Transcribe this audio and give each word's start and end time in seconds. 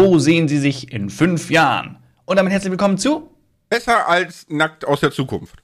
Wo 0.00 0.20
sehen 0.20 0.46
Sie 0.46 0.58
sich 0.58 0.92
in 0.92 1.10
fünf 1.10 1.50
Jahren? 1.50 1.98
Und 2.24 2.36
damit 2.36 2.52
herzlich 2.52 2.70
willkommen 2.70 2.98
zu 2.98 3.30
Besser 3.68 4.08
als 4.08 4.46
nackt 4.48 4.84
aus 4.84 5.00
der 5.00 5.10
Zukunft. 5.10 5.56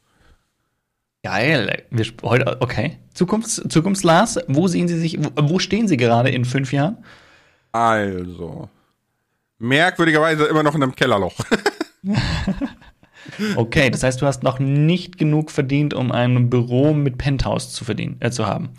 Geil. 1.22 1.84
Wir, 1.90 2.04
heute, 2.24 2.60
okay. 2.60 2.98
Zukunfts, 3.14 3.62
Zukunftslars, 3.68 4.40
wo 4.48 4.66
sehen 4.66 4.88
Sie 4.88 4.98
sich, 4.98 5.18
wo, 5.20 5.30
wo 5.50 5.60
stehen 5.60 5.86
Sie 5.86 5.96
gerade 5.96 6.30
in 6.30 6.44
fünf 6.44 6.72
Jahren? 6.72 6.96
Also. 7.70 8.68
Merkwürdigerweise 9.58 10.46
immer 10.46 10.64
noch 10.64 10.74
in 10.74 10.82
einem 10.82 10.96
Kellerloch. 10.96 11.36
okay, 13.54 13.88
das 13.88 14.02
heißt, 14.02 14.20
du 14.20 14.26
hast 14.26 14.42
noch 14.42 14.58
nicht 14.58 15.16
genug 15.16 15.52
verdient, 15.52 15.94
um 15.94 16.10
ein 16.10 16.50
Büro 16.50 16.92
mit 16.92 17.18
Penthouse 17.18 17.72
zu 17.72 17.84
verdienen, 17.84 18.16
äh, 18.18 18.32
zu 18.32 18.46
haben. 18.46 18.70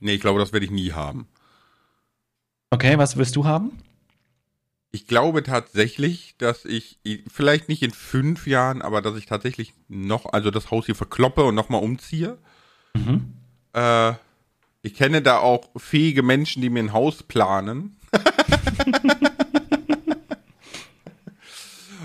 Nee, 0.00 0.14
ich 0.14 0.20
glaube, 0.20 0.40
das 0.40 0.52
werde 0.52 0.66
ich 0.66 0.72
nie 0.72 0.90
haben. 0.90 1.28
Okay, 2.70 2.98
was 2.98 3.16
wirst 3.16 3.36
du 3.36 3.44
haben? 3.44 3.78
Ich 4.92 5.06
glaube 5.06 5.44
tatsächlich, 5.44 6.34
dass 6.38 6.64
ich, 6.64 6.98
vielleicht 7.32 7.68
nicht 7.68 7.82
in 7.82 7.92
fünf 7.92 8.48
Jahren, 8.48 8.82
aber 8.82 9.02
dass 9.02 9.16
ich 9.16 9.26
tatsächlich 9.26 9.72
noch, 9.88 10.26
also 10.32 10.50
das 10.50 10.72
Haus 10.72 10.86
hier 10.86 10.96
verkloppe 10.96 11.44
und 11.44 11.54
nochmal 11.54 11.82
umziehe. 11.82 12.38
Mhm. 12.94 13.34
Äh, 13.72 14.14
ich 14.82 14.94
kenne 14.94 15.22
da 15.22 15.38
auch 15.38 15.68
fähige 15.76 16.24
Menschen, 16.24 16.60
die 16.62 16.70
mir 16.70 16.82
ein 16.82 16.92
Haus 16.92 17.22
planen. 17.22 17.96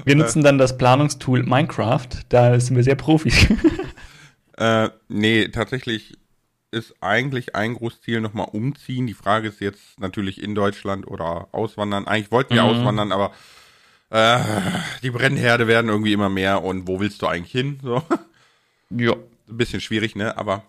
wir 0.05 0.15
nutzen 0.15 0.43
dann 0.43 0.59
das 0.59 0.77
Planungstool 0.77 1.41
Minecraft, 1.41 2.09
da 2.29 2.59
sind 2.59 2.75
wir 2.75 2.83
sehr 2.83 2.95
Profis. 2.95 3.47
äh, 4.57 4.89
nee, 5.07 5.47
tatsächlich 5.47 6.19
ist 6.75 6.93
eigentlich 7.01 7.55
ein 7.55 7.73
Großziel 7.73 8.21
nochmal 8.21 8.49
umziehen. 8.51 9.07
Die 9.07 9.13
Frage 9.13 9.47
ist 9.47 9.61
jetzt 9.61 9.99
natürlich 9.99 10.43
in 10.43 10.53
Deutschland 10.53 11.07
oder 11.07 11.47
auswandern. 11.53 12.07
Eigentlich 12.07 12.31
wollten 12.31 12.53
wir 12.53 12.63
mhm. 12.63 12.69
auswandern, 12.69 13.11
aber 13.11 13.31
äh, 14.09 14.39
die 15.01 15.09
Brennherde 15.09 15.67
werden 15.67 15.89
irgendwie 15.89 16.13
immer 16.13 16.29
mehr 16.29 16.63
und 16.63 16.87
wo 16.87 16.99
willst 16.99 17.21
du 17.21 17.27
eigentlich 17.27 17.51
hin? 17.51 17.79
So. 17.81 18.03
Ja. 18.89 19.13
Ein 19.47 19.57
bisschen 19.57 19.81
schwierig, 19.81 20.15
ne? 20.15 20.37
Aber 20.37 20.63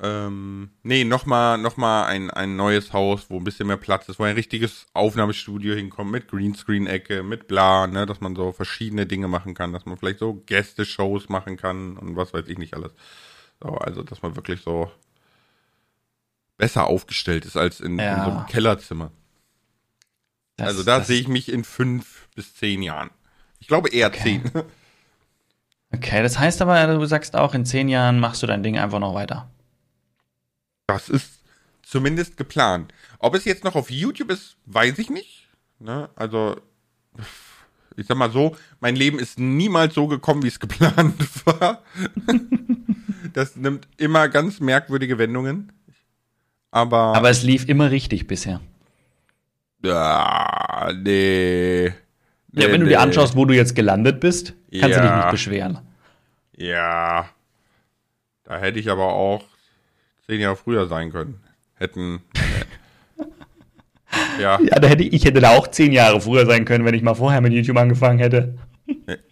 ähm, 0.00 0.70
nee, 0.82 1.04
nochmal 1.04 1.58
noch 1.58 1.76
mal 1.76 2.04
ein, 2.04 2.30
ein 2.30 2.56
neues 2.56 2.92
Haus, 2.92 3.30
wo 3.30 3.38
ein 3.38 3.44
bisschen 3.44 3.66
mehr 3.66 3.76
Platz 3.76 4.08
ist, 4.08 4.18
wo 4.18 4.24
ein 4.24 4.36
richtiges 4.36 4.86
Aufnahmestudio 4.92 5.74
hinkommt, 5.74 6.12
mit 6.12 6.28
Greenscreen-Ecke, 6.28 7.22
mit 7.24 7.48
bla, 7.48 7.86
ne, 7.86 8.06
dass 8.06 8.20
man 8.20 8.36
so 8.36 8.52
verschiedene 8.52 9.06
Dinge 9.06 9.26
machen 9.26 9.54
kann, 9.54 9.72
dass 9.72 9.86
man 9.86 9.96
vielleicht 9.96 10.20
so 10.20 10.34
Gäste-Shows 10.34 11.28
machen 11.28 11.56
kann 11.56 11.96
und 11.96 12.14
was 12.16 12.32
weiß 12.32 12.46
ich 12.46 12.58
nicht 12.58 12.74
alles. 12.74 12.92
So, 13.60 13.70
also, 13.70 14.02
dass 14.04 14.22
man 14.22 14.36
wirklich 14.36 14.60
so 14.60 14.90
besser 16.58 16.86
aufgestellt 16.86 17.46
ist 17.46 17.56
als 17.56 17.80
in, 17.80 17.98
ja. 17.98 18.16
in 18.16 18.24
so 18.24 18.36
einem 18.36 18.46
Kellerzimmer. 18.46 19.10
Das, 20.56 20.68
also 20.68 20.82
da 20.82 21.02
sehe 21.02 21.20
ich 21.20 21.28
mich 21.28 21.50
in 21.50 21.64
fünf 21.64 22.28
bis 22.34 22.54
zehn 22.54 22.82
Jahren. 22.82 23.10
Ich 23.60 23.68
glaube 23.68 23.88
eher 23.88 24.08
okay. 24.08 24.42
zehn. 24.42 24.52
Okay, 25.90 26.22
das 26.22 26.38
heißt 26.38 26.60
aber, 26.60 26.86
du 26.86 27.06
sagst 27.06 27.34
auch, 27.34 27.54
in 27.54 27.64
zehn 27.64 27.88
Jahren 27.88 28.20
machst 28.20 28.42
du 28.42 28.46
dein 28.46 28.62
Ding 28.62 28.76
einfach 28.76 28.98
noch 28.98 29.14
weiter. 29.14 29.50
Das 30.86 31.08
ist 31.08 31.42
zumindest 31.82 32.36
geplant. 32.36 32.92
Ob 33.18 33.34
es 33.34 33.46
jetzt 33.46 33.64
noch 33.64 33.74
auf 33.74 33.90
YouTube 33.90 34.30
ist, 34.30 34.58
weiß 34.66 34.98
ich 34.98 35.08
nicht. 35.08 35.48
Ne? 35.78 36.10
Also, 36.14 36.60
ich 37.96 38.06
sag 38.06 38.18
mal 38.18 38.30
so, 38.30 38.54
mein 38.80 38.96
Leben 38.96 39.18
ist 39.18 39.38
niemals 39.38 39.94
so 39.94 40.08
gekommen, 40.08 40.42
wie 40.42 40.48
es 40.48 40.60
geplant 40.60 41.14
war. 41.46 41.82
das 43.32 43.56
nimmt 43.56 43.88
immer 43.96 44.28
ganz 44.28 44.60
merkwürdige 44.60 45.16
Wendungen. 45.16 45.72
Aber, 46.70 47.14
aber 47.16 47.30
es 47.30 47.42
lief 47.42 47.68
immer 47.68 47.90
richtig 47.90 48.26
bisher. 48.26 48.60
Ja, 49.82 50.90
nee. 50.94 51.92
nee 52.52 52.62
ja, 52.62 52.72
wenn 52.72 52.80
du 52.80 52.88
dir 52.88 53.00
anschaust, 53.00 53.36
wo 53.36 53.44
du 53.44 53.54
jetzt 53.54 53.74
gelandet 53.74 54.20
bist, 54.20 54.54
kannst 54.72 54.96
ja. 54.96 55.02
du 55.02 55.06
dich 55.06 55.16
nicht 55.16 55.30
beschweren. 55.30 55.78
Ja. 56.56 57.28
Da 58.44 58.58
hätte 58.58 58.78
ich 58.78 58.90
aber 58.90 59.12
auch 59.12 59.44
zehn 60.26 60.40
Jahre 60.40 60.56
früher 60.56 60.86
sein 60.86 61.12
können. 61.12 61.40
Hätten. 61.74 62.20
ja. 64.40 64.58
Ja, 64.60 64.78
da 64.80 64.88
hätte 64.88 65.04
ich, 65.04 65.12
ich 65.12 65.24
hätte 65.24 65.40
da 65.40 65.50
auch 65.50 65.68
zehn 65.68 65.92
Jahre 65.92 66.20
früher 66.20 66.46
sein 66.46 66.64
können, 66.64 66.84
wenn 66.84 66.94
ich 66.94 67.02
mal 67.02 67.14
vorher 67.14 67.40
mit 67.40 67.52
YouTube 67.52 67.76
angefangen 67.76 68.18
hätte. 68.18 68.58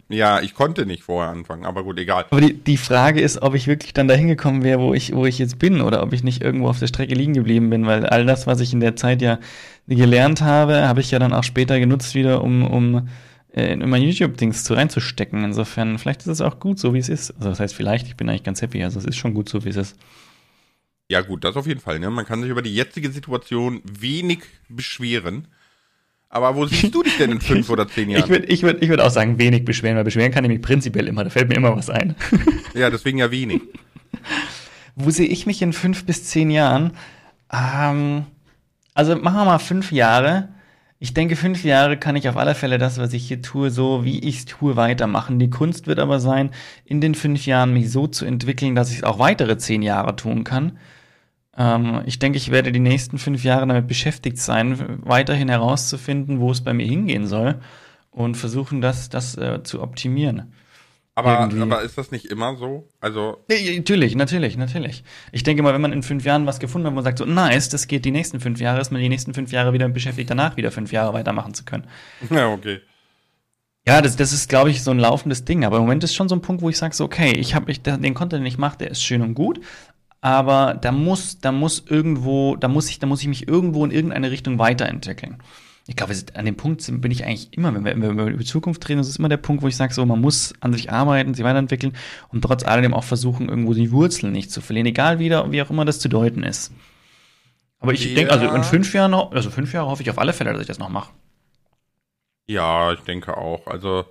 Ja, 0.09 0.39
ich 0.39 0.53
konnte 0.53 0.85
nicht 0.85 1.03
vorher 1.03 1.31
anfangen, 1.31 1.65
aber 1.65 1.83
gut, 1.83 1.99
egal. 1.99 2.25
Aber 2.29 2.39
die, 2.39 2.53
die 2.53 2.77
Frage 2.77 3.19
ist, 3.19 3.41
ob 3.41 3.55
ich 3.55 3.67
wirklich 3.67 3.93
dann 3.93 4.07
dahin 4.07 4.27
gekommen 4.27 4.63
wäre, 4.63 4.79
wo 4.79 4.93
ich, 4.93 5.13
wo 5.13 5.25
ich 5.25 5.37
jetzt 5.37 5.59
bin, 5.59 5.81
oder 5.81 6.01
ob 6.01 6.13
ich 6.13 6.23
nicht 6.23 6.41
irgendwo 6.41 6.69
auf 6.69 6.79
der 6.79 6.87
Strecke 6.87 7.13
liegen 7.13 7.33
geblieben 7.33 7.69
bin, 7.69 7.85
weil 7.85 8.05
all 8.05 8.25
das, 8.25 8.47
was 8.47 8.61
ich 8.61 8.71
in 8.71 8.79
der 8.79 8.95
Zeit 8.95 9.21
ja 9.21 9.39
gelernt 9.87 10.41
habe, 10.41 10.87
habe 10.87 11.01
ich 11.01 11.11
ja 11.11 11.19
dann 11.19 11.33
auch 11.33 11.43
später 11.43 11.77
genutzt 11.79 12.15
wieder, 12.15 12.41
um, 12.41 12.65
um 12.65 13.09
äh, 13.53 13.73
in 13.73 13.89
mein 13.89 14.01
YouTube-Dings 14.01 14.63
zu 14.63 14.75
reinzustecken. 14.75 15.43
Insofern, 15.43 15.97
vielleicht 15.97 16.21
ist 16.21 16.27
es 16.27 16.41
auch 16.41 16.59
gut, 16.59 16.79
so 16.79 16.93
wie 16.93 16.99
es 16.99 17.09
ist. 17.09 17.31
Also 17.31 17.49
das 17.49 17.59
heißt, 17.59 17.75
vielleicht, 17.75 18.07
ich 18.07 18.15
bin 18.15 18.29
eigentlich 18.29 18.43
ganz 18.43 18.61
happy. 18.61 18.83
Also 18.83 18.99
es 18.99 19.05
ist 19.05 19.17
schon 19.17 19.33
gut, 19.33 19.49
so 19.49 19.65
wie 19.65 19.69
es 19.69 19.75
ist. 19.75 19.97
Ja, 21.09 21.21
gut, 21.21 21.43
das 21.43 21.55
auf 21.55 21.67
jeden 21.67 21.79
Fall. 21.79 21.99
Ne? 21.99 22.09
Man 22.09 22.25
kann 22.25 22.41
sich 22.41 22.51
über 22.51 22.61
die 22.61 22.75
jetzige 22.75 23.11
Situation 23.11 23.81
wenig 23.83 24.39
beschweren. 24.69 25.47
Aber 26.37 26.55
wo 26.55 26.65
siehst 26.65 26.93
du 26.93 27.03
dich 27.03 27.17
denn 27.17 27.31
in 27.31 27.41
fünf 27.41 27.69
oder 27.69 27.87
zehn 27.87 28.09
Jahren? 28.09 28.23
Ich 28.23 28.29
würde 28.29 28.45
ich 28.45 28.63
würd, 28.63 28.83
ich 28.83 28.89
würd 28.89 29.01
auch 29.01 29.09
sagen, 29.09 29.39
wenig 29.39 29.65
beschweren, 29.65 29.97
weil 29.97 30.03
beschweren 30.03 30.31
kann 30.31 30.43
ich 30.43 30.49
mich 30.49 30.61
prinzipiell 30.61 31.07
immer. 31.07 31.23
Da 31.23 31.29
fällt 31.29 31.49
mir 31.49 31.55
immer 31.55 31.75
was 31.75 31.89
ein. 31.89 32.15
Ja, 32.73 32.89
deswegen 32.89 33.17
ja 33.17 33.31
wenig. 33.31 33.61
wo 34.95 35.09
sehe 35.11 35.27
ich 35.27 35.45
mich 35.45 35.61
in 35.61 35.73
fünf 35.73 36.05
bis 36.05 36.25
zehn 36.25 36.49
Jahren? 36.49 36.91
Ähm, 37.51 38.25
also 38.93 39.15
machen 39.15 39.37
wir 39.37 39.45
mal 39.45 39.59
fünf 39.59 39.91
Jahre. 39.91 40.49
Ich 40.99 41.13
denke, 41.13 41.35
fünf 41.35 41.63
Jahre 41.63 41.97
kann 41.97 42.15
ich 42.15 42.27
auf 42.27 42.37
alle 42.37 42.55
Fälle 42.55 42.79
das, 42.79 42.97
was 42.97 43.13
ich 43.13 43.27
hier 43.27 43.43
tue, 43.43 43.69
so 43.69 44.03
wie 44.03 44.19
ich 44.19 44.39
es 44.39 44.45
tue, 44.45 44.75
weitermachen. 44.75 45.37
Die 45.37 45.51
Kunst 45.51 45.85
wird 45.85 45.99
aber 45.99 46.19
sein, 46.19 46.49
in 46.85 47.01
den 47.01 47.13
fünf 47.13 47.45
Jahren 47.45 47.73
mich 47.73 47.91
so 47.91 48.07
zu 48.07 48.25
entwickeln, 48.25 48.73
dass 48.73 48.89
ich 48.89 48.97
es 48.97 49.03
auch 49.03 49.19
weitere 49.19 49.57
zehn 49.57 49.83
Jahre 49.83 50.15
tun 50.15 50.43
kann. 50.43 50.79
Ähm, 51.57 52.03
ich 52.05 52.19
denke, 52.19 52.37
ich 52.37 52.51
werde 52.51 52.71
die 52.71 52.79
nächsten 52.79 53.17
fünf 53.17 53.43
Jahre 53.43 53.65
damit 53.65 53.87
beschäftigt 53.87 54.37
sein, 54.37 54.99
weiterhin 55.03 55.49
herauszufinden, 55.49 56.39
wo 56.39 56.51
es 56.51 56.61
bei 56.63 56.73
mir 56.73 56.85
hingehen 56.85 57.27
soll 57.27 57.59
und 58.11 58.35
versuchen, 58.35 58.81
das, 58.81 59.09
das 59.09 59.37
äh, 59.37 59.63
zu 59.63 59.81
optimieren. 59.81 60.53
Aber, 61.15 61.39
aber 61.39 61.81
ist 61.81 61.97
das 61.97 62.11
nicht 62.11 62.25
immer 62.25 62.57
so? 62.57 62.87
Also 62.99 63.43
nee, 63.49 63.75
natürlich, 63.75 64.15
natürlich, 64.15 64.55
natürlich. 64.55 65.03
Ich 65.31 65.41
denke 65.41 65.63
mal, 65.63 65.73
wenn 65.73 65.81
man 65.81 65.91
in 65.91 66.03
fünf 66.03 66.25
Jahren 66.25 66.45
was 66.45 66.59
gefunden 66.59 66.85
hat, 66.85 66.91
wo 66.91 66.95
man 66.95 67.03
sagt, 67.03 67.17
so 67.17 67.25
nice, 67.25 67.69
das 67.69 67.87
geht 67.87 68.05
die 68.05 68.11
nächsten 68.11 68.39
fünf 68.39 68.59
Jahre, 68.59 68.79
ist 68.79 68.91
man 68.91 69.01
die 69.01 69.09
nächsten 69.09 69.33
fünf 69.33 69.51
Jahre 69.51 69.73
wieder 69.73 69.89
beschäftigt, 69.89 70.29
danach 70.29 70.57
wieder 70.57 70.69
fünf 70.69 70.91
Jahre 70.91 71.13
weitermachen 71.13 71.55
zu 71.55 71.65
können. 71.65 71.87
Ja, 72.29 72.53
okay. 72.53 72.81
Ja, 73.87 74.01
das, 74.01 74.15
das 74.15 74.31
ist, 74.31 74.47
glaube 74.47 74.69
ich, 74.69 74.83
so 74.83 74.91
ein 74.91 74.99
laufendes 74.99 75.43
Ding. 75.43 75.65
Aber 75.65 75.77
im 75.77 75.83
Moment 75.83 76.03
ist 76.03 76.13
schon 76.13 76.29
so 76.29 76.35
ein 76.35 76.41
Punkt, 76.41 76.61
wo 76.61 76.69
ich 76.69 76.77
sage, 76.77 76.93
so, 76.93 77.05
okay, 77.05 77.31
ich 77.31 77.55
habe 77.55 77.71
ich, 77.71 77.81
den 77.81 78.13
Content, 78.13 78.41
den 78.41 78.45
ich 78.45 78.59
mache, 78.59 78.77
der 78.77 78.91
ist 78.91 79.01
schön 79.01 79.23
und 79.23 79.33
gut, 79.33 79.61
aber 80.21 80.77
da 80.81 80.91
muss, 80.91 81.39
da 81.39 81.51
muss 81.51 81.83
irgendwo, 81.87 82.55
da 82.55 82.67
muss 82.67 82.89
ich, 82.89 82.99
da 82.99 83.07
muss 83.07 83.21
ich 83.21 83.27
mich 83.27 83.47
irgendwo 83.47 83.85
in 83.85 83.91
irgendeine 83.91 84.31
Richtung 84.31 84.59
weiterentwickeln. 84.59 85.37
Ich 85.89 85.95
glaube, 85.95 86.13
an 86.33 86.45
dem 86.45 86.57
Punkt 86.57 86.83
bin 87.01 87.11
ich 87.11 87.23
eigentlich 87.23 87.53
immer, 87.53 87.73
wenn 87.73 87.85
wir, 87.85 87.95
wenn 87.95 88.17
wir 88.17 88.25
über 88.25 88.43
Zukunft 88.43 88.87
reden, 88.89 88.97
das 88.97 89.07
ist 89.07 89.19
immer 89.19 89.29
der 89.29 89.37
Punkt, 89.37 89.63
wo 89.63 89.69
ich 89.69 89.77
sage, 89.77 89.93
so, 89.93 90.05
man 90.05 90.19
muss 90.19 90.53
an 90.59 90.73
sich 90.73 90.91
arbeiten, 90.91 91.33
sich 91.33 91.45
weiterentwickeln 91.45 91.93
und 92.27 92.41
trotz 92.41 92.65
alledem 92.65 92.93
auch 92.93 93.05
versuchen, 93.05 93.47
irgendwo 93.47 93.73
die 93.73 93.91
Wurzeln 93.91 94.33
nicht 94.33 94.51
zu 94.51 94.59
verlieren, 94.59 94.87
egal 94.87 95.19
wie, 95.19 95.29
wie 95.29 95.61
auch 95.61 95.69
immer 95.69 95.85
das 95.85 95.99
zu 95.99 96.09
deuten 96.09 96.43
ist. 96.43 96.73
Aber 97.79 97.93
ich 97.93 98.03
ja. 98.05 98.15
denke, 98.15 98.33
also 98.33 98.53
in 98.53 98.63
fünf 98.63 98.93
Jahren, 98.93 99.13
also 99.13 99.49
fünf 99.49 99.71
Jahre 99.71 99.87
hoffe 99.89 100.01
ich 100.01 100.09
auf 100.09 100.17
alle 100.17 100.33
Fälle, 100.33 100.51
dass 100.51 100.61
ich 100.61 100.67
das 100.67 100.79
noch 100.79 100.89
mache. 100.89 101.11
Ja, 102.47 102.91
ich 102.91 103.01
denke 103.01 103.37
auch. 103.37 103.67
Also, 103.67 104.05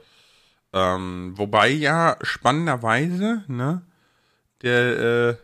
ähm, 0.72 1.32
wobei 1.36 1.68
ja 1.68 2.16
spannenderweise, 2.22 3.44
ne, 3.48 3.82
der, 4.62 4.98
äh, 4.98 5.36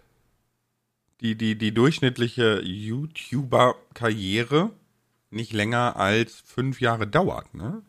die, 1.22 1.36
die, 1.36 1.56
die 1.56 1.72
durchschnittliche 1.72 2.60
YouTuber-Karriere 2.62 4.70
nicht 5.30 5.52
länger 5.52 5.96
als 5.96 6.42
fünf 6.44 6.80
Jahre 6.80 7.06
dauert, 7.06 7.54
ne? 7.54 7.82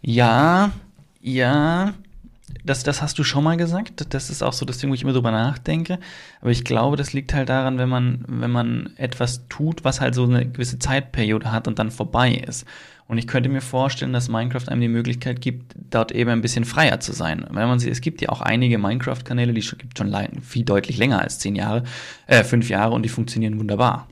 Ja, 0.00 0.72
ja, 1.20 1.92
das, 2.64 2.82
das 2.82 3.02
hast 3.02 3.18
du 3.18 3.24
schon 3.24 3.44
mal 3.44 3.56
gesagt. 3.56 4.14
Das 4.14 4.30
ist 4.30 4.42
auch 4.42 4.52
so 4.52 4.64
das 4.64 4.78
Ding, 4.78 4.90
wo 4.90 4.94
ich 4.94 5.02
immer 5.02 5.12
drüber 5.12 5.30
nachdenke. 5.30 5.98
Aber 6.40 6.50
ich 6.50 6.64
glaube, 6.64 6.96
das 6.96 7.12
liegt 7.12 7.34
halt 7.34 7.48
daran, 7.48 7.78
wenn 7.78 7.88
man, 7.88 8.24
wenn 8.26 8.50
man 8.50 8.94
etwas 8.96 9.46
tut, 9.48 9.84
was 9.84 10.00
halt 10.00 10.14
so 10.14 10.24
eine 10.24 10.48
gewisse 10.48 10.78
Zeitperiode 10.78 11.52
hat 11.52 11.68
und 11.68 11.78
dann 11.78 11.90
vorbei 11.90 12.34
ist. 12.34 12.64
Und 13.08 13.18
ich 13.18 13.26
könnte 13.28 13.48
mir 13.48 13.60
vorstellen, 13.60 14.12
dass 14.12 14.28
Minecraft 14.28 14.68
einem 14.68 14.80
die 14.80 14.88
Möglichkeit 14.88 15.40
gibt, 15.40 15.74
dort 15.76 16.10
eben 16.10 16.30
ein 16.30 16.40
bisschen 16.40 16.64
freier 16.64 16.98
zu 16.98 17.12
sein. 17.12 17.46
Wenn 17.50 17.68
man 17.68 17.78
sieht, 17.78 17.92
es 17.92 18.00
gibt 18.00 18.20
ja 18.20 18.30
auch 18.30 18.40
einige 18.40 18.78
Minecraft-Kanäle, 18.78 19.52
die 19.52 19.62
schon, 19.62 19.78
gibt 19.78 19.96
schon 19.96 20.12
viel 20.42 20.64
deutlich 20.64 20.98
länger 20.98 21.20
als 21.20 21.38
zehn 21.38 21.54
Jahre, 21.54 21.84
äh, 22.26 22.42
fünf 22.42 22.68
Jahre 22.68 22.94
und 22.94 23.02
die 23.04 23.08
funktionieren 23.08 23.58
wunderbar. 23.60 24.08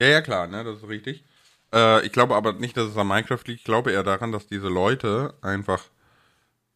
Ja, 0.00 0.08
ja, 0.08 0.20
klar, 0.22 0.48
ne, 0.48 0.64
das 0.64 0.78
ist 0.78 0.88
richtig. 0.88 1.24
Äh, 1.72 2.04
ich 2.04 2.12
glaube 2.12 2.34
aber 2.34 2.52
nicht, 2.54 2.76
dass 2.76 2.88
es 2.88 2.96
an 2.96 3.06
Minecraft 3.06 3.42
liegt. 3.46 3.60
Ich 3.60 3.64
glaube 3.64 3.92
eher 3.92 4.02
daran, 4.02 4.32
dass 4.32 4.46
diese 4.48 4.68
Leute 4.68 5.34
einfach 5.40 5.84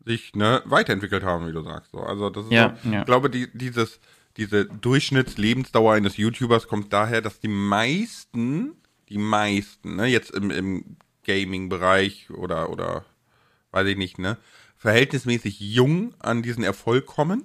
sich 0.04 0.34
ne, 0.34 0.62
weiterentwickelt 0.64 1.24
haben, 1.24 1.48
wie 1.48 1.52
du 1.52 1.62
sagst. 1.62 1.90
So. 1.92 1.98
Also 1.98 2.30
das 2.30 2.46
ist 2.46 2.52
ja, 2.52 2.76
so, 2.82 2.90
ja. 2.90 3.00
ich 3.00 3.06
glaube, 3.06 3.28
die, 3.28 3.48
dieses, 3.52 4.00
diese 4.36 4.66
Durchschnittslebensdauer 4.66 5.94
eines 5.94 6.16
YouTubers 6.16 6.68
kommt 6.68 6.92
daher, 6.92 7.20
dass 7.20 7.40
die 7.40 7.48
meisten, 7.48 8.72
die 9.08 9.18
meisten, 9.18 9.96
ne, 9.96 10.06
jetzt 10.06 10.30
im, 10.30 10.50
im 10.50 10.96
Gaming-Bereich 11.24 12.30
oder, 12.30 12.70
oder, 12.70 13.04
weiß 13.72 13.86
ich 13.88 13.96
nicht, 13.96 14.18
ne, 14.18 14.36
verhältnismäßig 14.76 15.60
jung 15.60 16.14
an 16.20 16.42
diesen 16.42 16.64
Erfolg 16.64 17.06
kommen, 17.06 17.44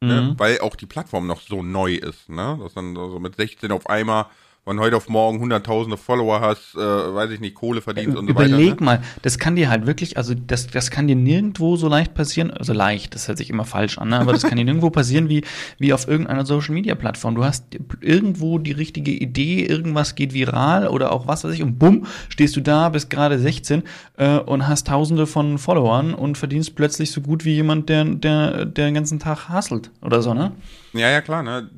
ne, 0.00 0.22
Mhm. 0.22 0.38
weil 0.38 0.60
auch 0.60 0.76
die 0.76 0.86
Plattform 0.86 1.26
noch 1.26 1.40
so 1.40 1.62
neu 1.62 1.94
ist, 1.94 2.28
ne, 2.28 2.58
dass 2.60 2.74
dann 2.74 2.94
so 2.94 3.18
mit 3.20 3.36
16 3.36 3.72
auf 3.72 3.88
einmal 3.88 4.26
von 4.66 4.80
heute 4.80 4.96
auf 4.96 5.08
morgen 5.08 5.38
hunderttausende 5.38 5.96
Follower 5.96 6.40
hast, 6.40 6.74
äh, 6.74 6.78
weiß 6.78 7.30
ich 7.30 7.38
nicht, 7.38 7.54
Kohle 7.54 7.80
verdienst 7.80 8.16
und 8.16 8.26
so 8.26 8.34
weiter. 8.34 8.48
Überleg 8.48 8.80
Ne? 8.80 8.84
mal, 8.84 9.02
das 9.22 9.38
kann 9.38 9.54
dir 9.54 9.70
halt 9.70 9.86
wirklich, 9.86 10.16
also 10.16 10.34
das, 10.34 10.66
das 10.66 10.90
kann 10.90 11.06
dir 11.06 11.14
nirgendwo 11.14 11.76
so 11.76 11.86
leicht 11.86 12.14
passieren, 12.14 12.50
also 12.50 12.72
leicht, 12.72 13.14
das 13.14 13.28
hört 13.28 13.38
sich 13.38 13.48
immer 13.48 13.64
falsch 13.64 13.96
an, 13.96 14.08
ne? 14.08 14.18
aber 14.18 14.32
das 14.32 14.42
kann 14.42 14.58
dir 14.58 14.64
nirgendwo 14.64 14.90
passieren 14.90 15.28
wie, 15.28 15.44
wie 15.78 15.92
auf 15.92 16.08
irgendeiner 16.08 16.44
Social 16.44 16.74
Media 16.74 16.96
Plattform. 16.96 17.36
Du 17.36 17.44
hast 17.44 17.78
irgendwo 18.00 18.58
die 18.58 18.72
richtige 18.72 19.12
Idee, 19.12 19.64
irgendwas 19.64 20.16
geht 20.16 20.34
viral 20.34 20.88
oder 20.88 21.12
auch 21.12 21.28
was 21.28 21.44
weiß 21.44 21.54
ich 21.54 21.62
und 21.62 21.78
bumm, 21.78 22.04
stehst 22.28 22.56
du 22.56 22.60
da, 22.60 22.88
bist 22.88 23.08
gerade 23.08 23.38
16 23.38 23.84
äh, 24.16 24.38
und 24.38 24.66
hast 24.66 24.88
tausende 24.88 25.28
von 25.28 25.58
Followern 25.58 26.12
und 26.12 26.38
verdienst 26.38 26.74
plötzlich 26.74 27.12
so 27.12 27.20
gut 27.20 27.44
wie 27.44 27.54
jemand, 27.54 27.88
der, 27.88 28.04
der, 28.04 28.64
der 28.64 28.86
den 28.86 28.94
ganzen 28.94 29.20
Tag 29.20 29.48
hustelt 29.48 29.92
oder 30.02 30.22
so, 30.22 30.34
ne? 30.34 30.50
Ja, 30.92 31.08
ja, 31.08 31.20
klar, 31.20 31.44
ne, 31.44 31.70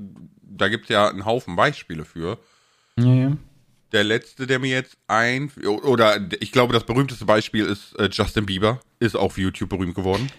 da 0.42 0.68
gibt's 0.68 0.88
ja 0.88 1.10
einen 1.10 1.26
Haufen 1.26 1.54
Beispiele 1.54 2.06
für. 2.06 2.38
Ja, 2.98 3.14
ja. 3.14 3.36
Der 3.92 4.04
letzte, 4.04 4.46
der 4.46 4.58
mir 4.58 4.70
jetzt 4.70 4.98
ein, 5.06 5.50
oder 5.64 6.20
ich 6.40 6.52
glaube, 6.52 6.74
das 6.74 6.84
berühmteste 6.84 7.24
Beispiel 7.24 7.64
ist 7.64 7.98
äh, 7.98 8.10
Justin 8.12 8.44
Bieber, 8.44 8.80
ist 8.98 9.16
auch 9.16 9.22
auf 9.22 9.38
YouTube 9.38 9.70
berühmt 9.70 9.94
geworden. 9.94 10.30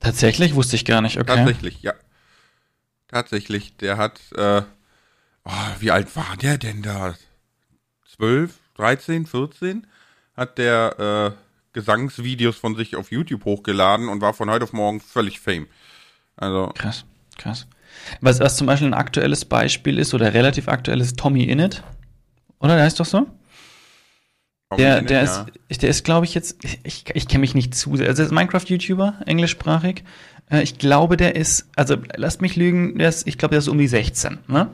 Tatsächlich 0.00 0.54
wusste 0.54 0.76
ich 0.76 0.84
gar 0.84 1.00
nicht, 1.00 1.18
okay. 1.18 1.34
Tatsächlich, 1.34 1.82
ja. 1.82 1.94
Tatsächlich, 3.08 3.76
der 3.78 3.96
hat, 3.96 4.20
äh, 4.36 4.62
oh, 5.44 5.50
wie 5.80 5.90
alt 5.90 6.14
war 6.14 6.36
der 6.40 6.56
denn 6.58 6.82
da? 6.82 7.16
12, 8.16 8.56
13, 8.76 9.26
14? 9.26 9.86
Hat 10.36 10.58
der 10.58 11.34
äh, 11.34 11.42
Gesangsvideos 11.72 12.56
von 12.56 12.76
sich 12.76 12.94
auf 12.94 13.10
YouTube 13.10 13.44
hochgeladen 13.44 14.08
und 14.08 14.20
war 14.20 14.34
von 14.34 14.50
heute 14.50 14.64
auf 14.64 14.72
morgen 14.72 15.00
völlig 15.00 15.40
Fame. 15.40 15.66
Also, 16.36 16.72
Krass, 16.74 17.04
krass. 17.36 17.66
Was, 18.20 18.40
was 18.40 18.56
zum 18.56 18.66
Beispiel 18.66 18.88
ein 18.88 18.94
aktuelles 18.94 19.44
Beispiel 19.44 19.98
ist 19.98 20.14
oder 20.14 20.34
relativ 20.34 20.68
aktuell 20.68 21.00
ist 21.00 21.18
Tommy 21.18 21.44
Innit. 21.44 21.82
Oder 22.60 22.74
der 22.76 22.84
heißt 22.84 22.98
doch 23.00 23.06
so? 23.06 23.26
Der, 24.76 25.00
der 25.00 25.24
ja. 25.24 25.46
ist, 25.68 25.82
der 25.82 25.88
ist, 25.88 26.04
glaube 26.04 26.26
ich, 26.26 26.34
jetzt, 26.34 26.62
ich, 26.84 27.04
ich 27.14 27.26
kenne 27.26 27.40
mich 27.40 27.54
nicht 27.54 27.74
zu 27.74 27.96
sehr. 27.96 28.06
Also, 28.08 28.22
er 28.22 28.26
ist 28.26 28.32
Minecraft-YouTuber, 28.32 29.20
englischsprachig. 29.24 30.04
Äh, 30.50 30.62
Ich 30.62 30.76
glaube, 30.78 31.16
der 31.16 31.36
ist, 31.36 31.68
also 31.74 31.96
lasst 32.16 32.42
mich 32.42 32.54
lügen, 32.54 32.98
der 32.98 33.08
ist, 33.08 33.26
ich 33.26 33.38
glaube, 33.38 33.52
der 33.52 33.60
ist 33.60 33.68
um 33.68 33.78
die 33.78 33.88
16, 33.88 34.38
ne? 34.46 34.68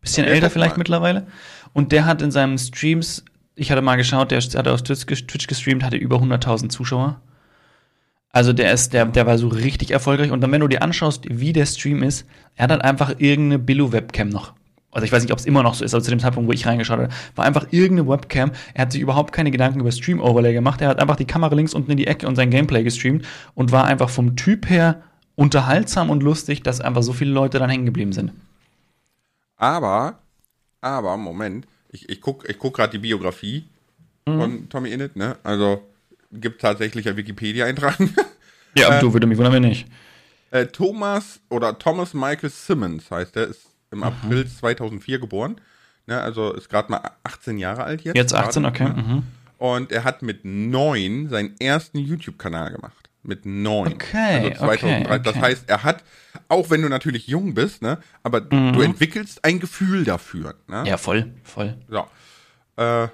Bisschen 0.00 0.24
Okay, 0.24 0.34
älter 0.34 0.50
vielleicht 0.50 0.72
mal. 0.72 0.78
mittlerweile. 0.78 1.26
Und 1.72 1.92
der 1.92 2.06
hat 2.06 2.22
in 2.22 2.32
seinen 2.32 2.58
Streams, 2.58 3.24
ich 3.54 3.70
hatte 3.70 3.82
mal 3.82 3.96
geschaut, 3.96 4.32
der 4.32 4.40
hat 4.40 4.66
auf 4.66 4.82
Twitch 4.82 5.06
gestreamt, 5.46 5.84
hatte 5.84 5.96
über 5.96 6.16
100.000 6.16 6.68
Zuschauer. 6.70 7.20
Also 8.32 8.52
der 8.52 8.72
ist, 8.72 8.92
der, 8.92 9.06
der 9.06 9.26
war 9.26 9.38
so 9.38 9.48
richtig 9.48 9.90
erfolgreich. 9.90 10.30
Und 10.30 10.40
dann, 10.40 10.52
wenn 10.52 10.60
du 10.60 10.68
dir 10.68 10.82
anschaust, 10.82 11.24
wie 11.28 11.52
der 11.52 11.66
Stream 11.66 12.02
ist, 12.02 12.26
er 12.54 12.64
hat 12.64 12.70
halt 12.70 12.82
einfach 12.82 13.14
irgendeine 13.18 13.58
Billo-Webcam 13.58 14.28
noch. 14.28 14.54
Also 14.92 15.04
ich 15.04 15.12
weiß 15.12 15.22
nicht, 15.22 15.32
ob 15.32 15.38
es 15.38 15.46
immer 15.46 15.62
noch 15.62 15.74
so 15.74 15.84
ist, 15.84 15.94
aber 15.94 16.02
zu 16.02 16.10
dem 16.10 16.18
Zeitpunkt, 16.18 16.48
wo 16.48 16.52
ich 16.52 16.66
reingeschaut 16.66 16.98
habe, 16.98 17.08
war 17.36 17.44
einfach 17.44 17.66
irgendeine 17.70 18.08
Webcam. 18.08 18.52
Er 18.74 18.82
hat 18.82 18.92
sich 18.92 19.00
überhaupt 19.00 19.32
keine 19.32 19.50
Gedanken 19.50 19.80
über 19.80 19.92
Stream-Overlay 19.92 20.52
gemacht. 20.52 20.80
Er 20.80 20.88
hat 20.88 21.00
einfach 21.00 21.16
die 21.16 21.26
Kamera 21.26 21.54
links 21.54 21.74
unten 21.74 21.92
in 21.92 21.96
die 21.96 22.06
Ecke 22.06 22.26
und 22.26 22.36
sein 22.36 22.50
Gameplay 22.50 22.82
gestreamt 22.82 23.24
und 23.54 23.70
war 23.72 23.84
einfach 23.84 24.10
vom 24.10 24.36
Typ 24.36 24.68
her 24.68 25.02
unterhaltsam 25.36 26.10
und 26.10 26.22
lustig, 26.22 26.62
dass 26.62 26.80
einfach 26.80 27.02
so 27.02 27.12
viele 27.12 27.30
Leute 27.30 27.58
dann 27.58 27.70
hängen 27.70 27.86
geblieben 27.86 28.12
sind. 28.12 28.32
Aber, 29.56 30.18
aber, 30.80 31.16
Moment, 31.16 31.66
ich, 31.90 32.08
ich 32.08 32.20
guck, 32.20 32.48
ich 32.48 32.58
guck 32.58 32.74
gerade 32.74 32.92
die 32.92 32.98
Biografie 32.98 33.64
von 34.24 34.68
Tommy 34.68 34.90
Innit, 34.90 35.16
ne? 35.16 35.36
Also, 35.42 35.82
gibt 36.32 36.60
tatsächlich 36.60 37.08
ein 37.08 37.16
Wikipedia-Eintrag. 37.16 37.96
Ja, 38.76 38.98
Äh, 38.98 39.00
du 39.00 39.12
würde 39.12 39.26
mich 39.26 39.36
wundern, 39.36 39.54
wenn 39.54 39.62
nicht. 39.64 39.88
Äh, 40.52 40.66
Thomas 40.66 41.40
oder 41.48 41.76
Thomas 41.76 42.14
Michael 42.14 42.50
Simmons 42.50 43.10
heißt 43.10 43.34
er, 43.36 43.48
ist 43.48 43.62
im 43.90 44.04
April 44.04 44.46
2004 44.46 45.18
geboren. 45.18 45.60
Ne, 46.06 46.20
also 46.20 46.52
ist 46.52 46.68
gerade 46.68 46.88
mal 46.92 47.00
18 47.24 47.58
Jahre 47.58 47.82
alt 47.82 48.02
jetzt. 48.02 48.14
Jetzt 48.16 48.32
18, 48.32 48.62
gerade, 48.62 48.74
okay. 48.84 48.84
Ne? 48.96 49.02
Mhm. 49.02 49.22
Und 49.58 49.90
er 49.90 50.04
hat 50.04 50.22
mit 50.22 50.44
neun 50.44 51.28
seinen 51.28 51.56
ersten 51.58 51.98
YouTube-Kanal 51.98 52.70
gemacht. 52.70 53.10
Mit 53.24 53.44
neun. 53.44 53.92
Okay, 53.94 54.52
also 54.52 54.64
2003. 54.66 55.04
okay, 55.14 55.20
Das 55.24 55.34
okay. 55.36 55.44
heißt, 55.44 55.68
er 55.68 55.82
hat, 55.82 56.04
auch 56.46 56.70
wenn 56.70 56.80
du 56.82 56.88
natürlich 56.88 57.26
jung 57.26 57.54
bist, 57.54 57.82
ne, 57.82 57.98
aber 58.22 58.40
Mhm. 58.40 58.72
du 58.72 58.82
entwickelst 58.82 59.44
ein 59.44 59.58
Gefühl 59.58 60.04
dafür. 60.04 60.54
Ne? 60.68 60.84
Ja, 60.86 60.96
voll, 60.96 61.32
voll. 61.42 61.76
So. 61.88 62.06
Äh, 62.76 63.08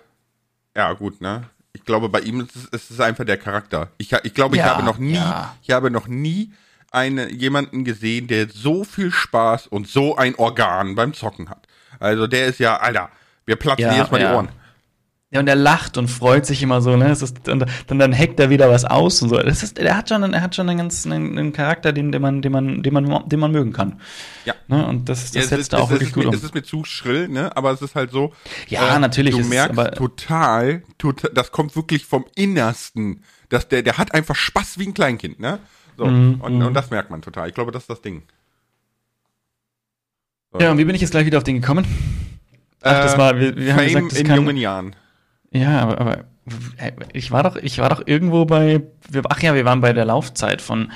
ja, 0.76 0.92
gut, 0.92 1.22
ne? 1.22 1.44
Ich 1.86 1.88
glaube, 1.88 2.08
bei 2.08 2.18
ihm 2.18 2.40
ist 2.40 2.50
es, 2.72 2.90
ist 2.90 3.00
einfach 3.00 3.24
der 3.24 3.36
Charakter. 3.36 3.90
Ich, 3.96 4.10
ich 4.24 4.34
glaube, 4.34 4.56
ich 4.56 4.60
Ja, 4.60 4.70
habe 4.74 4.82
noch 4.82 4.98
nie, 4.98 5.14
ja. 5.14 5.54
ich 5.62 5.70
habe 5.70 5.88
noch 5.88 6.08
nie 6.08 6.52
eine, 6.90 7.30
jemanden 7.30 7.84
gesehen, 7.84 8.26
der 8.26 8.48
so 8.48 8.82
viel 8.82 9.12
Spaß 9.12 9.68
und 9.68 9.86
so 9.86 10.16
ein 10.16 10.34
Organ 10.34 10.96
beim 10.96 11.14
Zocken 11.14 11.48
hat. 11.48 11.68
Also 12.00 12.26
der 12.26 12.46
ist 12.46 12.58
ja, 12.58 12.76
Alter, 12.78 13.08
wir 13.44 13.54
platzen 13.54 13.84
Ja, 13.84 13.92
jedes 13.94 14.10
Mal 14.10 14.20
ja. 14.20 14.30
die 14.30 14.34
Ohren. 14.34 14.48
Ja, 15.36 15.40
und 15.40 15.48
er 15.48 15.54
lacht 15.54 15.98
und 15.98 16.08
freut 16.08 16.46
sich 16.46 16.62
immer 16.62 16.80
so, 16.80 16.96
ne? 16.96 17.10
Es 17.10 17.20
ist, 17.20 17.48
und 17.48 17.66
dann, 17.88 17.98
dann 17.98 18.18
hackt 18.18 18.40
er 18.40 18.48
wieder 18.48 18.70
was 18.70 18.84
aus 18.86 19.20
und 19.20 19.28
so. 19.28 19.36
Das 19.36 19.62
ist, 19.62 19.78
er 19.78 19.96
hat 19.96 20.08
schon, 20.08 20.22
er 20.32 20.40
hat 20.40 20.54
schon 20.54 20.68
einen 20.68 20.78
ganz, 20.78 21.04
einen, 21.04 21.38
einen 21.38 21.52
Charakter, 21.52 21.92
den, 21.92 22.10
den 22.10 22.22
man, 22.22 22.40
den 22.40 22.52
man, 22.52 22.82
den 22.82 22.92
man, 22.94 23.28
den 23.28 23.38
man 23.40 23.52
mögen 23.52 23.72
kann. 23.74 24.00
Ja. 24.46 24.54
Ne? 24.68 24.86
Und 24.86 25.08
das, 25.08 25.32
das 25.32 25.34
Ja, 25.34 25.42
setzt 25.42 25.60
ist, 25.60 25.72
er 25.74 25.82
auch 25.82 25.90
wirklich 25.90 26.12
gut 26.12 26.22
mir, 26.24 26.28
um. 26.30 26.34
Es 26.34 26.42
ist 26.42 26.54
mir 26.54 26.62
zu 26.62 26.84
schrill, 26.84 27.28
ne? 27.28 27.54
Aber 27.56 27.70
es 27.72 27.82
ist 27.82 27.94
halt 27.94 28.10
so. 28.10 28.32
Ja, 28.68 28.98
natürlich 28.98 29.36
Du 29.36 29.44
merkst 29.44 29.78
aber- 29.78 29.90
total, 29.92 30.82
total, 30.98 31.30
das 31.34 31.52
kommt 31.52 31.76
wirklich 31.76 32.06
vom 32.06 32.24
Innersten. 32.34 33.22
Dass 33.50 33.68
der, 33.68 33.82
der 33.82 33.98
hat 33.98 34.14
einfach 34.14 34.34
Spaß 34.34 34.78
wie 34.78 34.86
ein 34.88 34.94
Kleinkind, 34.94 35.38
ne? 35.38 35.58
So. 35.98 36.06
Mhm, 36.06 36.40
und, 36.40 36.62
und 36.62 36.74
das 36.74 36.90
merkt 36.90 37.10
man 37.10 37.22
total. 37.22 37.48
Ich 37.48 37.54
glaube, 37.54 37.72
das 37.72 37.82
ist 37.84 37.90
das 37.90 38.00
Ding. 38.02 38.22
Ja, 40.58 40.70
und 40.70 40.78
wie 40.78 40.84
bin 40.84 40.94
ich 40.94 41.02
jetzt 41.02 41.10
gleich 41.10 41.26
wieder 41.26 41.38
auf 41.38 41.44
den 41.44 41.60
gekommen? 41.60 41.84
Ach, 42.82 42.92
das 43.02 43.14
Äh, 43.14 43.18
war, 43.18 43.38
wir, 43.38 43.56
wir 43.56 43.72
haben 43.72 43.78
Fame 43.80 43.88
gesagt, 43.88 44.12
das 44.12 44.18
in 44.20 44.26
kann, 44.28 44.36
jungen 44.36 44.56
Jahren. 44.56 44.96
Ja, 45.56 45.80
aber, 45.80 46.00
aber 46.00 46.18
äh, 46.76 46.92
ich 47.12 47.30
war 47.30 47.42
doch, 47.42 47.56
ich 47.56 47.78
war 47.78 47.88
doch 47.88 48.02
irgendwo 48.06 48.44
bei, 48.44 48.82
ach 49.28 49.42
ja, 49.42 49.54
wir 49.54 49.64
waren 49.64 49.80
bei 49.80 49.92
der 49.92 50.04
Laufzeit 50.04 50.60
von, 50.60 50.92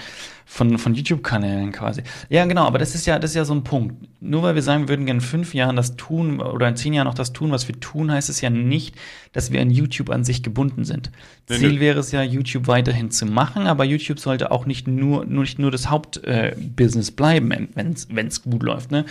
von, 0.50 0.78
von 0.78 0.94
YouTube-Kanälen 0.94 1.70
quasi. 1.70 2.02
Ja, 2.28 2.44
genau, 2.44 2.64
aber 2.64 2.80
das 2.80 2.96
ist 2.96 3.06
ja, 3.06 3.20
das 3.20 3.30
ist 3.30 3.36
ja 3.36 3.44
so 3.44 3.54
ein 3.54 3.62
Punkt. 3.62 3.94
Nur 4.20 4.42
weil 4.42 4.56
wir 4.56 4.62
sagen, 4.62 4.82
wir 4.82 4.88
würden 4.88 5.06
gerne 5.06 5.20
in 5.20 5.24
fünf 5.24 5.54
Jahren 5.54 5.76
das 5.76 5.94
tun 5.94 6.40
oder 6.40 6.66
in 6.66 6.74
zehn 6.74 6.92
Jahren 6.92 7.06
noch 7.06 7.14
das 7.14 7.32
tun, 7.32 7.52
was 7.52 7.68
wir 7.68 7.78
tun, 7.78 8.10
heißt 8.10 8.28
es 8.28 8.40
ja 8.40 8.50
nicht, 8.50 8.96
dass 9.32 9.52
wir 9.52 9.60
an 9.60 9.70
YouTube 9.70 10.10
an 10.10 10.24
sich 10.24 10.42
gebunden 10.42 10.84
sind. 10.84 11.12
Nee, 11.48 11.58
Ziel 11.58 11.72
nee. 11.74 11.80
wäre 11.80 12.00
es 12.00 12.10
ja, 12.10 12.24
YouTube 12.24 12.66
weiterhin 12.66 13.12
zu 13.12 13.26
machen, 13.26 13.68
aber 13.68 13.84
YouTube 13.84 14.18
sollte 14.18 14.50
auch 14.50 14.66
nicht 14.66 14.88
nur, 14.88 15.24
nur 15.24 15.44
nicht 15.44 15.60
nur 15.60 15.70
das 15.70 15.88
Hauptbusiness 15.88 17.10
äh, 17.10 17.12
bleiben, 17.12 17.68
wenn 17.74 18.26
es 18.26 18.42
gut 18.42 18.64
läuft. 18.64 18.90
Ne? 18.90 19.04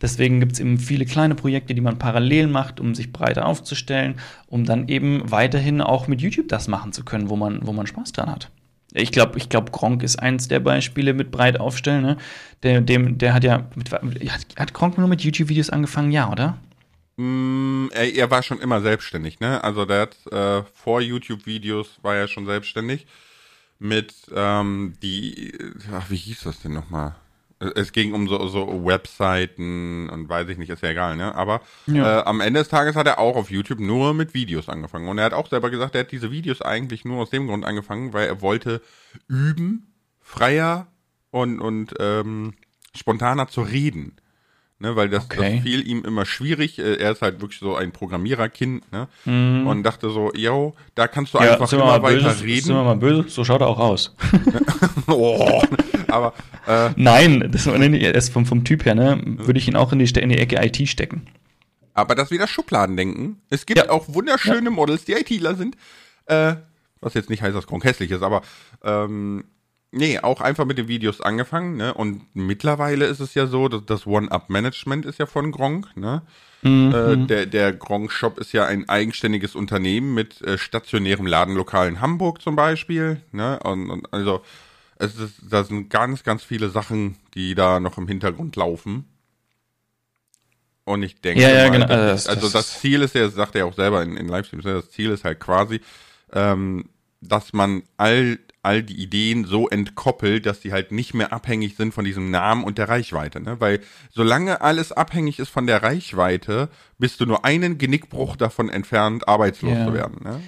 Deswegen 0.00 0.40
gibt 0.40 0.52
es 0.52 0.60
eben 0.60 0.78
viele 0.78 1.04
kleine 1.04 1.34
Projekte, 1.34 1.74
die 1.74 1.82
man 1.82 1.98
parallel 1.98 2.46
macht, 2.46 2.80
um 2.80 2.94
sich 2.94 3.12
breiter 3.12 3.44
aufzustellen, 3.44 4.14
um 4.46 4.64
dann 4.64 4.88
eben 4.88 5.30
weiterhin 5.30 5.82
auch 5.82 6.08
mit 6.08 6.22
YouTube 6.22 6.48
das 6.48 6.68
machen 6.68 6.94
zu 6.94 7.04
können, 7.04 7.28
wo 7.28 7.36
man, 7.36 7.66
wo 7.66 7.74
man 7.74 7.86
Spaß 7.86 8.12
dran 8.12 8.30
hat. 8.30 8.50
Ich 8.96 9.12
glaube, 9.12 9.38
ich 9.38 9.48
glaube, 9.48 9.70
Gronk 9.70 10.02
ist 10.02 10.16
eins 10.16 10.48
der 10.48 10.60
Beispiele 10.60 11.12
mit 11.12 11.30
breit 11.30 11.60
aufstellen. 11.60 12.02
Ne? 12.02 12.16
Der, 12.62 12.80
dem, 12.80 13.18
der 13.18 13.34
hat 13.34 13.44
ja, 13.44 13.68
mit, 13.74 13.92
hat, 13.92 14.46
hat 14.56 14.74
Gronk 14.74 14.96
nur 14.96 15.08
mit 15.08 15.20
YouTube-Videos 15.20 15.70
angefangen, 15.70 16.12
ja, 16.12 16.30
oder? 16.30 16.58
Mm, 17.16 17.88
er, 17.92 18.14
er 18.14 18.30
war 18.30 18.42
schon 18.42 18.60
immer 18.60 18.80
selbstständig, 18.80 19.40
ne? 19.40 19.62
Also 19.62 19.84
der 19.84 20.02
hat 20.02 20.32
äh, 20.32 20.62
vor 20.74 21.00
YouTube-Videos 21.00 21.98
war 22.02 22.14
er 22.14 22.28
schon 22.28 22.46
selbstständig 22.46 23.06
mit 23.78 24.14
ähm, 24.34 24.94
die, 25.02 25.52
ach, 25.92 26.10
wie 26.10 26.16
hieß 26.16 26.42
das 26.44 26.60
denn 26.60 26.72
nochmal? 26.72 27.14
Es 27.58 27.92
ging 27.92 28.12
um 28.12 28.28
so, 28.28 28.48
so 28.48 28.84
Webseiten 28.84 30.10
und 30.10 30.28
weiß 30.28 30.48
ich 30.48 30.58
nicht, 30.58 30.68
ist 30.68 30.82
ja 30.82 30.90
egal, 30.90 31.16
ne? 31.16 31.34
Aber 31.34 31.62
Ja. 31.86 32.20
äh, 32.20 32.22
am 32.24 32.40
Ende 32.40 32.60
des 32.60 32.68
Tages 32.68 32.96
hat 32.96 33.06
er 33.06 33.18
auch 33.18 33.34
auf 33.36 33.50
YouTube 33.50 33.80
nur 33.80 34.12
mit 34.12 34.34
Videos 34.34 34.68
angefangen. 34.68 35.08
Und 35.08 35.16
er 35.18 35.24
hat 35.24 35.32
auch 35.32 35.48
selber 35.48 35.70
gesagt, 35.70 35.94
er 35.94 36.02
hat 36.02 36.12
diese 36.12 36.30
Videos 36.30 36.60
eigentlich 36.60 37.04
nur 37.06 37.22
aus 37.22 37.30
dem 37.30 37.46
Grund 37.46 37.64
angefangen, 37.64 38.12
weil 38.12 38.26
er 38.26 38.42
wollte 38.42 38.82
üben, 39.26 39.86
freier 40.20 40.88
und, 41.30 41.60
und 41.60 41.94
ähm, 41.98 42.54
spontaner 42.94 43.48
zu 43.48 43.62
reden. 43.62 44.16
Ne, 44.78 44.94
weil 44.94 45.08
das, 45.08 45.24
Okay. 45.24 45.54
das 45.54 45.62
fiel 45.62 45.88
ihm 45.88 46.04
immer 46.04 46.26
schwierig. 46.26 46.78
Äh, 46.78 46.96
Er 46.96 47.12
ist 47.12 47.22
halt 47.22 47.40
wirklich 47.40 47.58
so 47.60 47.76
ein 47.76 47.92
Programmiererkind, 47.92 48.82
ne? 48.92 49.08
Und 49.24 49.82
dachte 49.84 50.10
so, 50.10 50.30
yo, 50.34 50.74
da 50.94 51.08
kannst 51.08 51.32
du 51.32 51.38
einfach 51.38 51.66
sind 51.66 51.78
wir 51.78 51.84
immer 51.84 51.92
mal 51.98 52.02
weiter 52.02 52.16
böse, 52.24 52.36
Sind 52.36 52.46
wir 52.46 52.54
reden. 52.74 52.84
mal 52.84 52.96
böse, 52.96 53.24
so 53.28 53.42
schaut 53.42 53.62
er 53.62 53.68
auch 53.68 53.78
aus. 53.78 54.14
oh, 55.06 55.62
aber 56.08 56.34
äh, 56.66 56.90
Nein, 56.96 57.48
das 57.50 57.66
ist 57.66 58.32
vom, 58.32 58.44
vom 58.44 58.64
Typ 58.64 58.84
her, 58.84 58.94
ne, 58.94 59.18
würde 59.24 59.58
ich 59.58 59.66
ihn 59.66 59.76
auch 59.76 59.92
in 59.92 59.98
die, 59.98 60.20
in 60.20 60.28
die 60.28 60.38
Ecke 60.38 60.56
IT 60.64 60.86
stecken. 60.88 61.22
Aber 61.94 62.14
das 62.14 62.30
wieder 62.30 62.46
Schubladendenken. 62.46 63.40
Es 63.48 63.64
gibt 63.64 63.78
Ja. 63.78 63.88
auch 63.90 64.04
wunderschöne 64.08 64.68
Models, 64.70 65.06
die 65.06 65.12
ITler 65.12 65.54
sind. 65.54 65.76
Äh, 66.26 66.56
was 67.00 67.14
jetzt 67.14 67.30
nicht 67.30 67.40
heißt, 67.42 67.56
dass 67.56 67.66
Gronk 67.66 67.84
hässlich 67.84 68.10
ist, 68.10 68.22
aber 68.22 68.42
ähm, 68.84 69.44
Nee, 69.92 70.18
auch 70.18 70.40
einfach 70.40 70.64
mit 70.64 70.78
den 70.78 70.88
Videos 70.88 71.20
angefangen, 71.20 71.76
ne? 71.76 71.94
Und 71.94 72.22
mittlerweile 72.34 73.06
ist 73.06 73.20
es 73.20 73.34
ja 73.34 73.46
so, 73.46 73.68
dass 73.68 73.86
das 73.86 74.06
One-Up-Management 74.06 75.06
ist 75.06 75.18
ja 75.18 75.26
von 75.26 75.52
Gronk, 75.52 75.96
ne? 75.96 76.22
Mhm. 76.62 76.94
Äh, 76.94 77.26
der 77.26 77.46
der 77.46 77.72
Gronk-Shop 77.72 78.38
ist 78.38 78.52
ja 78.52 78.66
ein 78.66 78.88
eigenständiges 78.88 79.54
Unternehmen 79.54 80.14
mit 80.14 80.42
äh, 80.42 80.58
stationärem 80.58 81.26
Ladenlokal 81.26 81.88
in 81.88 82.00
Hamburg 82.00 82.42
zum 82.42 82.56
Beispiel, 82.56 83.22
ne? 83.32 83.58
Und, 83.60 83.90
und 83.90 84.12
also 84.12 84.42
es 84.98 85.18
ist, 85.18 85.34
da 85.48 85.62
sind 85.64 85.90
ganz, 85.90 86.24
ganz 86.24 86.42
viele 86.42 86.70
Sachen, 86.70 87.16
die 87.34 87.54
da 87.54 87.80
noch 87.80 87.98
im 87.98 88.08
Hintergrund 88.08 88.56
laufen. 88.56 89.04
Und 90.84 91.02
ich 91.02 91.20
denke, 91.20 91.42
ja, 91.42 91.50
ja, 91.50 91.68
genau. 91.68 91.86
das, 91.86 92.28
also 92.28 92.48
das 92.48 92.80
Ziel 92.80 93.02
ist 93.02 93.14
ja, 93.14 93.24
das 93.24 93.34
sagt 93.34 93.56
er 93.56 93.66
auch 93.66 93.74
selber 93.74 94.02
in, 94.02 94.16
in 94.16 94.28
Livestreams, 94.28 94.64
ne? 94.64 94.74
das 94.74 94.90
Ziel 94.90 95.10
ist 95.10 95.24
halt 95.24 95.40
quasi, 95.40 95.80
ähm, 96.32 96.88
dass 97.20 97.52
man 97.52 97.82
all 97.96 98.38
all 98.66 98.82
die 98.82 99.00
Ideen 99.00 99.44
so 99.44 99.68
entkoppelt, 99.68 100.44
dass 100.44 100.60
die 100.60 100.72
halt 100.72 100.92
nicht 100.92 101.14
mehr 101.14 101.32
abhängig 101.32 101.76
sind 101.76 101.94
von 101.94 102.04
diesem 102.04 102.30
Namen 102.30 102.64
und 102.64 102.78
der 102.78 102.88
Reichweite. 102.88 103.40
Ne? 103.40 103.60
Weil 103.60 103.80
solange 104.10 104.60
alles 104.60 104.92
abhängig 104.92 105.38
ist 105.38 105.48
von 105.48 105.66
der 105.66 105.82
Reichweite, 105.82 106.68
bist 106.98 107.20
du 107.20 107.26
nur 107.26 107.44
einen 107.44 107.78
Genickbruch 107.78 108.36
davon 108.36 108.68
entfernt, 108.68 109.28
arbeitslos 109.28 109.72
yeah. 109.72 109.86
zu 109.86 109.94
werden. 109.94 110.20
Ne? 110.22 110.40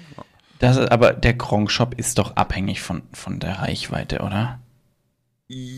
Das 0.59 0.77
ist, 0.77 0.91
aber 0.91 1.13
der 1.13 1.35
Gronk-Shop 1.35 1.95
ist 1.97 2.19
doch 2.19 2.37
abhängig 2.37 2.83
von, 2.83 3.03
von 3.13 3.39
der 3.39 3.61
Reichweite, 3.61 4.21
oder? 4.21 4.59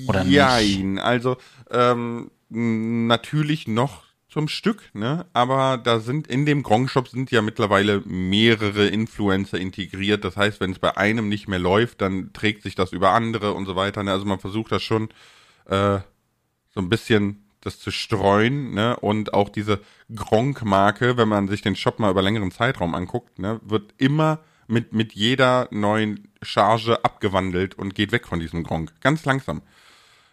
Oder 0.08 0.24
Jein, 0.24 0.94
nicht? 0.94 1.04
also 1.04 1.36
ähm, 1.70 2.30
natürlich 2.48 3.68
noch 3.68 4.09
zum 4.30 4.48
Stück, 4.48 4.90
ne? 4.94 5.26
Aber 5.32 5.76
da 5.76 6.00
sind 6.00 6.26
in 6.28 6.46
dem 6.46 6.62
Gronk-Shop 6.62 7.08
sind 7.08 7.30
ja 7.30 7.42
mittlerweile 7.42 8.00
mehrere 8.06 8.86
Influencer 8.86 9.58
integriert. 9.58 10.24
Das 10.24 10.36
heißt, 10.36 10.60
wenn 10.60 10.70
es 10.72 10.78
bei 10.78 10.96
einem 10.96 11.28
nicht 11.28 11.48
mehr 11.48 11.58
läuft, 11.58 12.00
dann 12.00 12.32
trägt 12.32 12.62
sich 12.62 12.74
das 12.74 12.92
über 12.92 13.10
andere 13.10 13.52
und 13.52 13.66
so 13.66 13.76
weiter. 13.76 14.02
Ne? 14.02 14.12
Also 14.12 14.24
man 14.24 14.38
versucht 14.38 14.72
das 14.72 14.82
schon 14.82 15.08
äh, 15.66 15.98
so 16.72 16.80
ein 16.80 16.88
bisschen 16.88 17.44
das 17.60 17.78
zu 17.78 17.90
streuen, 17.90 18.72
ne? 18.72 18.96
Und 18.96 19.34
auch 19.34 19.50
diese 19.50 19.80
Gronk-Marke, 20.14 21.16
wenn 21.16 21.28
man 21.28 21.48
sich 21.48 21.60
den 21.60 21.76
Shop 21.76 21.98
mal 21.98 22.10
über 22.10 22.22
längeren 22.22 22.50
Zeitraum 22.50 22.94
anguckt, 22.94 23.38
ne, 23.38 23.60
wird 23.62 23.92
immer 23.98 24.40
mit, 24.66 24.92
mit 24.92 25.12
jeder 25.12 25.68
neuen 25.70 26.28
Charge 26.40 27.04
abgewandelt 27.04 27.74
und 27.74 27.94
geht 27.94 28.12
weg 28.12 28.26
von 28.26 28.40
diesem 28.40 28.62
Gronk. 28.62 28.92
Ganz 29.00 29.24
langsam. 29.24 29.62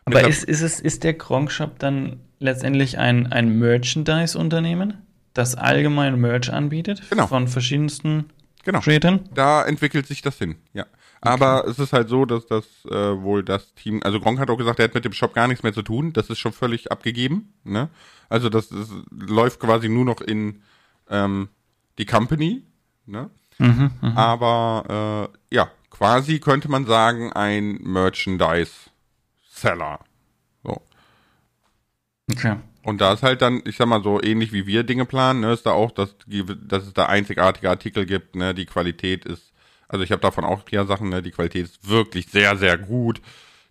Aber 0.05 0.25
ist, 0.25 0.45
ist, 0.45 0.61
es, 0.61 0.79
ist 0.79 1.03
der 1.03 1.15
Gronk-Shop 1.15 1.79
dann 1.79 2.21
letztendlich 2.39 2.97
ein, 2.97 3.31
ein 3.31 3.59
Merchandise-Unternehmen, 3.59 5.05
das 5.33 5.55
allgemein 5.55 6.19
Merch 6.19 6.51
anbietet 6.51 7.03
genau. 7.09 7.27
von 7.27 7.47
verschiedensten 7.47 8.25
genau. 8.63 8.79
Creatern? 8.79 9.21
Da 9.33 9.63
entwickelt 9.63 10.07
sich 10.07 10.21
das 10.21 10.37
hin, 10.37 10.55
ja. 10.73 10.85
Aber 11.21 11.61
okay. 11.61 11.71
es 11.71 11.79
ist 11.79 11.93
halt 11.93 12.09
so, 12.09 12.25
dass 12.25 12.45
das 12.45 12.65
äh, 12.85 13.21
wohl 13.21 13.43
das 13.43 13.73
Team, 13.73 14.01
also 14.03 14.19
Gronk 14.19 14.39
hat 14.39 14.49
auch 14.49 14.57
gesagt, 14.57 14.79
er 14.79 14.85
hat 14.85 14.93
mit 14.93 15.05
dem 15.05 15.13
Shop 15.13 15.33
gar 15.33 15.47
nichts 15.47 15.63
mehr 15.63 15.73
zu 15.73 15.81
tun. 15.81 16.13
Das 16.13 16.29
ist 16.29 16.37
schon 16.37 16.53
völlig 16.53 16.91
abgegeben. 16.91 17.53
Ne? 17.63 17.89
Also 18.29 18.49
das, 18.49 18.69
das 18.69 18.89
läuft 19.09 19.59
quasi 19.59 19.89
nur 19.89 20.05
noch 20.05 20.21
in 20.21 20.61
ähm, 21.09 21.49
die 21.97 22.05
Company. 22.05 22.61
Ne? 23.07 23.31
Mhm, 23.57 23.89
mh. 24.01 24.15
Aber 24.15 25.31
äh, 25.51 25.55
ja, 25.55 25.71
quasi 25.89 26.39
könnte 26.39 26.69
man 26.69 26.85
sagen, 26.85 27.33
ein 27.33 27.79
Merchandise-Seller. 27.81 30.01
Okay. 32.31 32.57
Und 32.83 33.01
da 33.01 33.13
ist 33.13 33.23
halt 33.23 33.41
dann, 33.41 33.61
ich 33.65 33.75
sag 33.75 33.87
mal 33.87 34.01
so, 34.01 34.21
ähnlich 34.21 34.53
wie 34.53 34.65
wir 34.65 34.83
Dinge 34.83 35.05
planen, 35.05 35.41
ne, 35.41 35.51
ist 35.51 35.65
da 35.65 35.71
auch, 35.71 35.91
dass, 35.91 36.15
dass 36.25 36.87
es 36.87 36.93
da 36.93 37.07
einzigartige 37.07 37.69
Artikel 37.69 38.05
gibt, 38.05 38.35
ne, 38.35 38.53
die 38.53 38.65
Qualität 38.65 39.25
ist, 39.25 39.51
also 39.89 40.03
ich 40.03 40.11
habe 40.11 40.21
davon 40.21 40.45
auch 40.45 40.63
ja 40.71 40.85
Sachen, 40.85 41.09
ne, 41.09 41.21
die 41.21 41.31
Qualität 41.31 41.65
ist 41.65 41.89
wirklich 41.89 42.27
sehr, 42.27 42.55
sehr 42.57 42.77
gut, 42.77 43.21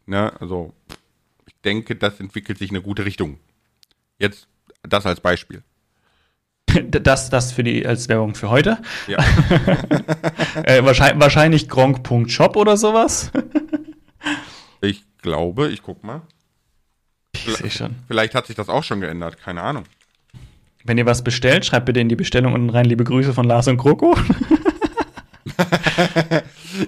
ne, 0.05 0.33
also 0.41 0.75
ich 1.47 1.55
denke, 1.65 1.97
das 1.97 2.21
entwickelt 2.21 2.59
sich 2.59 2.71
in 2.71 2.77
eine 2.77 2.85
gute 2.85 3.05
Richtung. 3.07 3.39
Jetzt 4.19 4.49
das 4.83 5.07
als 5.07 5.21
Beispiel. 5.21 5.63
Das, 6.91 7.31
das 7.31 7.53
für 7.53 7.65
die 7.65 7.87
als 7.87 8.09
Werbung 8.11 8.35
für 8.35 8.51
heute. 8.51 8.77
Ja. 9.07 9.17
äh, 10.65 10.85
wahrscheinlich, 10.85 11.23
wahrscheinlich 11.23 11.69
gronk.shop 11.71 12.55
oder 12.55 12.77
sowas. 12.77 13.31
ich 14.83 15.03
glaube, 15.23 15.71
ich 15.71 15.83
guck 15.83 16.05
mal. 16.05 16.21
Schon. 17.71 17.97
Vielleicht 18.07 18.35
hat 18.35 18.47
sich 18.47 18.57
das 18.57 18.69
auch 18.69 18.85
schon 18.85 19.01
geändert, 19.01 19.39
keine 19.39 19.63
Ahnung. 19.63 19.85
Wenn 20.85 20.99
ihr 20.99 21.07
was 21.07 21.25
bestellt, 21.25 21.67
schreibt 21.67 21.87
bitte 21.87 22.01
in 22.01 22.09
die 22.09 22.17
Bestellung 22.17 22.53
unten 22.53 22.71
rein, 22.71 22.85
liebe 22.85 23.05
Grüße 23.05 23.33
von 23.33 23.45
Lars 23.45 23.67
und 23.67 23.77
Kroko. 23.77 24.17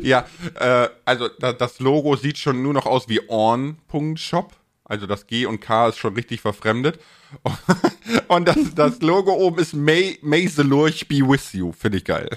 ja, 0.03 0.25
äh, 0.59 0.89
also 1.05 1.29
da, 1.41 1.53
das 1.53 1.81
Logo 1.81 2.17
sieht 2.17 2.39
schon 2.39 2.63
nur 2.63 2.73
noch 2.73 2.87
aus 2.87 3.09
wie 3.09 3.21
on.shop. 3.29 4.55
Also 4.85 5.07
das 5.07 5.27
G 5.27 5.47
und 5.47 5.61
K 5.61 5.89
ist 5.89 5.99
schon 5.99 6.15
richtig 6.15 6.41
verfremdet. 6.41 6.99
Und 8.29 8.49
das, 8.49 8.75
das 8.75 9.03
Logo 9.03 9.35
oben 9.35 9.59
ist 9.59 9.75
May, 9.75 10.19
May 10.23 10.47
the 10.47 10.63
Lurch 10.63 11.07
be 11.09 11.17
with 11.17 11.53
you. 11.53 11.73
Finde 11.73 11.99
ich 11.99 12.05
geil. 12.05 12.31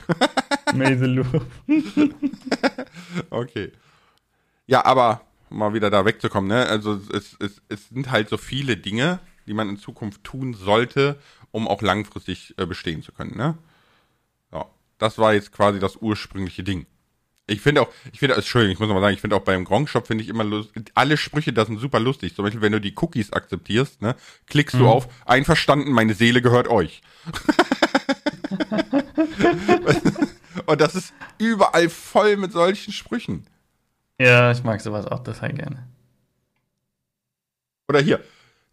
May 0.73 0.97
the 0.97 1.05
Lurch. 1.05 1.27
okay. 3.29 3.71
Ja, 4.67 4.83
aber 4.83 5.21
mal 5.51 5.73
wieder 5.73 5.89
da 5.89 6.05
wegzukommen, 6.05 6.49
ne? 6.49 6.67
Also 6.67 6.99
es, 7.13 7.35
es, 7.39 7.61
es 7.69 7.89
sind 7.89 8.11
halt 8.11 8.29
so 8.29 8.37
viele 8.37 8.77
Dinge, 8.77 9.19
die 9.47 9.53
man 9.53 9.69
in 9.69 9.77
Zukunft 9.77 10.23
tun 10.23 10.53
sollte, 10.53 11.19
um 11.51 11.67
auch 11.67 11.81
langfristig 11.81 12.55
äh, 12.57 12.65
bestehen 12.65 13.03
zu 13.03 13.11
können, 13.11 13.35
ne? 13.35 13.57
Ja, 14.51 14.65
das 14.97 15.17
war 15.17 15.33
jetzt 15.33 15.51
quasi 15.51 15.79
das 15.79 15.97
ursprüngliche 15.97 16.63
Ding. 16.63 16.85
Ich 17.47 17.61
finde 17.61 17.81
auch, 17.81 17.89
ich 18.13 18.19
finde, 18.19 18.35
Entschuldigung, 18.35 18.73
ich 18.73 18.79
muss 18.79 18.87
nochmal 18.87 19.03
sagen, 19.03 19.15
ich 19.15 19.21
finde 19.21 19.35
auch 19.35 19.41
beim 19.41 19.65
Gronk 19.65 19.89
Shop 19.89 20.07
finde 20.07 20.23
ich 20.23 20.29
immer 20.29 20.43
lustig, 20.43 20.91
alle 20.95 21.17
Sprüche, 21.17 21.51
das 21.51 21.67
sind 21.67 21.79
super 21.79 21.99
lustig. 21.99 22.35
Zum 22.35 22.45
Beispiel, 22.45 22.61
wenn 22.61 22.71
du 22.71 22.79
die 22.79 22.93
Cookies 22.95 23.33
akzeptierst, 23.33 24.01
ne, 24.01 24.15
klickst 24.47 24.75
mhm. 24.75 24.79
du 24.79 24.87
auf, 24.87 25.07
einverstanden, 25.25 25.91
meine 25.91 26.13
Seele 26.13 26.41
gehört 26.41 26.69
euch. 26.69 27.01
Und 30.65 30.81
das 30.81 30.95
ist 30.95 31.13
überall 31.37 31.87
voll 31.89 32.37
mit 32.37 32.51
solchen 32.51 32.91
Sprüchen. 32.93 33.45
Ja, 34.21 34.51
ich 34.51 34.63
mag 34.63 34.79
sowas 34.81 35.07
auch 35.07 35.23
total 35.23 35.51
gerne. 35.51 35.87
Oder 37.89 38.01
hier, 38.01 38.23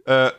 äh, 0.05 0.31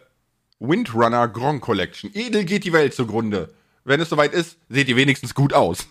Windrunner 0.60 1.28
Gronk 1.28 1.64
Collection. 1.64 2.12
Edel 2.14 2.46
geht 2.46 2.64
die 2.64 2.74
Welt 2.74 2.94
zugrunde. 2.94 3.52
Wenn 3.84 4.00
es 4.00 4.10
soweit 4.10 4.34
ist, 4.34 4.60
seht 4.70 4.88
ihr 4.88 4.96
wenigstens 4.96 5.34
gut 5.34 5.52
aus. 5.52 5.88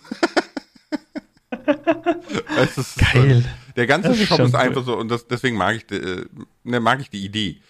ist, 2.77 2.97
Geil. 2.97 3.43
Der 3.75 3.87
ganze 3.87 4.13
ist 4.13 4.25
Shop 4.25 4.39
ist 4.39 4.55
einfach 4.55 4.77
cool. 4.77 4.85
so, 4.85 4.97
und 4.97 5.09
das, 5.09 5.27
deswegen 5.27 5.57
mag 5.57 5.75
ich, 5.75 5.91
äh, 5.91 6.23
ne, 6.63 6.79
mag 6.79 7.01
ich 7.01 7.09
die 7.09 7.25
Idee. 7.25 7.61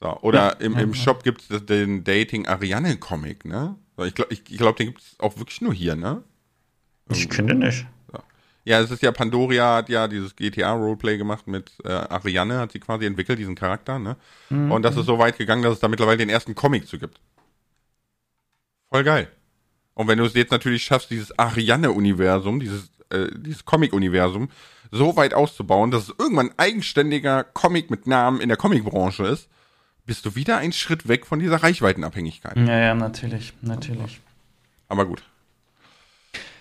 So, 0.00 0.16
oder 0.20 0.52
ja, 0.60 0.64
im, 0.64 0.78
im 0.78 0.90
ja, 0.90 0.94
Shop 0.94 1.24
gibt 1.24 1.50
es 1.50 1.66
den 1.66 2.04
Dating 2.04 2.46
Ariane 2.46 2.98
Comic, 2.98 3.44
ne? 3.44 3.74
Ich 3.98 4.14
glaube, 4.14 4.32
ich, 4.32 4.42
ich 4.48 4.58
glaub, 4.58 4.76
den 4.76 4.86
gibt 4.88 5.00
es 5.00 5.16
auch 5.18 5.36
wirklich 5.38 5.60
nur 5.60 5.74
hier, 5.74 5.96
ne? 5.96 6.22
Ich 7.10 7.26
finde 7.32 7.56
nicht. 7.56 7.84
Ja, 8.64 8.80
es 8.80 8.90
ist 8.90 9.02
ja, 9.02 9.12
Pandoria 9.12 9.76
hat 9.76 9.90
ja 9.90 10.08
dieses 10.08 10.34
GTA-Roleplay 10.36 11.18
gemacht 11.18 11.46
mit 11.46 11.72
äh, 11.84 11.90
Ariane, 11.90 12.58
hat 12.58 12.72
sie 12.72 12.80
quasi 12.80 13.04
entwickelt, 13.04 13.38
diesen 13.38 13.54
Charakter, 13.54 13.98
ne? 13.98 14.16
Mhm. 14.48 14.72
Und 14.72 14.82
das 14.82 14.96
ist 14.96 15.04
so 15.04 15.18
weit 15.18 15.36
gegangen, 15.36 15.62
dass 15.62 15.74
es 15.74 15.80
da 15.80 15.88
mittlerweile 15.88 16.16
den 16.16 16.30
ersten 16.30 16.54
Comic 16.54 16.88
zu 16.88 16.98
gibt. 16.98 17.20
Voll 18.90 19.04
geil. 19.04 19.28
Und 19.92 20.08
wenn 20.08 20.18
du 20.18 20.24
es 20.24 20.34
jetzt 20.34 20.50
natürlich 20.50 20.82
schaffst, 20.82 21.10
dieses 21.10 21.38
Ariane-Universum, 21.38 22.58
dieses, 22.58 22.90
äh, 23.10 23.26
dieses 23.36 23.66
Comic-Universum, 23.66 24.48
so 24.90 25.16
weit 25.16 25.34
auszubauen, 25.34 25.90
dass 25.90 26.04
es 26.04 26.14
irgendwann 26.18 26.50
ein 26.50 26.58
eigenständiger 26.58 27.44
Comic 27.44 27.90
mit 27.90 28.06
Namen 28.06 28.40
in 28.40 28.48
der 28.48 28.56
Comicbranche 28.56 29.26
ist, 29.26 29.48
bist 30.06 30.24
du 30.24 30.34
wieder 30.34 30.58
einen 30.58 30.72
Schritt 30.72 31.08
weg 31.08 31.26
von 31.26 31.38
dieser 31.38 31.62
Reichweitenabhängigkeit. 31.62 32.56
Ja, 32.56 32.78
ja, 32.78 32.94
natürlich, 32.94 33.52
natürlich. 33.62 34.20
Aber 34.88 35.06
gut. 35.06 35.22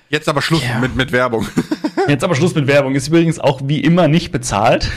Jetzt 0.09 0.29
aber 0.29 0.41
Schluss 0.41 0.63
ja. 0.63 0.79
mit, 0.79 0.95
mit 0.95 1.11
Werbung. 1.11 1.47
Jetzt 2.07 2.23
aber 2.23 2.35
Schluss 2.35 2.55
mit 2.55 2.67
Werbung. 2.67 2.95
Ist 2.95 3.07
übrigens 3.07 3.39
auch 3.39 3.61
wie 3.63 3.79
immer 3.81 4.07
nicht 4.07 4.31
bezahlt. 4.31 4.91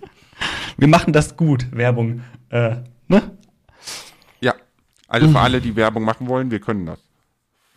Wir 0.76 0.88
machen 0.88 1.12
das 1.12 1.36
gut, 1.36 1.66
Werbung. 1.70 2.22
Äh, 2.50 2.76
ne? 3.08 3.22
Ja. 4.40 4.54
Also 5.06 5.28
für 5.28 5.38
alle, 5.38 5.60
die 5.60 5.76
Werbung 5.76 6.04
machen 6.04 6.28
wollen, 6.28 6.50
wir 6.50 6.60
können 6.60 6.86
das. 6.86 6.98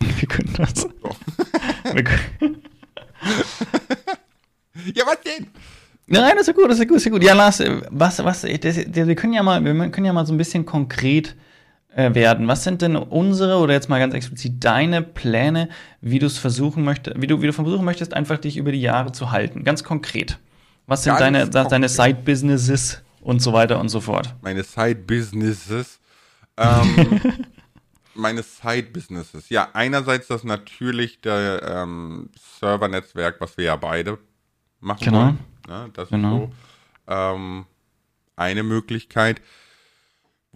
Wir 0.00 0.28
können 0.28 0.52
das. 0.56 0.80
So. 0.80 1.16
Wir 1.92 2.04
können 2.04 2.62
ja, 4.94 5.04
was 5.06 5.20
denn? 5.22 5.48
Nein, 6.06 6.32
das 6.32 6.42
ist 6.42 6.46
ja 6.48 6.52
gut, 6.52 6.70
das 6.70 6.78
ist 6.78 6.80
ja 6.80 6.84
gut, 6.84 6.96
das 6.96 7.02
ist 7.02 7.06
ja 7.06 7.10
gut. 7.10 7.22
Ja, 7.24 7.34
Lars, 7.34 7.62
was, 7.90 8.24
was, 8.24 8.42
das, 8.42 8.60
das, 8.60 9.06
wir 9.06 9.14
können 9.14 9.32
ja 9.32 9.42
mal, 9.42 9.64
wir 9.64 9.90
können 9.90 10.04
ja 10.04 10.12
mal 10.12 10.26
so 10.26 10.32
ein 10.32 10.38
bisschen 10.38 10.64
konkret 10.64 11.30
äh, 11.30 11.34
werden. 11.96 12.46
Was 12.46 12.62
sind 12.62 12.82
denn 12.82 12.94
unsere 12.96 13.56
oder 13.56 13.72
jetzt 13.72 13.88
mal 13.88 13.98
ganz 13.98 14.14
explizit 14.14 14.62
deine 14.62 15.02
Pläne, 15.02 15.68
wie 16.00 16.18
du 16.18 16.26
es 16.26 16.38
versuchen 16.38 16.84
möchtest, 16.84 17.20
wie 17.20 17.26
du, 17.26 17.40
wie 17.40 17.46
du 17.46 17.52
versuchen 17.52 17.84
möchtest, 17.84 18.14
einfach 18.14 18.38
dich 18.38 18.56
über 18.56 18.72
die 18.72 18.80
Jahre 18.80 19.12
zu 19.12 19.30
halten? 19.30 19.64
Ganz 19.64 19.82
konkret. 19.82 20.38
Was 20.86 21.04
sind 21.04 21.18
ganz 21.18 21.50
deine, 21.50 21.68
deine 21.68 21.88
Side-Businesses 21.88 23.02
und 23.20 23.40
so 23.40 23.52
weiter 23.52 23.80
und 23.80 23.88
so 23.88 24.00
fort? 24.00 24.34
Meine 24.42 24.62
Side-Businesses. 24.62 25.98
Ähm, 26.56 27.20
meine 28.14 28.42
Side-Businesses. 28.42 29.48
Ja, 29.48 29.68
einerseits 29.72 30.28
das 30.28 30.44
natürlich 30.44 31.20
der 31.20 31.62
ähm, 31.62 32.30
Servernetzwerk, 32.60 33.40
was 33.40 33.56
wir 33.56 33.64
ja 33.64 33.76
beide 33.76 34.18
machen 34.80 35.04
genau. 35.04 35.18
wollen. 35.18 35.38
Ja, 35.68 35.88
das 35.92 36.08
genau. 36.10 36.44
ist 36.44 36.50
so. 37.08 37.12
ähm, 37.12 37.66
eine 38.36 38.62
Möglichkeit, 38.62 39.40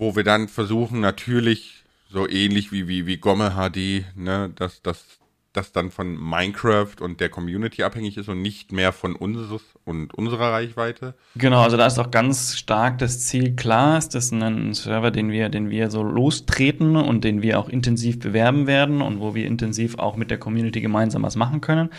wo 0.01 0.17
wir 0.17 0.25
dann 0.25 0.49
versuchen, 0.49 1.01
natürlich 1.01 1.85
so 2.09 2.27
ähnlich 2.27 2.73
wie, 2.73 2.89
wie, 2.89 3.07
wie 3.07 3.19
Gomme 3.19 3.51
HD, 3.51 4.05
ne, 4.17 4.51
dass, 4.57 4.83
dass 4.83 5.05
das 5.53 5.73
dann 5.73 5.91
von 5.91 6.17
Minecraft 6.17 6.95
und 7.01 7.21
der 7.21 7.29
Community 7.29 7.83
abhängig 7.83 8.17
ist 8.17 8.29
und 8.29 8.41
nicht 8.41 8.73
mehr 8.73 8.93
von 8.93 9.15
unseres 9.15 9.63
und 9.85 10.15
unserer 10.15 10.53
Reichweite. 10.53 11.15
Genau, 11.35 11.63
also 11.63 11.77
da 11.77 11.87
ist 11.87 11.99
auch 11.99 12.11
ganz 12.11 12.57
stark 12.57 12.99
das 12.99 13.27
Ziel 13.27 13.57
klar, 13.57 13.99
ist 13.99 14.15
das 14.15 14.31
ein 14.31 14.73
Server, 14.73 15.11
den 15.11 15.31
wir, 15.31 15.51
den 15.51 15.69
wir 15.69 15.91
so 15.91 16.03
lostreten 16.03 16.97
und 16.97 17.23
den 17.23 17.43
wir 17.43 17.59
auch 17.59 17.69
intensiv 17.69 18.21
bewerben 18.21 18.67
werden 18.67 19.03
und 19.03 19.21
wo 19.21 19.35
wir 19.35 19.47
intensiv 19.47 19.99
auch 19.99 20.17
mit 20.17 20.31
der 20.31 20.39
Community 20.39 20.81
gemeinsam 20.81 21.25
was 21.25 21.37
machen 21.37 21.61
können. 21.61 21.91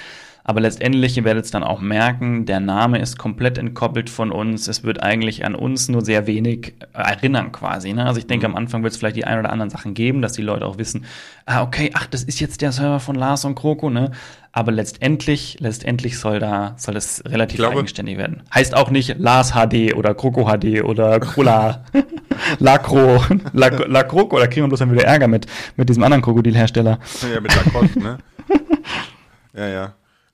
Aber 0.43 0.59
letztendlich, 0.59 1.17
ihr 1.17 1.23
werdet 1.23 1.45
es 1.45 1.51
dann 1.51 1.63
auch 1.63 1.81
merken, 1.81 2.45
der 2.45 2.59
Name 2.59 2.99
ist 2.99 3.17
komplett 3.17 3.57
entkoppelt 3.57 4.09
von 4.09 4.31
uns. 4.31 4.67
Es 4.67 4.83
wird 4.83 5.03
eigentlich 5.03 5.45
an 5.45 5.53
uns 5.53 5.87
nur 5.87 6.03
sehr 6.03 6.25
wenig 6.25 6.73
erinnern 6.93 7.51
quasi. 7.51 7.93
Ne? 7.93 8.05
Also 8.05 8.19
ich 8.19 8.27
denke, 8.27 8.47
am 8.47 8.55
Anfang 8.55 8.81
wird 8.81 8.93
es 8.93 8.97
vielleicht 8.97 9.17
die 9.17 9.25
ein 9.25 9.39
oder 9.39 9.51
anderen 9.51 9.69
Sachen 9.69 9.93
geben, 9.93 10.21
dass 10.21 10.33
die 10.33 10.41
Leute 10.41 10.65
auch 10.65 10.77
wissen, 10.77 11.05
ah, 11.45 11.61
okay, 11.61 11.91
ach, 11.93 12.07
das 12.07 12.23
ist 12.23 12.39
jetzt 12.39 12.61
der 12.61 12.71
Server 12.71 12.99
von 12.99 13.15
Lars 13.15 13.45
und 13.45 13.55
Kroko, 13.55 13.89
ne? 13.89 14.11
Aber 14.53 14.71
letztendlich, 14.71 15.57
letztendlich 15.61 16.19
soll 16.19 16.39
da, 16.39 16.73
soll 16.77 16.97
es 16.97 17.23
relativ 17.25 17.57
glaube, 17.57 17.77
eigenständig 17.77 18.17
werden. 18.17 18.43
Heißt 18.53 18.75
auch 18.75 18.89
nicht 18.89 19.17
Lars 19.17 19.53
HD 19.53 19.95
oder 19.95 20.13
Kroko 20.13 20.45
HD 20.45 20.83
oder 20.83 21.19
Krula, 21.21 21.85
Lacro, 22.59 23.23
La, 23.53 24.03
Kroko, 24.03 24.39
da 24.39 24.47
kriegen 24.47 24.65
wir 24.65 24.67
bloß 24.69 24.79
dann 24.79 24.91
wieder 24.91 25.05
Ärger 25.05 25.29
mit, 25.29 25.45
mit 25.77 25.87
diesem 25.87 26.03
anderen 26.03 26.21
Krokodilhersteller. 26.21 26.99
Ja, 27.33 27.39
mit 27.39 27.55
Lacoste, 27.55 27.99
ne? 27.99 28.17
ja, 29.53 29.67
ja. 29.67 29.93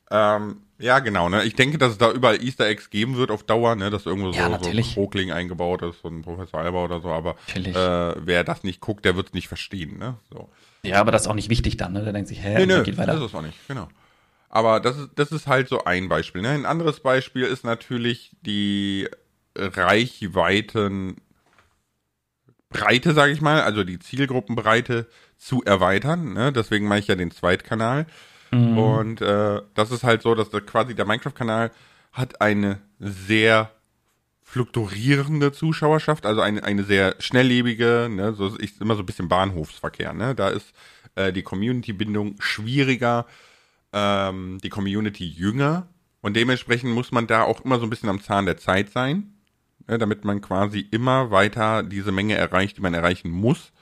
Ähm, 0.09 0.61
ja, 0.79 0.99
genau. 0.99 1.27
Ne? 1.27 1.43
Ich 1.43 1.55
denke, 1.55 1.77
dass 1.77 1.93
es 1.93 1.97
da 1.97 2.11
überall 2.11 2.41
Easter 2.43 2.67
Eggs 2.67 2.89
geben 2.89 3.17
wird 3.17 3.31
auf 3.31 3.43
Dauer, 3.43 3.75
ne? 3.75 3.89
dass 3.89 4.05
irgendwo 4.05 4.31
ja, 4.31 4.49
so, 4.57 4.63
so 4.63 4.69
ein 4.69 4.83
Krokling 4.83 5.31
eingebaut 5.31 5.81
ist, 5.81 6.01
so 6.01 6.07
ein 6.07 6.21
Professor 6.21 6.59
Alba 6.59 6.83
oder 6.83 7.01
so. 7.01 7.09
Aber 7.09 7.35
äh, 7.55 8.15
wer 8.25 8.43
das 8.43 8.63
nicht 8.63 8.79
guckt, 8.79 9.03
der 9.03 9.15
wird 9.15 9.27
es 9.27 9.33
nicht 9.33 9.47
verstehen. 9.47 9.97
Ne? 9.97 10.17
So. 10.31 10.49
Ja, 10.83 11.01
aber 11.01 11.11
das 11.11 11.23
ist 11.23 11.27
auch 11.27 11.35
nicht 11.35 11.49
wichtig 11.49 11.77
dann. 11.77 11.93
Ne? 11.93 12.03
Der 12.03 12.13
denkt 12.13 12.29
sich, 12.29 12.43
hä, 12.43 12.55
nee, 12.57 12.65
nee, 12.65 12.83
geht 12.83 12.97
weiter. 12.97 13.13
Das 13.13 13.23
ist 13.23 13.35
auch 13.35 13.41
nicht, 13.41 13.57
genau. 13.67 13.87
Aber 14.49 14.79
das 14.79 14.97
ist, 14.97 15.09
das 15.15 15.31
ist 15.31 15.47
halt 15.47 15.67
so 15.67 15.83
ein 15.83 16.09
Beispiel. 16.09 16.41
Ne? 16.41 16.49
Ein 16.49 16.65
anderes 16.65 16.99
Beispiel 16.99 17.43
ist 17.43 17.65
natürlich 17.65 18.31
die 18.41 19.09
Reichweiten 19.55 21.17
Breite, 22.69 23.13
sage 23.13 23.31
ich 23.31 23.41
mal, 23.41 23.61
also 23.61 23.83
die 23.83 23.99
Zielgruppenbreite 23.99 25.07
zu 25.37 25.63
erweitern. 25.63 26.33
Ne? 26.33 26.51
Deswegen 26.51 26.87
mache 26.87 26.99
ich 26.99 27.07
ja 27.07 27.15
den 27.15 27.31
Zweitkanal. 27.31 28.05
Mhm. 28.51 28.77
Und 28.77 29.21
äh, 29.21 29.61
das 29.73 29.91
ist 29.91 30.03
halt 30.03 30.21
so, 30.21 30.35
dass 30.35 30.49
der, 30.49 30.61
quasi 30.61 30.95
der 30.95 31.05
Minecraft-Kanal 31.05 31.71
hat 32.11 32.41
eine 32.41 32.79
sehr 32.99 33.71
fluktuierende 34.43 35.51
Zuschauerschaft, 35.51 36.25
also 36.25 36.41
eine, 36.41 36.63
eine 36.63 36.83
sehr 36.83 37.15
schnelllebige, 37.19 38.07
ne, 38.09 38.33
so 38.33 38.55
ist 38.55 38.81
immer 38.81 38.95
so 38.95 39.03
ein 39.03 39.05
bisschen 39.05 39.27
Bahnhofsverkehr, 39.27 40.13
ne? 40.13 40.35
Da 40.35 40.47
ist 40.47 40.73
äh, 41.15 41.33
die 41.33 41.43
Community-Bindung 41.43 42.35
schwieriger, 42.39 43.25
ähm, 43.91 44.57
die 44.63 44.69
Community 44.69 45.27
jünger 45.27 45.87
und 46.21 46.35
dementsprechend 46.35 46.93
muss 46.93 47.11
man 47.11 47.27
da 47.27 47.43
auch 47.43 47.65
immer 47.65 47.77
so 47.77 47.85
ein 47.85 47.89
bisschen 47.89 48.09
am 48.09 48.21
Zahn 48.21 48.45
der 48.45 48.57
Zeit 48.57 48.89
sein, 48.89 49.33
ne, 49.85 49.97
damit 49.97 50.23
man 50.23 50.39
quasi 50.39 50.79
immer 50.79 51.29
weiter 51.29 51.83
diese 51.83 52.13
Menge 52.13 52.35
erreicht, 52.35 52.77
die 52.77 52.81
man 52.81 52.93
erreichen 52.93 53.29
muss. 53.29 53.73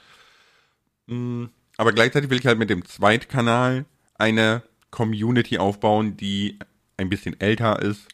Mhm. 1.06 1.50
Aber 1.76 1.92
gleichzeitig 1.92 2.28
will 2.30 2.38
ich 2.38 2.46
halt 2.46 2.58
mit 2.58 2.70
dem 2.70 2.84
Zweitkanal 2.84 3.84
eine 4.18 4.62
Community 4.90 5.58
aufbauen, 5.58 6.16
die 6.16 6.58
ein 6.96 7.08
bisschen 7.08 7.38
älter 7.40 7.80
ist, 7.80 8.08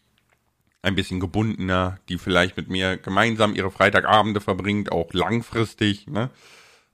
ein 0.83 0.95
bisschen 0.95 1.21
gebundener, 1.21 1.99
die 2.09 2.19
vielleicht 2.19 2.57
mit 2.57 2.69
mir 2.69 2.97
gemeinsam 2.97 3.55
ihre 3.55 3.71
Freitagabende 3.71 4.41
verbringt, 4.41 4.91
auch 4.91 5.13
langfristig. 5.13 6.09
Ne? 6.09 6.31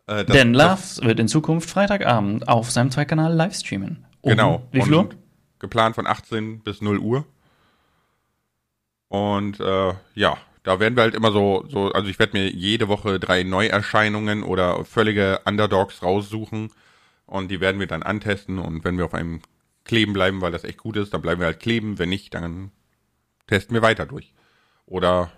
Äh, 0.06 0.24
das, 0.24 0.36
Denn 0.36 0.52
Loves 0.52 1.00
wird 1.02 1.18
in 1.20 1.28
Zukunft 1.28 1.70
Freitagabend 1.70 2.48
auf 2.48 2.70
seinem 2.70 2.90
Zweitkanal 2.90 3.32
livestreamen. 3.32 4.04
Um 4.20 4.30
genau. 4.30 4.68
Wie 4.72 4.82
viel 4.82 4.94
Uhr? 4.94 5.08
Geplant 5.58 5.94
von 5.94 6.06
18 6.06 6.60
bis 6.60 6.82
0 6.82 6.98
Uhr. 6.98 7.24
Und 9.08 9.58
äh, 9.58 9.94
ja, 10.14 10.36
da 10.62 10.80
werden 10.80 10.96
wir 10.96 11.02
halt 11.02 11.14
immer 11.14 11.32
so, 11.32 11.64
so 11.68 11.90
also 11.92 12.10
ich 12.10 12.18
werde 12.18 12.36
mir 12.36 12.50
jede 12.50 12.88
Woche 12.88 13.18
drei 13.18 13.42
Neuerscheinungen 13.42 14.42
oder 14.42 14.84
völlige 14.84 15.40
Underdogs 15.46 16.02
raussuchen 16.02 16.70
und 17.28 17.50
die 17.50 17.60
werden 17.60 17.78
wir 17.78 17.86
dann 17.86 18.02
antesten 18.02 18.58
und 18.58 18.84
wenn 18.84 18.96
wir 18.96 19.04
auf 19.04 19.14
einem 19.14 19.40
kleben 19.84 20.12
bleiben, 20.12 20.40
weil 20.40 20.50
das 20.50 20.64
echt 20.64 20.78
gut 20.78 20.96
ist, 20.96 21.12
dann 21.12 21.22
bleiben 21.22 21.40
wir 21.40 21.46
halt 21.46 21.60
kleben. 21.60 21.98
Wenn 21.98 22.08
nicht, 22.08 22.34
dann 22.34 22.70
testen 23.46 23.74
wir 23.74 23.82
weiter 23.82 24.06
durch. 24.06 24.32
Oder 24.86 25.30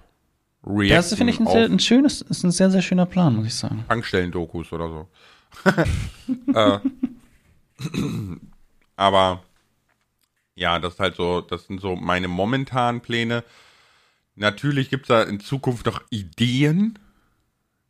reacten 0.64 0.96
Das 0.96 1.14
finde 1.14 1.32
ich 1.32 1.40
ein, 1.40 1.46
sehr, 1.46 1.64
ein 1.64 1.78
schönes, 1.78 2.22
ist 2.22 2.44
ein 2.44 2.50
sehr, 2.50 2.70
sehr 2.70 2.82
schöner 2.82 3.06
Plan, 3.06 3.34
muss 3.34 3.46
ich 3.46 3.54
sagen. 3.54 3.84
Tankstellen-Dokus 3.88 4.72
oder 4.72 4.88
so. 4.88 5.08
äh, 6.54 6.78
aber 8.96 9.42
ja, 10.54 10.78
das 10.78 10.94
ist 10.94 11.00
halt 11.00 11.16
so, 11.16 11.40
das 11.40 11.66
sind 11.66 11.80
so 11.80 11.96
meine 11.96 12.28
momentanen 12.28 13.00
Pläne. 13.00 13.44
Natürlich 14.36 14.90
gibt 14.90 15.04
es 15.04 15.08
da 15.08 15.22
in 15.22 15.40
Zukunft 15.40 15.86
noch 15.86 16.02
Ideen. 16.10 16.98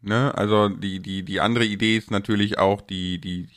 Ne? 0.00 0.32
Also 0.34 0.68
die, 0.68 1.00
die, 1.00 1.22
die 1.22 1.40
andere 1.40 1.64
Idee 1.64 1.96
ist 1.96 2.10
natürlich 2.10 2.58
auch 2.58 2.80
die, 2.80 3.20
die 3.20 3.48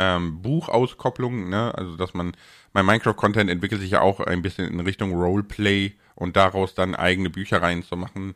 ähm, 0.00 0.40
Buchauskopplung, 0.40 1.50
ne? 1.50 1.72
also 1.76 1.96
dass 1.96 2.14
man, 2.14 2.32
mein 2.72 2.86
Minecraft-Content 2.86 3.50
entwickelt 3.50 3.82
sich 3.82 3.90
ja 3.90 4.00
auch 4.00 4.18
ein 4.18 4.40
bisschen 4.40 4.66
in 4.66 4.80
Richtung 4.80 5.12
Roleplay 5.12 5.92
und 6.14 6.36
daraus 6.36 6.74
dann 6.74 6.94
eigene 6.94 7.28
Büchereien 7.28 7.82
zu 7.82 7.96
machen. 7.96 8.34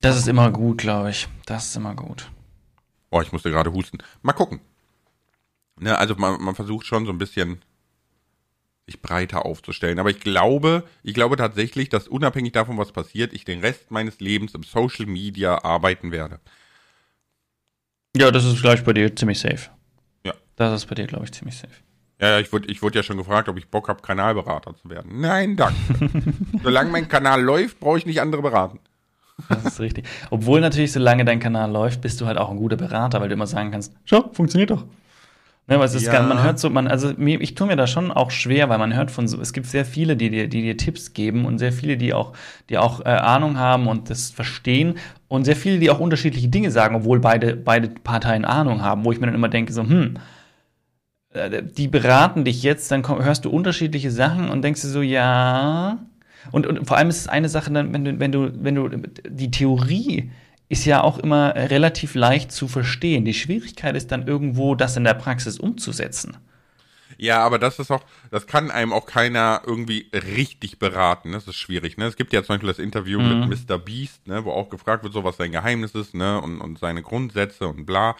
Das 0.00 0.16
ist 0.16 0.28
immer 0.28 0.50
gut, 0.50 0.78
glaube 0.78 1.10
ich. 1.10 1.28
Das 1.46 1.66
ist 1.66 1.76
immer 1.76 1.94
gut. 1.94 2.30
Oh, 3.10 3.20
ich 3.20 3.32
musste 3.32 3.50
gerade 3.50 3.72
husten. 3.72 3.98
Mal 4.22 4.34
gucken. 4.34 4.60
Ne, 5.80 5.98
also 5.98 6.14
man, 6.14 6.40
man 6.40 6.54
versucht 6.54 6.86
schon 6.86 7.04
so 7.04 7.10
ein 7.10 7.18
bisschen 7.18 7.62
sich 8.86 9.02
breiter 9.02 9.44
aufzustellen. 9.46 9.98
Aber 9.98 10.10
ich 10.10 10.20
glaube, 10.20 10.84
ich 11.02 11.14
glaube 11.14 11.36
tatsächlich, 11.36 11.88
dass 11.88 12.06
unabhängig 12.06 12.52
davon, 12.52 12.78
was 12.78 12.92
passiert, 12.92 13.32
ich 13.32 13.44
den 13.44 13.60
Rest 13.60 13.90
meines 13.90 14.20
Lebens 14.20 14.54
im 14.54 14.62
Social 14.62 15.06
Media 15.06 15.64
arbeiten 15.64 16.12
werde. 16.12 16.38
Ja, 18.16 18.30
das 18.30 18.44
ist 18.44 18.62
gleich 18.62 18.84
bei 18.84 18.92
dir 18.92 19.14
ziemlich 19.14 19.40
safe. 19.40 19.70
Ja. 20.24 20.34
Das 20.56 20.72
ist 20.74 20.86
bei 20.86 20.94
dir, 20.94 21.06
glaube 21.06 21.24
ich, 21.24 21.32
ziemlich 21.32 21.56
safe. 21.56 21.74
Ja, 22.20 22.38
ich 22.38 22.52
wurde 22.52 22.70
ich 22.70 22.80
wurde 22.80 22.96
ja 22.96 23.02
schon 23.02 23.16
gefragt, 23.16 23.48
ob 23.48 23.58
ich 23.58 23.68
Bock 23.68 23.88
habe, 23.88 24.00
Kanalberater 24.00 24.74
zu 24.76 24.88
werden. 24.88 25.20
Nein, 25.20 25.56
danke. 25.56 25.74
solange 26.62 26.90
mein 26.90 27.08
Kanal 27.08 27.42
läuft, 27.42 27.80
brauche 27.80 27.98
ich 27.98 28.06
nicht 28.06 28.20
andere 28.20 28.40
beraten. 28.40 28.78
Das 29.48 29.64
ist 29.64 29.80
richtig. 29.80 30.06
Obwohl 30.30 30.60
natürlich, 30.60 30.92
solange 30.92 31.24
dein 31.24 31.40
Kanal 31.40 31.70
läuft, 31.70 32.00
bist 32.00 32.20
du 32.20 32.26
halt 32.26 32.38
auch 32.38 32.50
ein 32.50 32.56
guter 32.56 32.76
Berater, 32.76 33.20
weil 33.20 33.28
du 33.28 33.34
immer 33.34 33.48
sagen 33.48 33.72
kannst, 33.72 33.92
schau, 34.04 34.30
funktioniert 34.32 34.70
doch. 34.70 34.84
Ne, 35.66 35.78
weil 35.78 35.86
es 35.86 35.94
ist 35.94 36.04
ja. 36.06 36.22
man 36.22 36.42
hört 36.42 36.58
so, 36.58 36.68
man, 36.68 36.88
also 36.88 37.12
ich 37.16 37.54
tue 37.54 37.66
mir 37.66 37.76
da 37.76 37.86
schon 37.86 38.10
auch 38.10 38.30
schwer, 38.30 38.68
weil 38.68 38.76
man 38.76 38.94
hört 38.94 39.10
von 39.10 39.26
so, 39.26 39.40
es 39.40 39.54
gibt 39.54 39.66
sehr 39.66 39.86
viele, 39.86 40.14
die 40.14 40.28
dir, 40.28 40.46
die 40.46 40.60
dir 40.60 40.76
Tipps 40.76 41.14
geben 41.14 41.46
und 41.46 41.58
sehr 41.58 41.72
viele, 41.72 41.96
die 41.96 42.12
auch, 42.12 42.34
die 42.68 42.76
auch 42.76 43.00
äh, 43.00 43.04
Ahnung 43.04 43.58
haben 43.58 43.86
und 43.86 44.10
das 44.10 44.30
verstehen 44.30 44.96
und 45.26 45.44
sehr 45.44 45.56
viele, 45.56 45.78
die 45.78 45.88
auch 45.88 46.00
unterschiedliche 46.00 46.48
Dinge 46.48 46.70
sagen, 46.70 46.96
obwohl 46.96 47.18
beide, 47.18 47.56
beide 47.56 47.88
Parteien 47.88 48.44
Ahnung 48.44 48.82
haben, 48.82 49.06
wo 49.06 49.12
ich 49.12 49.20
mir 49.20 49.26
dann 49.26 49.34
immer 49.34 49.48
denke, 49.48 49.72
so, 49.72 49.84
hm, 49.84 50.18
äh, 51.32 51.62
die 51.62 51.88
beraten 51.88 52.44
dich 52.44 52.62
jetzt, 52.62 52.90
dann 52.90 53.00
komm, 53.00 53.24
hörst 53.24 53.46
du 53.46 53.50
unterschiedliche 53.50 54.10
Sachen 54.10 54.50
und 54.50 54.62
denkst 54.62 54.82
du 54.82 54.88
so, 54.88 55.00
ja. 55.00 55.98
Und, 56.52 56.66
und 56.66 56.86
vor 56.86 56.98
allem 56.98 57.08
ist 57.08 57.20
es 57.20 57.28
eine 57.28 57.48
Sache, 57.48 57.72
wenn 57.72 58.04
du, 58.04 58.20
wenn 58.20 58.32
du, 58.32 58.52
wenn 58.62 58.74
du 58.74 58.90
die 59.26 59.50
Theorie 59.50 60.30
ist 60.68 60.84
ja 60.84 61.02
auch 61.02 61.18
immer 61.18 61.54
relativ 61.54 62.14
leicht 62.14 62.52
zu 62.52 62.68
verstehen. 62.68 63.24
Die 63.24 63.34
Schwierigkeit 63.34 63.96
ist 63.96 64.10
dann 64.10 64.26
irgendwo, 64.26 64.74
das 64.74 64.96
in 64.96 65.04
der 65.04 65.14
Praxis 65.14 65.58
umzusetzen. 65.58 66.36
Ja, 67.16 67.44
aber 67.44 67.58
das 67.58 67.78
ist 67.78 67.90
auch, 67.90 68.02
das 68.30 68.46
kann 68.46 68.70
einem 68.70 68.92
auch 68.92 69.06
keiner 69.06 69.62
irgendwie 69.66 70.10
richtig 70.12 70.78
beraten. 70.78 71.32
Das 71.32 71.46
ist 71.46 71.56
schwierig. 71.56 71.96
Ne? 71.96 72.06
Es 72.06 72.16
gibt 72.16 72.32
ja 72.32 72.42
zum 72.42 72.54
Beispiel 72.54 72.68
das 72.68 72.78
Interview 72.78 73.20
mhm. 73.20 73.48
mit 73.48 73.68
Mr. 73.68 73.78
Beast, 73.78 74.26
ne, 74.26 74.44
wo 74.44 74.50
auch 74.50 74.68
gefragt 74.68 75.04
wird, 75.04 75.12
so 75.12 75.22
was 75.22 75.36
sein 75.36 75.52
Geheimnis 75.52 75.94
ist, 75.94 76.14
ne, 76.14 76.40
und, 76.40 76.60
und 76.60 76.78
seine 76.78 77.02
Grundsätze 77.02 77.68
und 77.68 77.86
bla. 77.86 78.16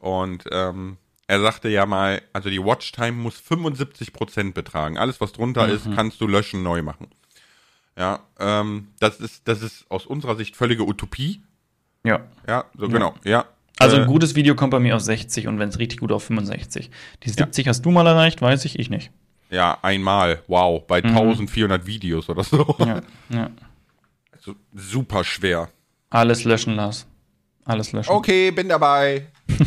Und 0.00 0.44
ähm, 0.50 0.96
er 1.26 1.40
sagte 1.40 1.68
ja 1.68 1.86
mal, 1.86 2.22
also 2.32 2.50
die 2.50 2.62
Watchtime 2.62 3.12
muss 3.12 3.40
75% 3.40 4.52
betragen. 4.52 4.98
Alles, 4.98 5.20
was 5.20 5.32
drunter 5.32 5.66
mhm. 5.66 5.74
ist, 5.74 5.94
kannst 5.94 6.20
du 6.20 6.26
löschen, 6.26 6.62
neu 6.62 6.82
machen. 6.82 7.08
Ja, 7.96 8.20
ähm, 8.40 8.88
das 8.98 9.20
ist, 9.20 9.46
das 9.46 9.62
ist 9.62 9.88
aus 9.90 10.06
unserer 10.06 10.36
Sicht 10.36 10.56
völlige 10.56 10.84
Utopie. 10.84 11.42
Ja. 12.04 12.20
Ja, 12.46 12.64
so 12.76 12.88
genau, 12.88 13.14
ja. 13.24 13.46
Also 13.78 13.96
ein 13.96 14.02
äh, 14.02 14.06
gutes 14.06 14.34
Video 14.34 14.54
kommt 14.54 14.70
bei 14.70 14.78
mir 14.78 14.94
auf 14.94 15.02
60 15.02 15.48
und 15.48 15.58
wenn 15.58 15.68
es 15.68 15.78
richtig 15.78 16.00
gut 16.00 16.12
auf 16.12 16.24
65. 16.24 16.90
Die 17.22 17.30
70 17.30 17.66
ja. 17.66 17.70
hast 17.70 17.82
du 17.82 17.90
mal 17.90 18.06
erreicht, 18.06 18.40
weiß 18.40 18.64
ich, 18.66 18.78
ich 18.78 18.90
nicht. 18.90 19.10
Ja, 19.50 19.78
einmal. 19.82 20.42
Wow, 20.46 20.86
bei 20.86 21.00
mhm. 21.00 21.16
1400 21.16 21.86
Videos 21.86 22.28
oder 22.28 22.44
so. 22.44 22.76
Ja, 22.78 23.00
ja. 23.30 23.50
Also 24.32 24.54
super 24.74 25.24
schwer. 25.24 25.70
Alles 26.10 26.44
löschen, 26.44 26.76
Lars. 26.76 27.06
Alles 27.64 27.92
löschen. 27.92 28.12
Okay, 28.12 28.50
bin 28.50 28.68
dabei. 28.68 29.26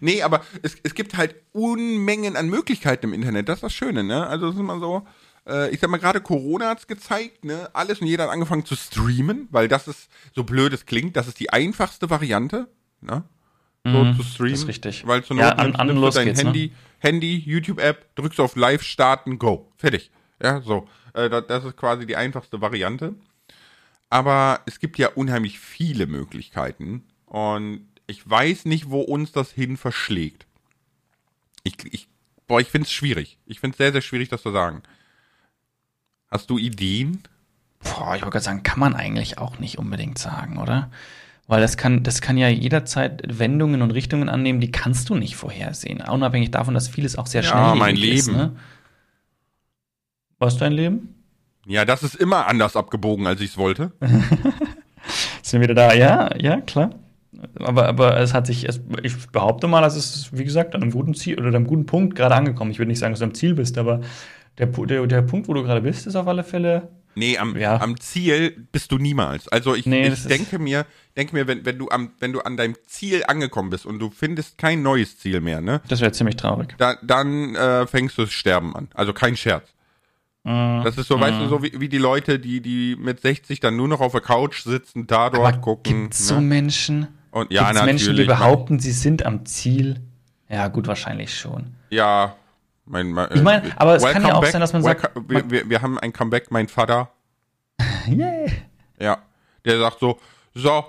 nee, 0.00 0.22
aber 0.22 0.42
es, 0.62 0.76
es 0.82 0.94
gibt 0.94 1.16
halt 1.16 1.34
Unmengen 1.52 2.36
an 2.36 2.48
Möglichkeiten 2.48 3.06
im 3.06 3.12
Internet. 3.14 3.48
Das 3.48 3.56
ist 3.56 3.62
das 3.62 3.72
Schöne, 3.72 4.04
ne? 4.04 4.26
Also 4.26 4.48
es 4.48 4.54
ist 4.54 4.60
immer 4.60 4.78
so, 4.78 5.06
äh, 5.48 5.70
ich 5.70 5.80
sag 5.80 5.90
mal, 5.90 5.98
gerade 5.98 6.20
Corona 6.20 6.68
hat's 6.68 6.86
gezeigt, 6.86 7.44
ne? 7.44 7.68
Alles 7.72 8.00
und 8.00 8.06
jeder 8.06 8.24
hat 8.24 8.30
angefangen 8.30 8.64
zu 8.64 8.76
streamen, 8.76 9.48
weil 9.50 9.68
das 9.68 9.88
ist, 9.88 10.08
so 10.34 10.44
blöd 10.44 10.72
es 10.72 10.86
klingt, 10.86 11.16
das 11.16 11.26
ist 11.28 11.40
die 11.40 11.50
einfachste 11.50 12.10
Variante, 12.10 12.68
ne? 13.00 13.24
So 13.84 14.04
Mhm, 14.04 14.16
zu 14.16 14.22
streamen. 14.22 14.52
das 14.52 14.60
ist 14.62 14.68
richtig. 14.68 15.06
Weil 15.06 15.24
zur 15.24 15.36
Ja, 15.36 15.50
Not 15.50 15.58
an- 15.58 15.64
nimmst, 15.66 15.80
an 15.80 15.88
und 15.90 16.00
nimmst 16.00 16.16
du 16.16 16.18
dein 16.24 16.28
ne? 16.28 16.34
Handy, 16.42 16.72
Handy, 16.98 17.36
YouTube-App, 17.38 18.14
drückst 18.16 18.40
auf 18.40 18.56
Live 18.56 18.82
starten, 18.82 19.38
go. 19.38 19.72
Fertig. 19.76 20.10
Ja, 20.42 20.60
so. 20.60 20.88
Äh, 21.14 21.28
das, 21.30 21.46
das 21.46 21.64
ist 21.64 21.76
quasi 21.76 22.06
die 22.06 22.16
einfachste 22.16 22.60
Variante. 22.60 23.14
Aber 24.10 24.60
es 24.66 24.78
gibt 24.80 24.98
ja 24.98 25.08
unheimlich 25.08 25.58
viele 25.58 26.06
Möglichkeiten 26.06 27.04
und 27.26 27.86
ich 28.06 28.28
weiß 28.28 28.64
nicht, 28.64 28.88
wo 28.90 29.00
uns 29.02 29.32
das 29.32 29.52
hin 29.52 29.76
verschlägt. 29.76 30.46
Ich, 31.62 31.74
ich, 31.92 32.08
boah, 32.46 32.60
ich 32.60 32.68
finde 32.68 32.86
es 32.86 32.92
schwierig. 32.92 33.38
Ich 33.46 33.60
finde 33.60 33.74
es 33.74 33.78
sehr, 33.78 33.92
sehr 33.92 34.00
schwierig, 34.00 34.28
das 34.30 34.42
zu 34.42 34.50
sagen. 34.50 34.82
Hast 36.30 36.50
du 36.50 36.58
Ideen? 36.58 37.22
Boah, 37.82 38.14
ich 38.16 38.22
wollte 38.22 38.30
gerade 38.32 38.44
sagen, 38.44 38.62
kann 38.62 38.80
man 38.80 38.94
eigentlich 38.94 39.38
auch 39.38 39.58
nicht 39.58 39.78
unbedingt 39.78 40.18
sagen, 40.18 40.58
oder? 40.58 40.90
Weil 41.46 41.60
das 41.62 41.76
kann, 41.78 42.02
das 42.02 42.20
kann 42.20 42.36
ja 42.36 42.48
jederzeit 42.48 43.22
Wendungen 43.26 43.80
und 43.80 43.90
Richtungen 43.92 44.28
annehmen, 44.28 44.60
die 44.60 44.70
kannst 44.70 45.08
du 45.08 45.14
nicht 45.14 45.36
vorhersehen. 45.36 46.02
Unabhängig 46.02 46.50
davon, 46.50 46.74
dass 46.74 46.88
vieles 46.88 47.16
auch 47.16 47.26
sehr 47.26 47.42
Ja, 47.42 47.48
schnell 47.48 47.74
mein 47.78 47.96
ist, 47.96 48.02
Leben. 48.26 48.36
ne? 48.36 48.56
Was 50.38 50.58
dein 50.58 50.72
Leben? 50.72 51.14
Ja, 51.66 51.84
das 51.84 52.02
ist 52.02 52.14
immer 52.16 52.46
anders 52.46 52.76
abgebogen, 52.76 53.26
als 53.26 53.40
ich 53.40 53.50
es 53.50 53.58
wollte. 53.58 53.92
Sind 55.42 55.60
wir 55.60 55.68
wieder 55.68 55.74
da? 55.74 55.94
Ja, 55.94 56.36
ja, 56.38 56.60
klar. 56.60 56.90
Aber, 57.60 57.86
aber 57.86 58.18
es 58.18 58.34
hat 58.34 58.46
sich, 58.46 58.68
es, 58.68 58.80
ich 59.02 59.28
behaupte 59.28 59.68
mal, 59.68 59.84
es 59.84 59.96
ist, 59.96 60.36
wie 60.36 60.44
gesagt, 60.44 60.74
an 60.74 60.82
einem 60.82 60.90
guten 60.90 61.14
Ziel 61.14 61.38
oder 61.38 61.48
einem 61.48 61.66
guten 61.66 61.86
Punkt 61.86 62.14
gerade 62.16 62.34
angekommen. 62.34 62.70
Ich 62.70 62.78
würde 62.78 62.88
nicht 62.88 62.98
sagen, 62.98 63.12
dass 63.12 63.20
du 63.20 63.24
am 63.26 63.34
Ziel 63.34 63.54
bist, 63.54 63.78
aber 63.78 64.00
der, 64.58 64.66
der, 64.66 65.06
der 65.06 65.22
Punkt, 65.22 65.48
wo 65.48 65.54
du 65.54 65.62
gerade 65.62 65.80
bist, 65.80 66.06
ist 66.06 66.16
auf 66.16 66.26
alle 66.26 66.44
Fälle. 66.44 66.88
Nee, 67.14 67.36
am, 67.38 67.56
Ja. 67.56 67.80
am 67.80 67.98
Ziel 67.98 68.66
bist 68.70 68.92
du 68.92 68.98
niemals. 68.98 69.48
Also 69.48 69.74
ich, 69.74 69.86
Nee, 69.86 70.06
ich 70.08 70.24
denke 70.26 70.58
mir, 70.60 70.86
denke 71.16 71.34
mir, 71.34 71.48
wenn, 71.48 71.64
wenn 71.64 71.76
du 71.78 71.88
am, 71.88 72.12
wenn 72.20 72.32
du 72.32 72.40
an 72.40 72.56
deinem 72.56 72.76
Ziel 72.86 73.24
angekommen 73.26 73.70
bist 73.70 73.86
und 73.86 73.98
du 73.98 74.10
findest 74.10 74.56
kein 74.58 74.82
neues 74.82 75.18
Ziel 75.18 75.40
mehr, 75.40 75.60
ne, 75.60 75.80
Das 75.88 76.00
wäre 76.00 76.12
ziemlich 76.12 76.36
traurig. 76.36 76.74
da, 76.78 76.96
dann 77.02 77.56
äh, 77.56 77.86
fängst 77.88 78.18
du 78.18 78.22
das 78.22 78.32
Sterben 78.32 78.76
an. 78.76 78.88
Also 78.94 79.12
kein 79.12 79.36
Scherz. 79.36 79.66
Mhm. 80.44 80.82
Das 80.84 80.96
ist 80.96 81.08
so, 81.08 81.18
weißt 81.18 81.40
du, 81.40 81.48
so 81.48 81.62
wie, 81.62 81.72
wie 81.80 81.88
die 81.88 81.98
Leute, 81.98 82.38
die, 82.38 82.60
die 82.60 82.94
mit 82.96 83.20
60 83.20 83.58
dann 83.58 83.74
nur 83.76 83.88
noch 83.88 84.00
auf 84.00 84.12
der 84.12 84.20
Couch 84.20 84.62
sitzen, 84.62 85.06
da 85.08 85.30
dort 85.30 85.44
Aber 85.46 85.58
gucken. 85.58 86.02
gibt's 86.02 86.28
so 86.28 86.36
ne? 86.36 86.42
Menschen? 86.42 87.08
Und 87.32 87.50
ja, 87.52 87.62
Gibt's 87.64 87.74
natürlich. 87.80 87.86
Menschen, 88.06 88.16
die 88.16 88.24
man- 88.26 88.38
behaupten, 88.38 88.78
sie 88.78 88.92
sind 88.92 89.26
am 89.26 89.44
Ziel? 89.44 90.00
Ja, 90.48 90.68
gut, 90.68 90.86
wahrscheinlich 90.86 91.36
schon. 91.36 91.74
Ja, 91.90 92.36
mein, 92.88 93.12
mein, 93.12 93.28
Ich 93.32 93.42
meine, 93.42 93.72
aber 93.76 93.96
es 93.96 94.04
kann 94.04 94.22
ja 94.26 94.34
auch 94.34 94.40
back, 94.40 94.52
sein, 94.52 94.60
dass 94.60 94.72
man 94.72 94.82
sagt, 94.82 95.10
wir, 95.28 95.50
wir, 95.50 95.68
wir 95.68 95.82
haben 95.82 95.98
ein 95.98 96.12
Comeback, 96.12 96.50
mein 96.50 96.68
Vater, 96.68 97.10
Yeah. 98.08 98.46
ja, 98.98 99.18
der 99.64 99.78
sagt 99.78 100.00
so, 100.00 100.18
so, 100.54 100.84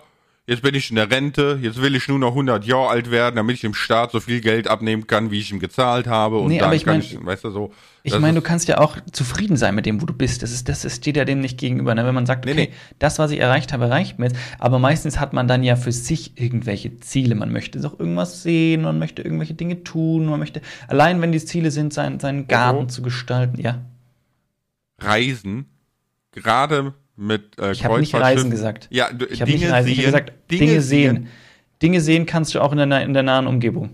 jetzt 0.49 0.61
bin 0.63 0.73
ich 0.75 0.89
in 0.89 0.95
der 0.95 1.09
Rente, 1.11 1.59
jetzt 1.61 1.81
will 1.81 1.95
ich 1.95 2.07
nur 2.07 2.19
noch 2.19 2.29
100 2.31 2.65
Jahre 2.65 2.89
alt 2.89 3.11
werden, 3.11 3.35
damit 3.35 3.55
ich 3.55 3.61
dem 3.61 3.73
Staat 3.73 4.11
so 4.11 4.19
viel 4.19 4.41
Geld 4.41 4.67
abnehmen 4.67 5.07
kann, 5.07 5.31
wie 5.31 5.39
ich 5.39 5.51
ihm 5.51 5.59
gezahlt 5.59 6.07
habe. 6.07 6.39
Und 6.39 6.47
Nee, 6.49 6.57
dann 6.57 6.67
aber 6.67 6.75
ich 6.75 6.83
kann 6.85 6.95
mein- 6.97 7.01
ich, 7.01 7.23
weißt 7.25 7.43
du, 7.45 7.51
so. 7.51 7.73
Ich 8.01 8.17
meine, 8.17 8.35
du 8.35 8.41
kannst 8.41 8.67
ja 8.67 8.79
auch 8.79 8.97
zufrieden 9.11 9.55
sein 9.57 9.75
mit 9.75 9.85
dem, 9.85 10.01
wo 10.01 10.05
du 10.05 10.13
bist. 10.13 10.41
Das, 10.41 10.51
ist, 10.51 10.67
das 10.69 10.85
ist, 10.85 10.95
steht 10.97 11.17
ja 11.17 11.25
dem 11.25 11.41
nicht 11.41 11.57
gegenüber. 11.59 11.93
Ne? 11.93 12.05
Wenn 12.05 12.15
man 12.15 12.25
sagt, 12.25 12.45
Nee, 12.45 12.51
okay, 12.53 12.67
nee. 12.71 12.73
das, 12.97 13.19
was 13.19 13.29
ich 13.31 13.39
erreicht 13.39 13.71
habe, 13.73 13.89
reicht 13.89 14.17
mir 14.19 14.27
jetzt. 14.27 14.37
Aber 14.57 14.79
meistens 14.79 15.19
hat 15.19 15.33
man 15.33 15.47
dann 15.47 15.63
ja 15.63 15.75
für 15.75 15.91
sich 15.91 16.39
irgendwelche 16.39 16.97
Ziele. 17.01 17.35
Man 17.35 17.51
möchte 17.51 17.79
doch 17.81 17.99
irgendwas 17.99 18.41
sehen, 18.41 18.81
man 18.83 18.97
möchte 18.99 19.21
irgendwelche 19.21 19.53
Dinge 19.53 19.83
tun, 19.83 20.25
man 20.25 20.39
möchte, 20.39 20.61
allein 20.87 21.21
wenn 21.21 21.31
die 21.33 21.43
Ziele 21.43 21.71
sind, 21.71 21.93
seinen, 21.93 22.19
seinen 22.19 22.47
Garten 22.47 22.83
Oh. 22.85 22.87
zu 22.87 23.01
gestalten. 23.03 23.59
Ja, 23.61 23.79
Reisen, 24.99 25.65
gerade 26.31 26.93
mit 27.19 27.59
äh, 27.59 27.71
ich 27.71 27.83
habe 27.85 27.99
nicht 27.99 28.13
Reisen 28.15 28.49
gesagt. 28.49 28.87
Ja, 28.91 29.11
du- 29.11 29.25
Ich 29.25 29.41
habe 29.41 29.51
nicht 29.51 29.61
Dinge 29.63 29.73
Reisen, 29.73 29.89
ich 29.89 29.95
sehen, 29.97 30.05
habe 30.13 30.23
gesagt, 30.23 30.51
Dinge, 30.51 30.81
sehen. 30.81 31.27
Dinge 31.81 32.01
sehen 32.01 32.25
kannst 32.25 32.55
du 32.55 32.61
auch 32.61 32.71
in 32.71 32.89
der, 32.89 33.01
in 33.03 33.13
der 33.13 33.23
nahen 33.23 33.47
Umgebung. 33.47 33.89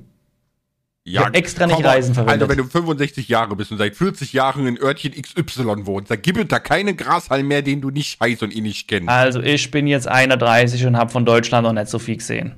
Ja, 1.08 1.26
hab 1.26 1.36
extra 1.36 1.68
nicht. 1.68 1.84
Reisen 1.84 2.16
verwendet. 2.16 2.42
Alter, 2.42 2.50
wenn 2.50 2.58
du 2.58 2.70
65 2.70 3.28
Jahre 3.28 3.56
bist 3.56 3.72
und 3.72 3.78
seit 3.78 3.96
40 3.96 4.34
Jahren 4.34 4.66
in 4.66 4.80
Örtchen 4.82 5.12
XY 5.14 5.86
wohnst, 5.86 6.10
dann 6.10 6.20
gibt 6.22 6.40
es 6.40 6.48
da 6.48 6.58
keine 6.58 6.96
Grashalm 6.96 7.48
mehr, 7.48 7.62
den 7.62 7.80
du 7.82 7.92
nicht 7.92 8.20
heiß 8.20 8.42
und 8.42 8.52
innig 8.56 8.88
kennst. 8.88 9.08
Also 9.10 9.40
ich 9.40 9.70
bin 9.70 9.86
jetzt 9.86 10.08
31 10.08 10.84
und 10.88 10.98
habe 10.98 11.12
von 11.12 11.24
Deutschland 11.26 11.66
noch 11.68 11.74
nicht 11.74 11.90
so 11.90 12.00
viel 12.00 12.18
gesehen. 12.18 12.54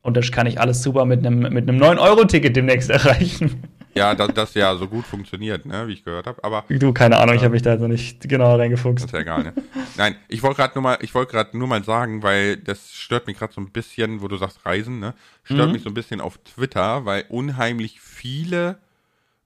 Und 0.00 0.16
das 0.16 0.32
kann 0.32 0.46
ich 0.46 0.58
alles 0.58 0.82
super 0.82 1.04
mit 1.04 1.24
einem 1.26 1.40
mit 1.52 1.68
einem 1.68 1.78
9-Euro-Ticket 1.82 2.56
demnächst 2.56 2.88
erreichen. 2.90 3.62
Ja, 3.94 4.14
dass 4.14 4.32
das 4.32 4.54
ja 4.54 4.74
so 4.76 4.88
gut 4.88 5.06
funktioniert, 5.06 5.66
ne, 5.66 5.86
wie 5.86 5.92
ich 5.92 6.04
gehört 6.04 6.26
habe. 6.26 6.42
Aber 6.42 6.64
Du, 6.68 6.92
keine 6.92 7.18
Ahnung, 7.18 7.34
ich 7.34 7.42
habe 7.42 7.52
mich 7.52 7.62
da 7.62 7.70
also 7.72 7.88
nicht 7.88 8.26
genau 8.28 8.56
reingefuchst. 8.56 9.04
ist 9.04 9.12
ja 9.12 9.20
egal, 9.20 9.42
ne? 9.44 9.52
Nein, 9.98 10.16
ich 10.28 10.42
wollte 10.42 10.56
gerade 10.56 10.74
nur 10.74 10.82
mal, 10.82 10.98
ich 11.02 11.14
wollte 11.14 11.32
gerade 11.32 11.56
nur 11.58 11.68
mal 11.68 11.84
sagen, 11.84 12.22
weil 12.22 12.56
das 12.56 12.92
stört 12.92 13.26
mich 13.26 13.38
gerade 13.38 13.52
so 13.52 13.60
ein 13.60 13.70
bisschen, 13.70 14.22
wo 14.22 14.28
du 14.28 14.36
sagst 14.38 14.64
Reisen, 14.64 14.98
ne? 14.98 15.14
Stört 15.44 15.66
Mhm. 15.68 15.72
mich 15.74 15.82
so 15.82 15.90
ein 15.90 15.94
bisschen 15.94 16.20
auf 16.22 16.38
Twitter, 16.38 17.04
weil 17.04 17.24
unheimlich 17.28 18.00
viele 18.00 18.78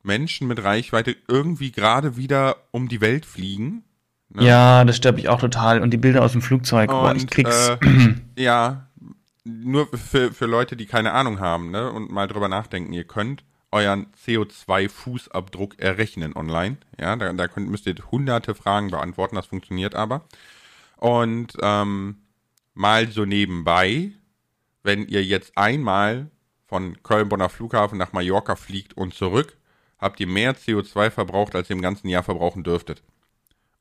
Menschen 0.04 0.46
mit 0.46 0.62
Reichweite 0.62 1.16
irgendwie 1.26 1.72
gerade 1.72 2.16
wieder 2.16 2.56
um 2.70 2.88
die 2.88 3.00
Welt 3.00 3.26
fliegen. 3.26 3.82
Ja, 4.38 4.84
das 4.84 4.96
stört 4.96 5.16
mich 5.16 5.28
auch 5.28 5.40
total. 5.40 5.80
Und 5.80 5.90
die 5.90 5.96
Bilder 5.96 6.22
aus 6.22 6.32
dem 6.32 6.42
Flugzeug, 6.42 6.88
boah, 6.90 7.12
ich 7.14 7.22
Und, 7.22 7.30
krieg's. 7.32 7.70
Äh, 7.70 7.78
ja, 8.36 8.86
nur 9.44 9.88
für, 9.88 10.32
für 10.32 10.46
Leute, 10.46 10.76
die 10.76 10.86
keine 10.86 11.12
Ahnung 11.12 11.40
haben, 11.40 11.70
ne, 11.70 11.90
und 11.90 12.10
mal 12.10 12.26
drüber 12.28 12.48
nachdenken, 12.48 12.92
ihr 12.92 13.04
könnt 13.04 13.42
euren 13.76 14.06
CO2-Fußabdruck 14.24 15.78
errechnen 15.78 16.34
online. 16.34 16.78
Ja, 16.98 17.16
da, 17.16 17.32
da 17.32 17.48
könnt, 17.48 17.70
müsst 17.70 17.86
ihr 17.86 17.94
hunderte 18.10 18.54
Fragen 18.54 18.90
beantworten, 18.90 19.36
das 19.36 19.46
funktioniert 19.46 19.94
aber. 19.94 20.24
Und 20.96 21.52
ähm, 21.60 22.16
mal 22.74 23.08
so 23.08 23.24
nebenbei, 23.24 24.12
wenn 24.82 25.06
ihr 25.06 25.24
jetzt 25.24 25.56
einmal 25.56 26.30
von 26.66 27.02
Köln-Bonner 27.02 27.48
Flughafen 27.48 27.98
nach 27.98 28.12
Mallorca 28.12 28.56
fliegt 28.56 28.96
und 28.96 29.14
zurück, 29.14 29.56
habt 29.98 30.20
ihr 30.20 30.26
mehr 30.26 30.56
CO2 30.56 31.10
verbraucht, 31.10 31.54
als 31.54 31.70
ihr 31.70 31.76
im 31.76 31.82
ganzen 31.82 32.08
Jahr 32.08 32.22
verbrauchen 32.22 32.64
dürftet. 32.64 33.02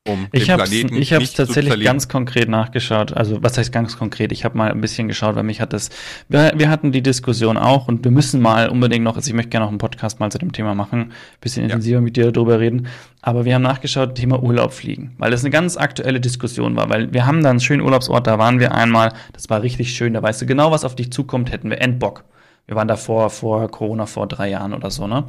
Um 0.07 0.27
Ich 0.31 0.43
den 0.43 0.53
habe 0.53 0.63
es 0.63 0.69
Planeten 0.69 0.95
ich 0.97 1.13
hab's 1.13 1.21
nicht 1.21 1.35
zu 1.35 1.45
tatsächlich 1.45 1.83
ganz 1.83 2.07
konkret 2.07 2.47
nachgeschaut. 2.47 3.13
Also, 3.13 3.41
was 3.41 3.57
heißt 3.57 3.71
ganz 3.71 3.97
konkret? 3.97 4.31
Ich 4.31 4.45
habe 4.45 4.55
mal 4.55 4.71
ein 4.71 4.79
bisschen 4.79 5.07
geschaut, 5.07 5.35
weil 5.35 5.43
mich 5.43 5.61
hat 5.61 5.73
das. 5.73 5.89
Wir, 6.29 6.53
wir 6.55 6.69
hatten 6.69 6.91
die 6.91 7.01
Diskussion 7.01 7.57
auch 7.57 7.87
und 7.87 8.03
wir 8.03 8.11
müssen 8.11 8.39
mal 8.39 8.69
unbedingt 8.69 9.03
noch, 9.03 9.15
also 9.15 9.27
ich 9.27 9.33
möchte 9.33 9.49
gerne 9.49 9.65
noch 9.65 9.71
einen 9.71 9.79
Podcast 9.79 10.19
mal 10.19 10.31
zu 10.31 10.37
dem 10.37 10.51
Thema 10.51 10.75
machen, 10.75 10.99
ein 10.99 11.11
bisschen 11.41 11.63
intensiver 11.63 12.01
mit 12.01 12.17
dir 12.17 12.31
darüber 12.31 12.59
reden. 12.59 12.87
Aber 13.23 13.45
wir 13.45 13.55
haben 13.55 13.63
nachgeschaut, 13.63 14.13
Thema 14.13 14.43
Urlaub 14.43 14.73
fliegen, 14.73 15.15
weil 15.17 15.31
das 15.31 15.41
eine 15.41 15.49
ganz 15.49 15.75
aktuelle 15.75 16.21
Diskussion 16.21 16.75
war, 16.75 16.87
weil 16.89 17.11
wir 17.11 17.25
haben 17.25 17.41
da 17.41 17.49
einen 17.49 17.59
schönen 17.59 17.81
Urlaubsort, 17.81 18.27
da 18.27 18.37
waren 18.37 18.59
wir 18.59 18.75
einmal, 18.75 19.11
das 19.33 19.49
war 19.49 19.63
richtig 19.63 19.95
schön, 19.95 20.13
da 20.13 20.21
weißt 20.21 20.43
du 20.43 20.45
genau, 20.45 20.69
was 20.69 20.85
auf 20.85 20.95
dich 20.95 21.11
zukommt, 21.11 21.51
hätten 21.51 21.71
wir 21.71 21.81
Endbock. 21.81 22.25
Wir 22.67 22.75
waren 22.75 22.87
da 22.87 22.95
vor, 22.95 23.31
vor 23.31 23.67
Corona 23.71 24.05
vor 24.05 24.27
drei 24.27 24.49
Jahren 24.49 24.73
oder 24.75 24.91
so, 24.91 25.07
ne? 25.07 25.25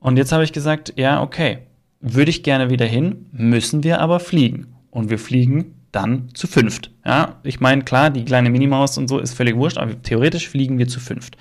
Und 0.00 0.16
jetzt 0.16 0.32
habe 0.32 0.44
ich 0.44 0.52
gesagt, 0.52 0.94
ja, 0.96 1.22
okay, 1.22 1.58
würde 2.04 2.30
ich 2.30 2.42
gerne 2.42 2.70
wieder 2.70 2.84
hin, 2.86 3.26
müssen 3.32 3.82
wir 3.82 4.00
aber 4.00 4.20
fliegen. 4.20 4.74
Und 4.90 5.10
wir 5.10 5.18
fliegen 5.18 5.74
dann 5.90 6.28
zu 6.34 6.46
fünft. 6.46 6.90
Ja, 7.04 7.40
ich 7.42 7.60
meine, 7.60 7.82
klar, 7.82 8.10
die 8.10 8.24
kleine 8.24 8.50
Minimaus 8.50 8.98
und 8.98 9.08
so 9.08 9.18
ist 9.18 9.34
völlig 9.34 9.56
wurscht, 9.56 9.78
aber 9.78 10.00
theoretisch 10.02 10.48
fliegen 10.48 10.78
wir 10.78 10.86
zu 10.86 11.00
fünft. 11.00 11.36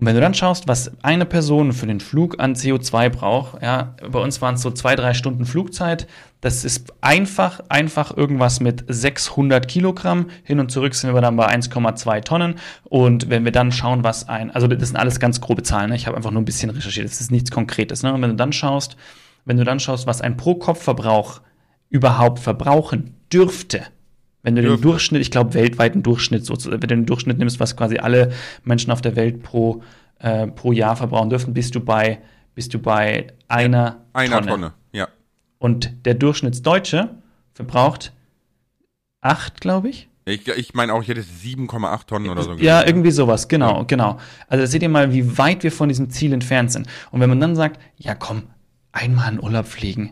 Und 0.00 0.06
wenn 0.06 0.14
du 0.14 0.20
dann 0.20 0.34
schaust, 0.34 0.68
was 0.68 0.92
eine 1.02 1.26
Person 1.26 1.72
für 1.72 1.86
den 1.86 1.98
Flug 1.98 2.38
an 2.38 2.54
CO2 2.54 3.08
braucht, 3.10 3.62
ja, 3.62 3.96
bei 4.08 4.20
uns 4.20 4.40
waren 4.40 4.54
es 4.54 4.62
so 4.62 4.70
zwei, 4.70 4.94
drei 4.94 5.12
Stunden 5.12 5.44
Flugzeit. 5.44 6.06
Das 6.40 6.64
ist 6.64 6.94
einfach, 7.00 7.60
einfach 7.68 8.16
irgendwas 8.16 8.60
mit 8.60 8.84
600 8.86 9.66
Kilogramm. 9.66 10.30
Hin 10.44 10.60
und 10.60 10.70
zurück 10.70 10.94
sind 10.94 11.12
wir 11.12 11.20
dann 11.20 11.36
bei 11.36 11.48
1,2 11.48 12.22
Tonnen. 12.22 12.54
Und 12.84 13.28
wenn 13.28 13.44
wir 13.44 13.50
dann 13.50 13.72
schauen, 13.72 14.04
was 14.04 14.28
ein, 14.28 14.52
also 14.52 14.68
das 14.68 14.88
sind 14.88 14.96
alles 14.96 15.18
ganz 15.18 15.40
grobe 15.40 15.64
Zahlen. 15.64 15.90
Ne? 15.90 15.96
Ich 15.96 16.06
habe 16.06 16.16
einfach 16.16 16.30
nur 16.30 16.40
ein 16.40 16.46
bisschen 16.46 16.70
recherchiert. 16.70 17.06
Das 17.06 17.20
ist 17.20 17.32
nichts 17.32 17.50
Konkretes. 17.50 18.04
Ne? 18.04 18.14
Und 18.14 18.22
wenn 18.22 18.30
du 18.30 18.36
dann 18.36 18.52
schaust, 18.52 18.96
wenn 19.48 19.56
du 19.56 19.64
dann 19.64 19.80
schaust, 19.80 20.06
was 20.06 20.20
ein 20.20 20.36
Pro-Kopf-Verbrauch 20.36 21.40
überhaupt 21.90 22.38
verbrauchen 22.38 23.14
dürfte, 23.32 23.82
wenn 24.42 24.54
du 24.54 24.62
den. 24.62 24.80
Durchschnitt, 24.80 25.22
ich 25.22 25.30
glaube 25.30 25.54
weltweiten 25.54 26.02
Durchschnitt, 26.02 26.44
sozusagen, 26.44 26.82
wenn 26.82 26.88
du 26.88 26.94
den 26.96 27.06
Durchschnitt 27.06 27.38
nimmst, 27.38 27.58
was 27.58 27.76
quasi 27.76 27.98
alle 27.98 28.32
Menschen 28.62 28.92
auf 28.92 29.00
der 29.00 29.16
Welt 29.16 29.42
pro, 29.42 29.82
äh, 30.18 30.46
pro 30.46 30.72
Jahr 30.72 30.96
verbrauchen 30.96 31.30
dürfen, 31.30 31.54
bist 31.54 31.74
du 31.74 31.80
bei, 31.80 32.20
bist 32.54 32.74
du 32.74 32.78
bei 32.78 33.28
einer, 33.48 34.04
Einer 34.12 34.36
Tonne. 34.36 34.46
Tonne. 34.46 34.72
ja. 34.92 35.08
Und 35.58 35.92
der 36.04 36.14
Durchschnittsdeutsche 36.14 37.10
verbraucht 37.52 38.12
acht, 39.20 39.60
glaube 39.60 39.88
ich. 39.88 40.08
Ich, 40.26 40.46
ich 40.46 40.74
meine 40.74 40.92
auch, 40.92 41.00
ich 41.00 41.08
hätte 41.08 41.22
7,8 41.22 42.06
Tonnen 42.06 42.28
oder 42.28 42.42
so. 42.42 42.52
Ja, 42.54 42.84
irgendwie 42.86 43.10
sowas, 43.10 43.48
genau, 43.48 43.84
genau. 43.86 44.18
Also 44.46 44.62
da 44.62 44.66
seht 44.66 44.82
ihr 44.82 44.90
mal, 44.90 45.10
wie 45.12 45.38
weit 45.38 45.62
wir 45.62 45.72
von 45.72 45.88
diesem 45.88 46.10
Ziel 46.10 46.34
entfernt 46.34 46.70
sind. 46.70 46.86
Und 47.10 47.20
wenn 47.20 47.30
man 47.30 47.40
dann 47.40 47.56
sagt, 47.56 47.80
ja 47.96 48.14
komm, 48.14 48.42
einmal 48.98 49.32
in 49.32 49.42
Urlaub 49.42 49.66
fliegen, 49.66 50.10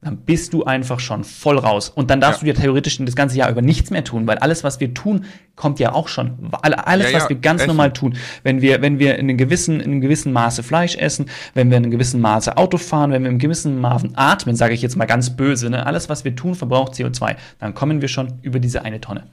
dann 0.00 0.16
bist 0.16 0.52
du 0.52 0.64
einfach 0.64 0.98
schon 0.98 1.22
voll 1.22 1.58
raus. 1.58 1.88
Und 1.88 2.10
dann 2.10 2.20
darfst 2.20 2.42
Ja. 2.42 2.48
du 2.48 2.52
dir 2.54 2.60
theoretisch 2.60 2.98
das 2.98 3.14
ganze 3.14 3.36
Jahr 3.36 3.48
über 3.50 3.62
nichts 3.62 3.90
mehr 3.90 4.02
tun, 4.02 4.26
weil 4.26 4.38
alles, 4.38 4.64
was 4.64 4.80
wir 4.80 4.92
tun, 4.94 5.26
kommt 5.54 5.78
ja 5.78 5.92
auch 5.92 6.08
schon. 6.08 6.50
Alle- 6.60 6.84
Alles, 6.88 7.06
Ja, 7.06 7.12
ja, 7.12 7.22
was 7.22 7.28
wir 7.28 7.36
ganz 7.36 7.60
Essen. 7.60 7.68
normal 7.68 7.92
tun. 7.92 8.16
Wenn 8.42 8.60
wir, 8.62 8.82
wenn 8.82 8.98
wir 8.98 9.14
in 9.16 9.28
einem 9.28 9.36
gewissen, 9.36 9.78
in 9.78 9.92
einem 9.92 10.00
gewissen 10.00 10.32
Maße 10.32 10.64
Fleisch 10.64 10.96
essen, 10.96 11.26
wenn 11.54 11.70
wir 11.70 11.76
in 11.76 11.84
einem 11.84 11.92
gewissen 11.92 12.20
Maße 12.20 12.56
Auto 12.56 12.78
fahren, 12.78 13.12
wenn 13.12 13.22
wir 13.22 13.28
in 13.28 13.34
einem 13.34 13.38
gewissen 13.38 13.80
Maße 13.80 14.08
atmen, 14.16 14.56
sage 14.56 14.74
ich 14.74 14.82
jetzt 14.82 14.96
mal 14.96 15.04
ganz 15.06 15.36
böse, 15.36 15.70
ne? 15.70 15.86
alles, 15.86 16.08
was 16.08 16.24
wir 16.24 16.34
tun, 16.34 16.56
verbraucht 16.56 16.94
CO2. 16.94 17.36
Dann 17.60 17.74
kommen 17.74 18.00
wir 18.00 18.08
schon 18.08 18.40
über 18.42 18.58
diese 18.58 18.84
eine 18.84 19.00
Tonne. 19.00 19.28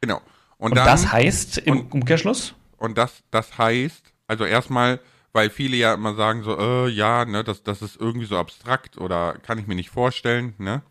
Genau. 0.00 0.20
Und, 0.58 0.70
Und 0.70 0.76
dann, 0.76 0.86
das 0.86 1.12
heißt 1.12 1.58
im 1.58 1.80
und- 1.80 1.94
Umkehrschluss, 1.94 2.54
Und 2.78 2.98
das, 2.98 3.12
das 3.30 3.56
heißt, 3.58 4.12
also 4.26 4.44
erstmal, 4.44 4.98
weil 5.34 5.50
viele 5.50 5.76
ja 5.76 5.92
immer 5.92 6.14
sagen 6.14 6.44
so, 6.44 6.56
äh, 6.58 6.88
ja, 6.88 7.24
ne, 7.26 7.44
das, 7.44 7.62
das 7.64 7.82
ist 7.82 8.00
irgendwie 8.00 8.26
so 8.26 8.38
abstrakt 8.38 8.96
oder 8.96 9.34
kann 9.42 9.58
ich 9.58 9.66
mir 9.66 9.74
nicht 9.74 9.90
vorstellen, 9.90 10.54
ne? 10.56 10.82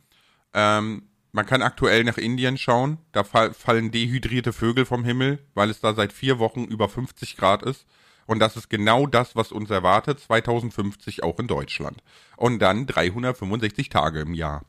Ähm, 0.53 1.03
man 1.31 1.47
kann 1.47 1.63
aktuell 1.63 2.03
nach 2.03 2.17
Indien 2.17 2.59
schauen, 2.59 2.99
da 3.11 3.23
fall, 3.23 3.55
fallen 3.55 3.89
dehydrierte 3.89 4.53
Vögel 4.53 4.85
vom 4.85 5.03
Himmel, 5.03 5.39
weil 5.55 5.71
es 5.71 5.79
da 5.79 5.95
seit 5.95 6.13
vier 6.13 6.37
Wochen 6.37 6.65
über 6.65 6.89
50 6.89 7.37
Grad 7.37 7.63
ist. 7.63 7.87
Und 8.27 8.39
das 8.39 8.55
ist 8.55 8.69
genau 8.69 9.07
das, 9.07 9.35
was 9.35 9.51
uns 9.51 9.71
erwartet, 9.71 10.19
2050 10.19 11.23
auch 11.23 11.39
in 11.39 11.47
Deutschland. 11.47 12.03
Und 12.37 12.59
dann 12.59 12.85
365 12.85 13.89
Tage 13.89 14.19
im 14.19 14.35
Jahr. 14.35 14.63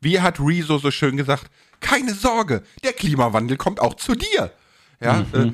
Wie 0.00 0.20
hat 0.20 0.38
Rezo 0.38 0.78
so 0.78 0.92
schön 0.92 1.16
gesagt, 1.16 1.50
keine 1.80 2.14
Sorge, 2.14 2.62
der 2.84 2.92
Klimawandel 2.92 3.56
kommt 3.56 3.80
auch 3.80 3.94
zu 3.94 4.14
dir. 4.14 4.52
Ja, 5.00 5.26
äh, 5.32 5.52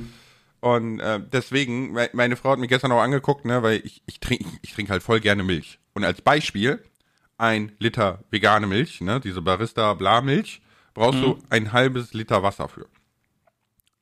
und 0.59 0.99
äh, 0.99 1.19
deswegen, 1.31 1.91
me- 1.93 2.09
meine 2.13 2.35
Frau 2.35 2.51
hat 2.51 2.59
mich 2.59 2.69
gestern 2.69 2.91
auch 2.91 3.01
angeguckt, 3.01 3.45
ne, 3.45 3.63
weil 3.63 3.81
ich, 3.83 4.01
ich 4.05 4.19
trinke 4.19 4.45
ich 4.61 4.73
trink 4.73 4.89
halt 4.89 5.03
voll 5.03 5.19
gerne 5.19 5.43
Milch. 5.43 5.79
Und 5.93 6.03
als 6.03 6.21
Beispiel, 6.21 6.83
ein 7.37 7.71
Liter 7.79 8.23
vegane 8.31 8.67
Milch, 8.67 9.01
ne, 9.01 9.19
diese 9.19 9.41
Barista-Bla-Milch, 9.41 10.61
brauchst 10.93 11.21
du 11.21 11.37
ein 11.49 11.71
halbes 11.73 12.13
Liter 12.13 12.41
Wasser 12.43 12.67
für. 12.67 12.87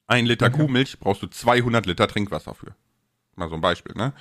Ein 0.07 0.25
Liter 0.27 0.49
Kuhmilch 0.49 0.99
brauchst 0.99 1.23
du 1.23 1.27
200 1.27 1.85
Liter 1.87 2.07
Trinkwasser 2.07 2.53
für. 2.53 2.75
Mal 3.35 3.49
so 3.49 3.55
ein 3.55 3.61
Beispiel, 3.61 3.95
ne? 3.95 4.13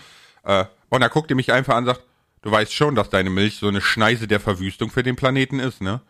Äh, 0.43 0.65
und 0.89 1.01
da 1.03 1.09
guckt 1.09 1.31
ihr 1.31 1.37
mich 1.37 1.53
einfach 1.53 1.75
an 1.75 1.85
und 1.85 1.95
sagt, 1.95 2.03
du 2.43 2.51
weißt 2.51 2.73
schon, 2.73 2.95
dass 2.95 3.11
deine 3.11 3.31
Milch 3.31 3.57
so 3.59 3.69
eine 3.69 3.81
Schneise 3.81 4.27
der 4.27 4.41
Verwüstung 4.41 4.91
für 4.91 5.03
den 5.03 5.15
Planeten 5.15 5.61
ist, 5.61 5.83
ne? 5.83 6.01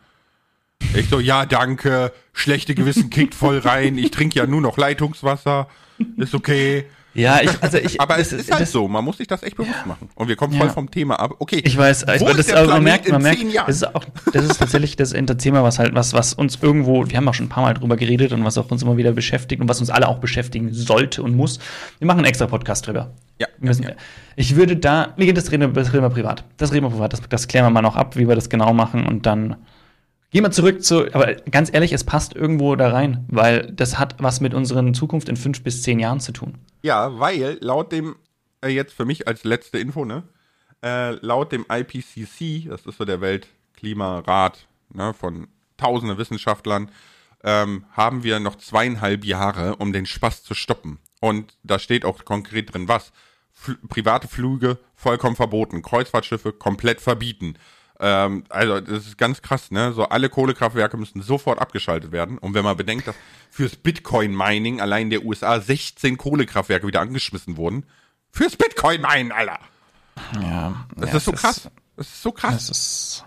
Ich 0.93 1.09
so, 1.09 1.19
ja, 1.19 1.45
danke, 1.45 2.11
schlechte 2.33 2.73
Gewissen 2.75 3.09
kickt 3.09 3.35
voll 3.35 3.59
rein, 3.59 3.97
ich 3.97 4.11
trinke 4.11 4.39
ja 4.39 4.45
nur 4.47 4.61
noch 4.61 4.77
Leitungswasser, 4.77 5.69
ist 6.17 6.33
okay. 6.35 6.85
ja, 7.13 7.39
ich, 7.41 7.49
also 7.63 7.77
ich, 7.77 8.01
Aber 8.01 8.17
das 8.17 8.33
es 8.33 8.41
ist 8.41 8.51
halt 8.51 8.61
das- 8.63 8.71
so, 8.73 8.87
man 8.89 9.03
muss 9.05 9.17
sich 9.17 9.27
das 9.27 9.41
echt 9.43 9.55
bewusst 9.55 9.85
machen. 9.85 10.09
Und 10.15 10.27
wir 10.27 10.35
kommen 10.35 10.53
voll 10.53 10.67
Ja. 10.67 10.73
vom 10.73 10.91
Thema 10.91 11.17
ab. 11.19 11.35
Okay, 11.39 11.61
Ich 11.63 11.77
weiß, 11.77 12.05
ich, 12.13 12.21
wo 12.21 12.33
das, 12.33 12.51
aber 12.51 12.67
man 12.73 12.83
merkt, 12.83 13.09
man 13.09 13.21
merkt, 13.21 13.41
das 13.67 13.77
ist 13.77 13.95
auch, 13.95 14.03
das 14.33 14.43
ist 14.45 14.57
tatsächlich 14.57 14.95
das 14.97 15.11
Thema, 15.37 15.63
was 15.63 15.79
halt, 15.79 15.95
was, 15.95 16.13
was 16.13 16.33
uns 16.33 16.57
irgendwo, 16.61 17.07
wir 17.07 17.15
haben 17.15 17.27
auch 17.29 17.33
schon 17.33 17.45
ein 17.45 17.49
paar 17.49 17.63
Mal 17.63 17.73
drüber 17.73 17.95
geredet 17.95 18.33
und 18.33 18.43
was 18.43 18.57
auch 18.57 18.69
uns 18.69 18.83
immer 18.83 18.97
wieder 18.97 19.13
beschäftigt 19.13 19.61
und 19.61 19.69
was 19.69 19.79
uns 19.79 19.89
alle 19.89 20.07
auch 20.09 20.19
beschäftigen 20.19 20.73
sollte 20.73 21.23
und 21.23 21.35
muss. 21.35 21.59
Wir 21.99 22.07
machen 22.07 22.17
einen 22.19 22.27
extra 22.27 22.47
Podcast 22.47 22.85
drüber. 22.87 23.11
Ja, 23.39 23.47
Wir 23.59 23.67
müssen, 23.69 23.85
Ich 24.35 24.55
würde 24.57 24.75
da, 24.75 25.13
nee, 25.17 25.31
das 25.31 25.51
reden, 25.51 25.73
wir- 25.73 25.81
das 25.83 25.93
reden 25.93 26.03
wir 26.03 26.09
privat. 26.09 26.43
Das 26.57 26.73
reden 26.73 26.85
wir 26.85 26.89
privat, 26.89 27.13
das, 27.13 27.21
das 27.29 27.47
klären 27.47 27.65
wir 27.65 27.69
mal 27.69 27.81
noch 27.81 27.95
ab, 27.95 28.17
wie 28.17 28.27
wir 28.27 28.35
das 28.35 28.49
genau 28.49 28.73
machen 28.73 29.05
und 29.07 29.25
dann 29.25 29.55
gehen 30.35 30.43
wir 30.43 30.51
zurück 30.51 30.83
zu, 30.83 31.05
aber 31.13 31.35
ganz 31.49 31.73
ehrlich, 31.73 31.93
es 31.93 32.03
passt 32.03 32.35
irgendwo 32.35 32.75
da 32.75 32.89
rein, 32.89 33.23
weil 33.29 33.71
das 33.71 33.97
hat 33.97 34.15
was 34.19 34.41
mit 34.41 34.53
unseren 34.53 34.93
Zukunft 34.93 35.29
in 35.29 35.37
fünf 35.37 35.63
bis 35.63 35.81
zehn 35.81 35.97
Jahren 35.97 36.19
zu 36.19 36.33
tun. 36.33 36.57
Ja, 36.81 37.17
weil 37.17 37.57
laut 37.61 37.93
dem, 37.93 38.17
äh, 38.59 38.67
jetzt 38.67 38.91
für 38.91 39.05
mich 39.05 39.29
als 39.29 39.45
letzte 39.45 39.77
Info, 39.77 40.03
ne, 40.03 40.23
äh, 40.83 41.11
laut 41.25 41.53
dem 41.53 41.65
IPCC, 41.71 42.67
das 42.67 42.85
ist 42.85 42.97
so 42.97 43.05
der 43.05 43.21
Weltklimarat 43.21 44.67
ne, 44.89 45.13
von 45.13 45.47
tausenden 45.77 46.17
Wissenschaftlern, 46.17 46.91
ähm, 47.45 47.85
haben 47.93 48.23
wir 48.23 48.41
noch 48.41 48.57
zweieinhalb 48.57 49.23
Jahre, 49.23 49.77
um 49.77 49.93
den 49.93 50.05
Spaß 50.05 50.43
zu 50.43 50.53
stoppen. 50.53 50.99
Und 51.21 51.53
da 51.63 51.79
steht 51.79 52.03
auch 52.03 52.25
konkret 52.25 52.73
drin, 52.73 52.89
was? 52.89 53.13
Fl 53.53 53.77
private 53.87 54.27
Flüge 54.27 54.79
vollkommen 54.95 55.37
verboten, 55.37 55.81
Kreuzfahrtschiffe 55.81 56.51
komplett 56.51 56.99
verbieten. 56.99 57.53
Ähm, 57.99 58.43
also 58.49 58.81
das 58.81 59.05
ist 59.07 59.17
ganz 59.17 59.41
krass, 59.41 59.71
ne? 59.71 59.93
So 59.93 60.03
alle 60.09 60.29
Kohlekraftwerke 60.29 60.97
müssen 60.97 61.21
sofort 61.21 61.59
abgeschaltet 61.59 62.11
werden. 62.11 62.37
Und 62.37 62.53
wenn 62.53 62.63
man 62.63 62.75
bedenkt, 62.75 63.07
dass 63.07 63.15
fürs 63.49 63.75
Bitcoin-Mining 63.77 64.81
allein 64.81 65.03
in 65.03 65.09
der 65.11 65.23
USA 65.25 65.59
16 65.61 66.17
Kohlekraftwerke 66.17 66.85
wieder 66.87 66.99
angeschmissen 67.01 67.55
wurden, 67.57 67.85
fürs 68.31 68.55
Bitcoin-Mining, 68.57 69.31
Alter. 69.31 69.59
Ja, 70.41 70.85
Das 70.95 71.11
ja, 71.11 71.17
ist 71.17 71.25
so 71.25 71.31
es 71.33 71.41
krass. 71.41 71.69
Das 71.95 72.07
ist 72.07 72.21
so 72.21 72.31
krass. 72.31 72.67
Das 72.67 72.69
ist. 72.69 73.25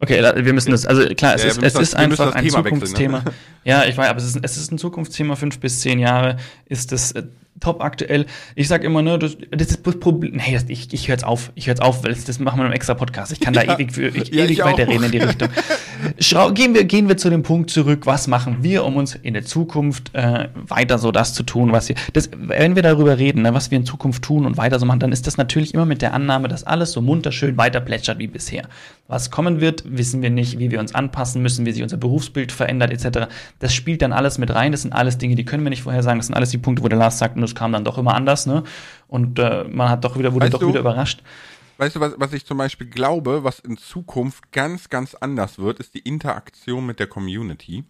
Okay, 0.00 0.20
wir 0.44 0.52
müssen 0.52 0.70
das, 0.70 0.86
also 0.86 1.06
klar, 1.14 1.34
es 1.34 1.42
Ja, 1.42 1.48
ist, 1.48 1.58
es 1.58 1.64
ist 1.74 1.76
das- 1.76 1.94
einfach 1.94 2.26
das 2.26 2.34
ein 2.34 2.44
Thema 2.44 2.58
wechseln, 2.64 2.74
Zukunftsthema. 2.80 3.18
ne? 3.20 3.32
Ja, 3.64 3.84
ich 3.84 3.96
weiß, 3.96 4.08
aber 4.10 4.18
es 4.18 4.24
ist, 4.26 4.38
es 4.42 4.56
ist 4.56 4.70
ein 4.72 4.78
Zukunftsthema, 4.78 5.34
fünf 5.36 5.58
bis 5.60 5.80
zehn 5.80 5.98
Jahre 5.98 6.36
ist 6.66 6.92
das 6.92 7.14
top 7.60 7.82
aktuell. 7.82 8.26
Ich 8.54 8.68
sag 8.68 8.84
immer, 8.84 9.02
ne, 9.02 9.18
das, 9.18 9.36
das 9.50 9.68
ist 9.68 9.86
das 9.86 9.98
Problem. 9.98 10.36
Nee, 10.36 10.52
das, 10.54 10.64
ich, 10.68 10.92
ich 10.92 11.08
höre 11.08 11.14
jetzt 11.14 11.24
auf, 11.24 11.52
ich 11.54 11.66
höre 11.66 11.72
jetzt 11.72 11.82
auf, 11.82 12.04
weil 12.04 12.12
das, 12.12 12.24
das 12.24 12.38
machen 12.38 12.58
wir 12.58 12.64
einem 12.64 12.74
extra 12.74 12.94
Podcast. 12.94 13.32
Ich 13.32 13.40
kann 13.40 13.52
da 13.52 13.62
Ja. 13.64 13.74
ewig, 13.74 13.92
für, 13.92 14.08
ich, 14.08 14.28
Ja, 14.28 14.44
ewig 14.44 14.58
ich 14.58 14.64
weiterreden 14.64 15.04
in 15.04 15.10
die 15.10 15.18
Richtung. 15.18 15.48
Schrau, 16.18 16.52
gehen, 16.52 16.74
wir, 16.74 16.84
gehen 16.84 17.08
wir 17.08 17.16
zu 17.16 17.30
dem 17.30 17.42
Punkt 17.42 17.70
zurück, 17.70 18.04
was 18.04 18.26
machen 18.28 18.58
wir, 18.60 18.84
um 18.84 18.96
uns 18.96 19.14
in 19.14 19.32
der 19.34 19.44
Zukunft 19.44 20.14
äh, 20.14 20.48
weiter 20.54 20.98
so 20.98 21.12
das 21.12 21.32
zu 21.32 21.42
tun, 21.42 21.72
was 21.72 21.88
wir. 21.88 21.96
Das, 22.12 22.30
wenn 22.36 22.76
wir 22.76 22.82
darüber 22.82 23.18
reden, 23.18 23.42
ne, 23.42 23.54
was 23.54 23.70
wir 23.70 23.78
in 23.78 23.86
Zukunft 23.86 24.22
tun 24.22 24.44
und 24.44 24.56
weiter 24.58 24.78
so 24.78 24.86
machen, 24.86 25.00
dann 25.00 25.12
ist 25.12 25.26
das 25.26 25.36
natürlich 25.38 25.72
immer 25.72 25.86
mit 25.86 26.02
der 26.02 26.12
Annahme, 26.12 26.48
dass 26.48 26.64
alles 26.64 26.92
so 26.92 27.00
munter 27.00 27.32
schön 27.32 27.56
weiter 27.56 27.80
plätschert 27.80 28.18
wie 28.18 28.26
bisher. 28.26 28.68
Was 29.06 29.30
kommen 29.30 29.60
wird, 29.60 29.84
wissen 29.86 30.22
wir 30.22 30.30
nicht, 30.30 30.58
wie 30.58 30.70
wir 30.70 30.80
uns 30.80 30.94
anpassen 30.94 31.42
müssen, 31.42 31.66
wie 31.66 31.72
sich 31.72 31.82
unser 31.82 31.98
Berufsbild 31.98 32.52
verändert, 32.52 32.90
etc. 32.90 33.28
Das 33.58 33.74
spielt 33.74 34.02
dann 34.02 34.12
alles 34.12 34.38
mit 34.38 34.54
rein. 34.54 34.72
Das 34.72 34.82
sind 34.82 34.92
alles 34.92 35.18
Dinge, 35.18 35.34
die 35.34 35.44
können 35.44 35.62
wir 35.62 35.70
nicht 35.70 35.82
vorhersagen. 35.82 36.18
Das 36.18 36.26
sind 36.26 36.34
alles 36.34 36.50
die 36.50 36.58
Punkte, 36.58 36.82
wo 36.82 36.88
der 36.88 36.98
Lars 36.98 37.18
sagt, 37.18 37.36
das 37.44 37.54
kam 37.54 37.72
dann 37.72 37.84
doch 37.84 37.98
immer 37.98 38.14
anders, 38.14 38.46
ne? 38.46 38.64
Und 39.08 39.38
äh, 39.38 39.64
man 39.64 39.88
hat 39.88 40.04
doch 40.04 40.18
wieder, 40.18 40.32
wurde 40.32 40.46
Weißt 40.46 40.54
doch 40.54 40.60
du- 40.60 40.68
wieder 40.68 40.80
überrascht. 40.80 41.22
Weißt 41.76 41.96
du, 41.96 42.00
was, 42.00 42.14
was 42.18 42.32
ich 42.32 42.46
zum 42.46 42.58
Beispiel 42.58 42.86
glaube, 42.86 43.42
was 43.42 43.58
in 43.58 43.76
Zukunft 43.76 44.52
ganz, 44.52 44.88
ganz 44.90 45.14
anders 45.16 45.58
wird, 45.58 45.80
ist 45.80 45.94
die 45.94 45.98
Interaktion 46.00 46.86
mit 46.86 47.00
der 47.00 47.08
Community. 47.08 47.82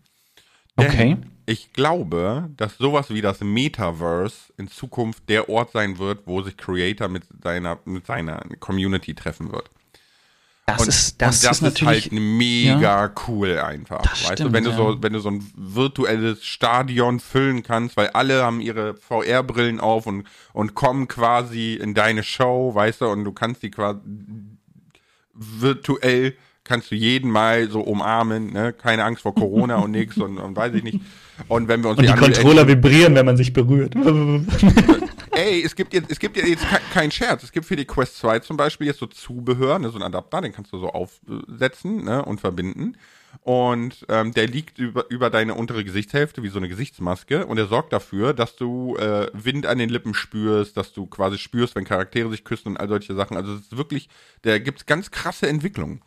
Denn 0.78 0.86
Okay. 0.86 1.16
Ich 1.46 1.74
glaube, 1.74 2.48
dass 2.56 2.78
sowas 2.78 3.10
wie 3.10 3.20
das 3.20 3.40
Metaverse 3.42 4.52
in 4.56 4.68
Zukunft 4.68 5.28
der 5.28 5.50
Ort 5.50 5.72
sein 5.72 5.98
wird, 5.98 6.26
wo 6.26 6.40
sich 6.40 6.56
Creator 6.56 7.08
mit 7.08 7.24
seiner, 7.42 7.78
mit 7.84 8.06
seiner 8.06 8.40
Community 8.60 9.14
treffen 9.14 9.52
wird. 9.52 9.68
Das 10.66 10.80
Und 10.80 10.88
ist, 10.88 11.20
das, 11.20 11.42
das 11.42 11.56
ist 11.58 11.62
natürlich. 11.62 12.04
halt 12.04 12.12
mega 12.12 13.12
cool 13.28 13.58
einfach. 13.58 14.00
Weißt 14.00 14.30
du, 14.30 14.32
stimmt, 14.32 14.52
wenn 14.54 14.64
du 14.64 14.70
ja. 14.70 14.76
so, 14.76 15.02
wenn 15.02 15.12
du 15.12 15.20
so 15.20 15.28
ein 15.30 15.46
virtuelles 15.54 16.42
Stadion 16.42 17.20
füllen 17.20 17.62
kannst, 17.62 17.98
weil 17.98 18.08
alle 18.08 18.42
haben 18.42 18.62
ihre 18.62 18.94
VR-Brillen 18.94 19.78
auf 19.78 20.06
und, 20.06 20.24
und 20.54 20.74
kommen 20.74 21.06
quasi 21.06 21.74
in 21.74 21.92
deine 21.92 22.22
Show, 22.22 22.74
weißt 22.74 23.02
du, 23.02 23.08
und 23.08 23.24
du 23.24 23.32
kannst 23.32 23.62
die 23.62 23.70
quasi 23.70 24.00
virtuell 25.34 26.34
kannst 26.64 26.90
du 26.90 26.94
jeden 26.94 27.30
mal 27.30 27.68
so 27.68 27.80
umarmen, 27.80 28.52
ne? 28.52 28.72
Keine 28.72 29.04
Angst 29.04 29.22
vor 29.22 29.34
Corona 29.34 29.76
und 29.76 29.90
nix 29.90 30.16
und, 30.16 30.38
und 30.38 30.56
weiß 30.56 30.74
ich 30.74 30.82
nicht. 30.82 31.00
Und 31.48 31.68
wenn 31.68 31.82
wir 31.82 31.90
uns 31.90 31.98
und 31.98 32.06
die 32.06 32.10
Unreal 32.10 32.32
Controller 32.32 32.66
vibrieren, 32.66 33.14
wenn 33.14 33.26
man 33.26 33.36
sich 33.36 33.52
berührt. 33.52 33.94
Ey, 35.36 35.62
es 35.64 35.74
gibt 35.74 35.92
jetzt, 35.94 36.10
es 36.12 36.18
gibt 36.20 36.36
jetzt 36.36 36.62
ke- 36.68 36.80
keinen 36.92 37.10
Scherz. 37.10 37.42
Es 37.42 37.50
gibt 37.50 37.66
für 37.66 37.74
die 37.76 37.84
Quest 37.86 38.18
2 38.18 38.38
zum 38.38 38.56
Beispiel 38.56 38.86
jetzt 38.86 39.00
so 39.00 39.06
Zubehör, 39.06 39.78
ne, 39.80 39.90
so 39.90 39.98
ein 39.98 40.02
Adapter, 40.02 40.40
den 40.40 40.52
kannst 40.52 40.72
du 40.72 40.78
so 40.78 40.88
aufsetzen 40.90 42.04
ne, 42.04 42.24
und 42.24 42.40
verbinden. 42.40 42.96
Und 43.42 44.06
ähm, 44.08 44.32
der 44.32 44.46
liegt 44.46 44.78
über, 44.78 45.10
über 45.10 45.30
deine 45.30 45.54
untere 45.54 45.82
Gesichtshälfte 45.82 46.44
wie 46.44 46.48
so 46.50 46.58
eine 46.58 46.68
Gesichtsmaske 46.68 47.46
und 47.46 47.56
der 47.56 47.66
sorgt 47.66 47.92
dafür, 47.92 48.32
dass 48.32 48.54
du 48.54 48.96
äh, 48.96 49.28
Wind 49.32 49.66
an 49.66 49.78
den 49.78 49.88
Lippen 49.90 50.14
spürst, 50.14 50.76
dass 50.76 50.92
du 50.92 51.06
quasi 51.06 51.36
spürst, 51.38 51.74
wenn 51.74 51.84
Charaktere 51.84 52.30
sich 52.30 52.44
küssen 52.44 52.68
und 52.68 52.76
all 52.76 52.88
solche 52.88 53.14
Sachen. 53.16 53.36
Also 53.36 53.54
es 53.54 53.62
ist 53.62 53.76
wirklich, 53.76 54.08
da 54.42 54.58
gibt's 54.58 54.86
ganz 54.86 55.10
krasse 55.10 55.48
Entwicklungen. 55.48 56.00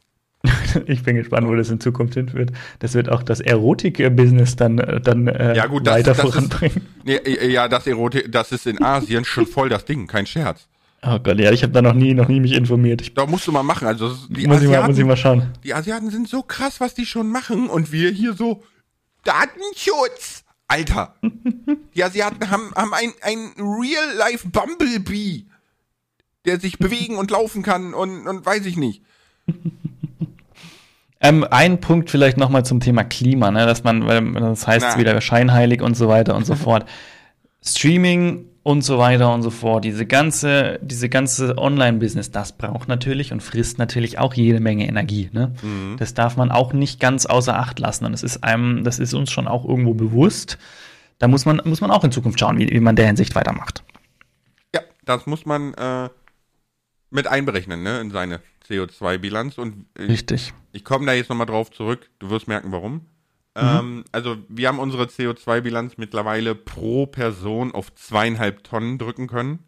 ich 0.85 1.03
bin 1.03 1.15
gespannt, 1.15 1.47
wo 1.47 1.55
das 1.55 1.69
in 1.69 1.79
Zukunft 1.79 2.13
hinführt. 2.13 2.51
Das 2.79 2.93
wird 2.93 3.09
auch 3.09 3.23
das 3.23 3.39
Erotik-Business 3.39 4.55
dann, 4.55 4.77
äh, 4.79 5.01
dann 5.01 5.27
äh, 5.27 5.55
Ja 5.55 5.65
gut, 5.65 5.87
das, 5.87 5.95
weiter 5.95 6.13
das 6.13 6.21
voranbringen. 6.21 6.87
ist, 7.03 7.27
ja, 7.27 7.47
ja, 7.47 7.67
das 7.67 7.87
Erotik, 7.87 8.31
das 8.31 8.51
ist 8.51 8.67
in 8.67 8.81
Asien 8.81 9.25
schon 9.25 9.47
voll 9.47 9.69
das 9.69 9.85
Ding, 9.85 10.07
kein 10.07 10.25
Scherz. 10.25 10.67
Oh 11.03 11.19
Gott, 11.19 11.39
ja, 11.39 11.51
ich 11.51 11.63
habe 11.63 11.73
da 11.73 11.81
noch 11.81 11.93
nie, 11.93 12.13
noch 12.13 12.27
nie 12.27 12.39
mich 12.39 12.53
informiert. 12.53 13.01
Ich, 13.01 13.13
Da 13.13 13.25
musst 13.25 13.45
du 13.47 13.51
mal 13.51 13.63
machen. 13.63 13.87
Also 13.87 14.15
die 14.29 14.47
muss, 14.47 14.61
ich 14.61 14.67
mal, 14.67 14.75
Asiaten, 14.75 14.87
muss 14.87 14.97
ich 14.97 15.05
mal 15.05 15.17
schauen. 15.17 15.53
Die 15.63 15.73
Asiaten 15.73 16.09
sind 16.09 16.27
so 16.27 16.41
krass, 16.41 16.79
was 16.79 16.95
die 16.95 17.05
schon 17.05 17.29
machen 17.29 17.69
und 17.69 17.91
wir 17.91 18.09
hier 18.11 18.33
so 18.33 18.63
Datenschutz. 19.23 20.43
Alter. 20.67 21.15
Die 21.95 22.03
Asiaten 22.03 22.49
haben, 22.49 22.73
haben 22.75 22.93
ein, 22.93 23.13
ein 23.21 23.53
Real-Life 23.57 24.49
Bumblebee, 24.49 25.45
der 26.45 26.59
sich 26.59 26.77
bewegen 26.77 27.15
und 27.15 27.31
laufen 27.31 27.63
kann 27.63 27.93
und, 27.93 28.27
und 28.27 28.45
weiß 28.45 28.65
ich 28.65 28.75
nicht. 28.75 29.01
Ähm, 31.19 31.45
ein 31.49 31.79
Punkt 31.79 32.09
vielleicht 32.09 32.37
noch 32.37 32.49
mal 32.49 32.63
zum 32.63 32.79
Thema 32.79 33.03
Klima, 33.03 33.49
ne, 33.51 33.65
dass 33.65 33.83
man, 33.83 34.01
das 34.33 34.67
heißt 34.67 34.85
Na. 34.91 34.99
wieder 34.99 35.19
scheinheilig 35.19 35.81
und 35.81 35.95
so 35.95 36.07
weiter 36.07 36.35
und 36.35 36.45
so 36.45 36.55
fort. 36.55 36.87
Streaming 37.63 38.45
und 38.67 38.81
so 38.81 38.97
weiter 38.97 39.33
und 39.33 39.43
so 39.43 39.49
fort. 39.49 39.85
Diese 39.85 40.05
ganze, 40.05 40.77
diese 40.81 41.07
ganze 41.07 41.57
Online-Business, 41.57 42.31
das 42.31 42.51
braucht 42.51 42.87
natürlich 42.89 43.31
und 43.31 43.41
frisst 43.41 43.79
natürlich 43.79 44.19
auch 44.19 44.33
jede 44.33 44.59
Menge 44.59 44.85
Energie. 44.87 45.29
Ne? 45.31 45.53
Mhm. 45.61 45.95
Das 45.97 46.13
darf 46.13 46.35
man 46.35 46.51
auch 46.51 46.73
nicht 46.73 46.99
ganz 46.99 47.25
außer 47.25 47.57
Acht 47.57 47.79
lassen. 47.79 48.05
Und 48.05 48.13
es 48.13 48.23
ist 48.23 48.43
einem, 48.43 48.83
das 48.83 48.99
ist 48.99 49.13
uns 49.13 49.31
schon 49.31 49.47
auch 49.47 49.63
irgendwo 49.63 49.93
bewusst. 49.93 50.57
Da 51.17 51.27
muss 51.27 51.45
man, 51.45 51.61
muss 51.63 51.79
man 51.79 51.91
auch 51.91 52.03
in 52.03 52.11
Zukunft 52.11 52.41
schauen, 52.41 52.59
wie, 52.59 52.69
wie 52.69 52.79
man 52.81 52.97
der 52.97 53.07
Hinsicht 53.07 53.35
weitermacht. 53.35 53.83
Ja, 54.75 54.81
das 55.05 55.25
muss 55.25 55.45
man 55.45 55.73
äh, 55.73 56.09
mit 57.09 57.25
einberechnen, 57.25 57.81
ne, 57.83 58.01
in 58.01 58.11
seine 58.11 58.41
CO2-Bilanz. 58.69 59.57
Und 59.57 59.85
ich, 59.97 60.09
Richtig. 60.09 60.53
Ich 60.71 60.83
komme 60.83 61.05
da 61.05 61.13
jetzt 61.13 61.29
nochmal 61.29 61.47
drauf 61.47 61.71
zurück. 61.71 62.09
Du 62.19 62.29
wirst 62.29 62.47
merken, 62.47 62.71
warum. 62.71 62.93
Mhm. 62.93 63.01
Ähm, 63.55 64.05
also 64.11 64.37
wir 64.49 64.67
haben 64.67 64.79
unsere 64.79 65.05
CO2-Bilanz 65.05 65.97
mittlerweile 65.97 66.55
pro 66.55 67.05
Person 67.07 67.71
auf 67.71 67.93
zweieinhalb 67.95 68.63
Tonnen 68.63 68.97
drücken 68.97 69.27
können. 69.27 69.59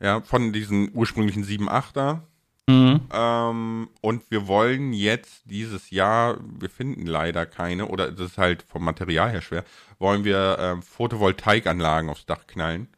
Ja, 0.00 0.20
von 0.20 0.52
diesen 0.52 0.94
ursprünglichen 0.94 1.44
7,8er. 1.44 2.20
Mhm. 2.68 3.00
Ähm, 3.10 3.88
und 4.02 4.30
wir 4.30 4.46
wollen 4.46 4.92
jetzt 4.92 5.42
dieses 5.46 5.90
Jahr, 5.90 6.38
wir 6.60 6.68
finden 6.68 7.06
leider 7.06 7.46
keine, 7.46 7.86
oder 7.86 8.10
es 8.12 8.20
ist 8.20 8.38
halt 8.38 8.62
vom 8.68 8.84
Material 8.84 9.30
her 9.30 9.40
schwer, 9.40 9.64
wollen 9.98 10.22
wir 10.22 10.58
ähm, 10.60 10.82
Photovoltaikanlagen 10.82 12.10
aufs 12.10 12.26
Dach 12.26 12.46
knallen. 12.46 12.88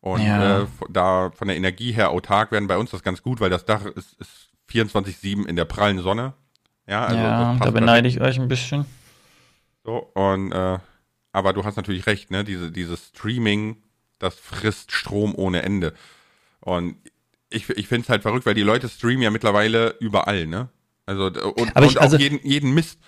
Und 0.00 0.22
ja. 0.22 0.62
äh, 0.62 0.66
da 0.90 1.30
von 1.30 1.48
der 1.48 1.56
Energie 1.56 1.92
her 1.92 2.10
autark 2.10 2.52
werden 2.52 2.68
bei 2.68 2.76
uns 2.76 2.90
das 2.90 3.02
ganz 3.02 3.22
gut, 3.22 3.40
weil 3.40 3.50
das 3.50 3.64
Dach 3.64 3.86
ist, 3.86 4.20
ist 4.20 4.49
24-7 4.70 5.46
in 5.46 5.56
der 5.56 5.64
prallen 5.64 6.00
Sonne. 6.00 6.34
Ja, 6.86 7.06
also 7.06 7.20
ja 7.20 7.56
da 7.60 7.70
beneide 7.70 8.08
ich 8.08 8.20
euch 8.20 8.38
ein 8.38 8.48
bisschen. 8.48 8.84
So, 9.84 9.96
und 10.14 10.52
äh, 10.52 10.78
aber 11.32 11.52
du 11.52 11.64
hast 11.64 11.76
natürlich 11.76 12.06
recht, 12.06 12.30
ne? 12.30 12.44
Diese, 12.44 12.70
dieses 12.70 13.08
Streaming, 13.08 13.76
das 14.18 14.34
frisst 14.34 14.92
Strom 14.92 15.34
ohne 15.34 15.62
Ende. 15.62 15.94
Und 16.60 16.96
ich, 17.48 17.68
ich 17.70 17.88
finde 17.88 18.04
es 18.04 18.08
halt 18.08 18.22
verrückt, 18.22 18.46
weil 18.46 18.54
die 18.54 18.62
Leute 18.62 18.88
streamen 18.88 19.22
ja 19.22 19.30
mittlerweile 19.30 19.96
überall, 20.00 20.46
ne? 20.46 20.68
Also 21.06 21.26
und, 21.26 21.36
und 21.36 21.76
also, 21.76 22.16
auch 22.16 22.20
jeden, 22.20 22.40
jeden 22.46 22.72
Mist. 22.72 23.00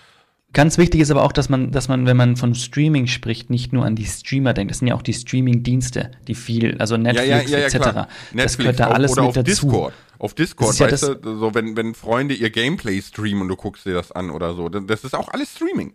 Ganz 0.53 0.77
wichtig 0.77 1.01
ist 1.01 1.09
aber 1.09 1.23
auch, 1.23 1.31
dass 1.31 1.49
man, 1.49 1.71
dass 1.71 1.87
man, 1.87 2.05
wenn 2.05 2.15
man 2.15 2.35
von 2.35 2.53
Streaming 2.53 3.07
spricht, 3.07 3.49
nicht 3.49 3.73
nur 3.73 3.85
an 3.85 3.95
die 3.95 4.05
Streamer 4.05 4.53
denkt. 4.53 4.69
Das 4.69 4.79
sind 4.79 4.87
ja 4.87 4.93
auch 4.93 5.01
die 5.01 5.13
Streaming-Dienste, 5.13 6.11
die 6.27 6.35
viel, 6.35 6.77
also 6.77 6.95
Netflix 6.95 7.27
ja, 7.27 7.57
ja, 7.57 7.57
ja, 7.57 7.65
etc. 7.65 7.77
Klar. 7.77 7.93
Das 7.93 8.33
Netflix 8.33 8.57
gehört 8.57 8.79
da 8.79 8.87
alles 8.89 9.11
oder 9.13 9.21
mit 9.23 9.29
auf 9.29 9.35
dazu. 9.35 9.49
Discord. 9.49 9.93
Auf 10.19 10.35
Discord, 10.35 10.79
weißt 10.79 11.03
du, 11.23 11.37
so 11.39 11.55
wenn, 11.55 11.75
wenn 11.75 11.95
Freunde 11.95 12.35
ihr 12.35 12.51
Gameplay 12.51 13.01
streamen 13.01 13.41
und 13.41 13.47
du 13.47 13.55
guckst 13.55 13.85
dir 13.85 13.95
das 13.95 14.11
an 14.11 14.29
oder 14.29 14.53
so, 14.53 14.69
das 14.69 15.03
ist 15.03 15.15
auch 15.15 15.27
alles 15.29 15.53
Streaming. 15.55 15.93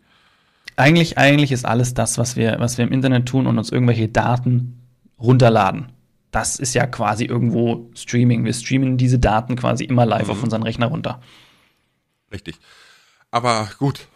Eigentlich, 0.75 1.17
eigentlich 1.17 1.53
ist 1.53 1.65
alles 1.65 1.95
das, 1.95 2.19
was 2.19 2.35
wir, 2.35 2.57
was 2.59 2.79
wir 2.79 2.85
im 2.85 2.93
Internet 2.93 3.27
tun 3.27 3.47
und 3.47 3.59
uns 3.59 3.71
irgendwelche 3.71 4.09
Daten 4.09 4.81
runterladen. 5.21 5.93
Das 6.33 6.57
ist 6.57 6.75
ja 6.75 6.87
quasi 6.87 7.25
irgendwo 7.25 7.91
Streaming. 7.95 8.45
Wir 8.45 8.53
streamen 8.53 8.97
diese 8.97 9.19
Daten 9.19 9.57
quasi 9.57 9.85
immer 9.85 10.05
live 10.05 10.27
mhm. 10.27 10.33
auf 10.33 10.43
unseren 10.43 10.63
Rechner 10.65 10.87
runter. 10.87 11.21
Richtig. 12.31 12.57
Aber 13.31 13.71
gut, 13.79 14.09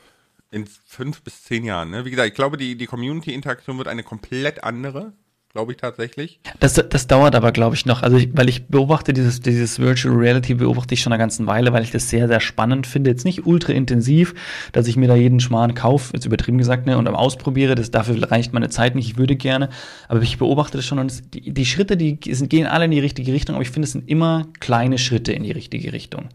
in 0.53 0.67
fünf 0.67 1.23
bis 1.23 1.43
zehn 1.43 1.65
Jahren. 1.65 1.91
Ne? 1.91 2.05
Wie 2.05 2.11
gesagt, 2.11 2.29
ich 2.29 2.35
glaube, 2.35 2.57
die, 2.57 2.77
die 2.77 2.87
Community-Interaktion 2.87 3.79
wird 3.79 3.89
eine 3.89 4.05
komplett 4.05 4.63
andere 4.63 5.15
glaube 5.53 5.73
ich 5.73 5.79
tatsächlich. 5.79 6.41
Das, 6.61 6.75
das 6.75 7.07
dauert 7.07 7.35
aber, 7.35 7.53
glaube 7.53 7.77
ich, 7.77 7.85
noch. 7.85 8.03
Also, 8.03 8.17
ich, 8.17 8.31
weil 8.33 8.49
ich 8.49 8.69
beobachte 8.69 9.13
dieses, 9.13 9.41
dieses 9.41 9.79
Virtual 9.79 10.15
Reality, 10.15 10.55
beobachte 10.55 10.95
ich 10.95 11.03
schon 11.03 11.13
eine 11.13 11.21
ganze 11.21 11.47
Weile, 11.47 11.73
weil 11.73 11.83
ich 11.83 11.91
das 11.91 12.09
sehr, 12.09 12.27
sehr 12.27 12.41
spannend 12.41 12.87
finde. 12.87 13.11
Jetzt 13.11 13.25
nicht 13.25 13.47
ultra 13.47 13.73
intensiv, 13.73 14.35
dass 14.73 14.87
ich 14.87 14.97
mir 14.97 15.09
da 15.09 15.15
jeden 15.15 15.41
Schmarrn 15.41 15.75
kaufe, 15.75 16.15
jetzt 16.15 16.25
übertrieben 16.25 16.59
gesagt, 16.59 16.87
ne, 16.87 16.97
und 16.97 17.07
ausprobiere. 17.07 17.75
Das, 17.75 17.91
dafür 17.91 18.31
reicht 18.31 18.55
meine 18.55 18.71
Zeit 18.71 18.95
nicht. 18.95 19.09
Ich 19.09 19.19
würde 19.19 19.37
gerne. 19.37 19.69
Aber 20.09 20.23
ich 20.23 20.39
beobachte 20.39 20.79
das 20.79 20.87
schon 20.87 20.99
und 20.99 21.11
es, 21.11 21.23
die, 21.31 21.53
die 21.53 21.67
Schritte, 21.67 21.99
die 21.99 22.19
sind, 22.31 22.49
gehen 22.49 22.67
alle 22.67 22.87
in 22.87 22.91
die 22.91 23.01
richtige 23.01 23.33
Richtung, 23.33 23.55
aber 23.55 23.63
ich 23.63 23.71
finde, 23.71 23.87
es 23.87 23.93
sind 23.93 24.09
immer 24.09 24.47
kleine 24.61 24.97
Schritte 24.97 25.33
in 25.33 25.43
die 25.43 25.53
richtige 25.53 25.93
Richtung. 25.93 26.31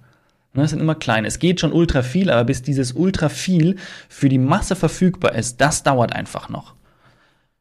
Ne, 0.57 0.63
es 0.63 0.71
sind 0.71 0.79
immer 0.79 0.95
kleine. 0.95 1.27
Es 1.27 1.37
geht 1.37 1.59
schon 1.59 1.71
ultra 1.71 2.01
viel, 2.01 2.31
aber 2.31 2.43
bis 2.43 2.63
dieses 2.63 2.93
ultra 2.93 3.29
viel 3.29 3.75
für 4.09 4.27
die 4.27 4.39
Masse 4.39 4.75
verfügbar 4.75 5.35
ist, 5.35 5.61
das 5.61 5.83
dauert 5.83 6.13
einfach 6.13 6.49
noch. 6.49 6.73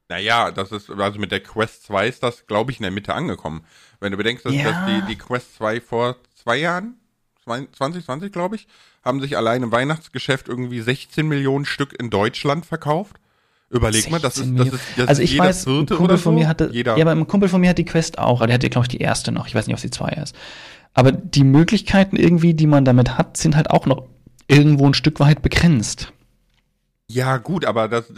Naja, 0.08 0.50
das 0.50 0.72
ist, 0.72 0.88
also 0.90 1.18
mit 1.18 1.30
der 1.30 1.40
Quest 1.40 1.84
2 1.84 2.08
ist 2.08 2.22
das, 2.22 2.46
glaube 2.46 2.70
ich, 2.70 2.78
in 2.78 2.84
der 2.84 2.92
Mitte 2.92 3.12
angekommen. 3.12 3.64
Wenn 4.00 4.12
du 4.12 4.16
bedenkst, 4.16 4.46
dass, 4.46 4.54
ja. 4.54 4.70
dass 4.70 4.86
die, 4.86 5.02
die 5.08 5.18
Quest 5.18 5.56
2 5.56 5.82
vor 5.82 6.16
zwei 6.42 6.56
Jahren, 6.56 6.94
2020, 7.44 8.32
glaube 8.32 8.56
ich, 8.56 8.66
haben 9.04 9.20
sich 9.20 9.36
allein 9.36 9.62
im 9.62 9.72
Weihnachtsgeschäft 9.72 10.48
irgendwie 10.48 10.80
16 10.80 11.28
Millionen 11.28 11.66
Stück 11.66 11.94
in 12.00 12.08
Deutschland 12.08 12.64
verkauft. 12.64 13.16
Überleg 13.68 14.10
mal, 14.10 14.20
das 14.20 14.38
ist, 14.38 14.56
das 14.56 14.68
ist, 14.68 14.80
das 14.96 15.08
also 15.08 15.22
ich 15.22 15.38
weiß, 15.38 15.66
ein 15.66 15.86
Kumpel 15.86 16.16
von 16.16 16.32
so. 16.34 16.38
mir 16.38 16.48
hatte, 16.48 16.70
jeder. 16.72 16.96
ja, 16.96 17.04
aber 17.04 17.10
ein 17.10 17.26
Kumpel 17.26 17.48
von 17.48 17.60
mir 17.60 17.70
hat 17.70 17.78
die 17.78 17.84
Quest 17.84 18.18
auch, 18.18 18.38
aber 18.38 18.46
der 18.46 18.54
hatte, 18.54 18.70
glaube 18.70 18.84
ich, 18.84 18.88
die 18.88 18.98
erste 18.98 19.32
noch. 19.32 19.48
Ich 19.48 19.54
weiß 19.54 19.66
nicht, 19.66 19.74
ob 19.74 19.80
sie 19.80 19.90
zwei 19.90 20.10
ist. 20.10 20.34
Aber 20.96 21.12
die 21.12 21.44
Möglichkeiten 21.44 22.16
irgendwie, 22.16 22.54
die 22.54 22.66
man 22.66 22.86
damit 22.86 23.18
hat, 23.18 23.36
sind 23.36 23.54
halt 23.54 23.70
auch 23.70 23.84
noch 23.84 24.08
irgendwo 24.48 24.86
ein 24.86 24.94
Stück 24.94 25.20
weit 25.20 25.42
begrenzt. 25.42 26.10
Ja, 27.06 27.36
gut, 27.36 27.66
aber 27.66 27.86
das, 27.86 28.10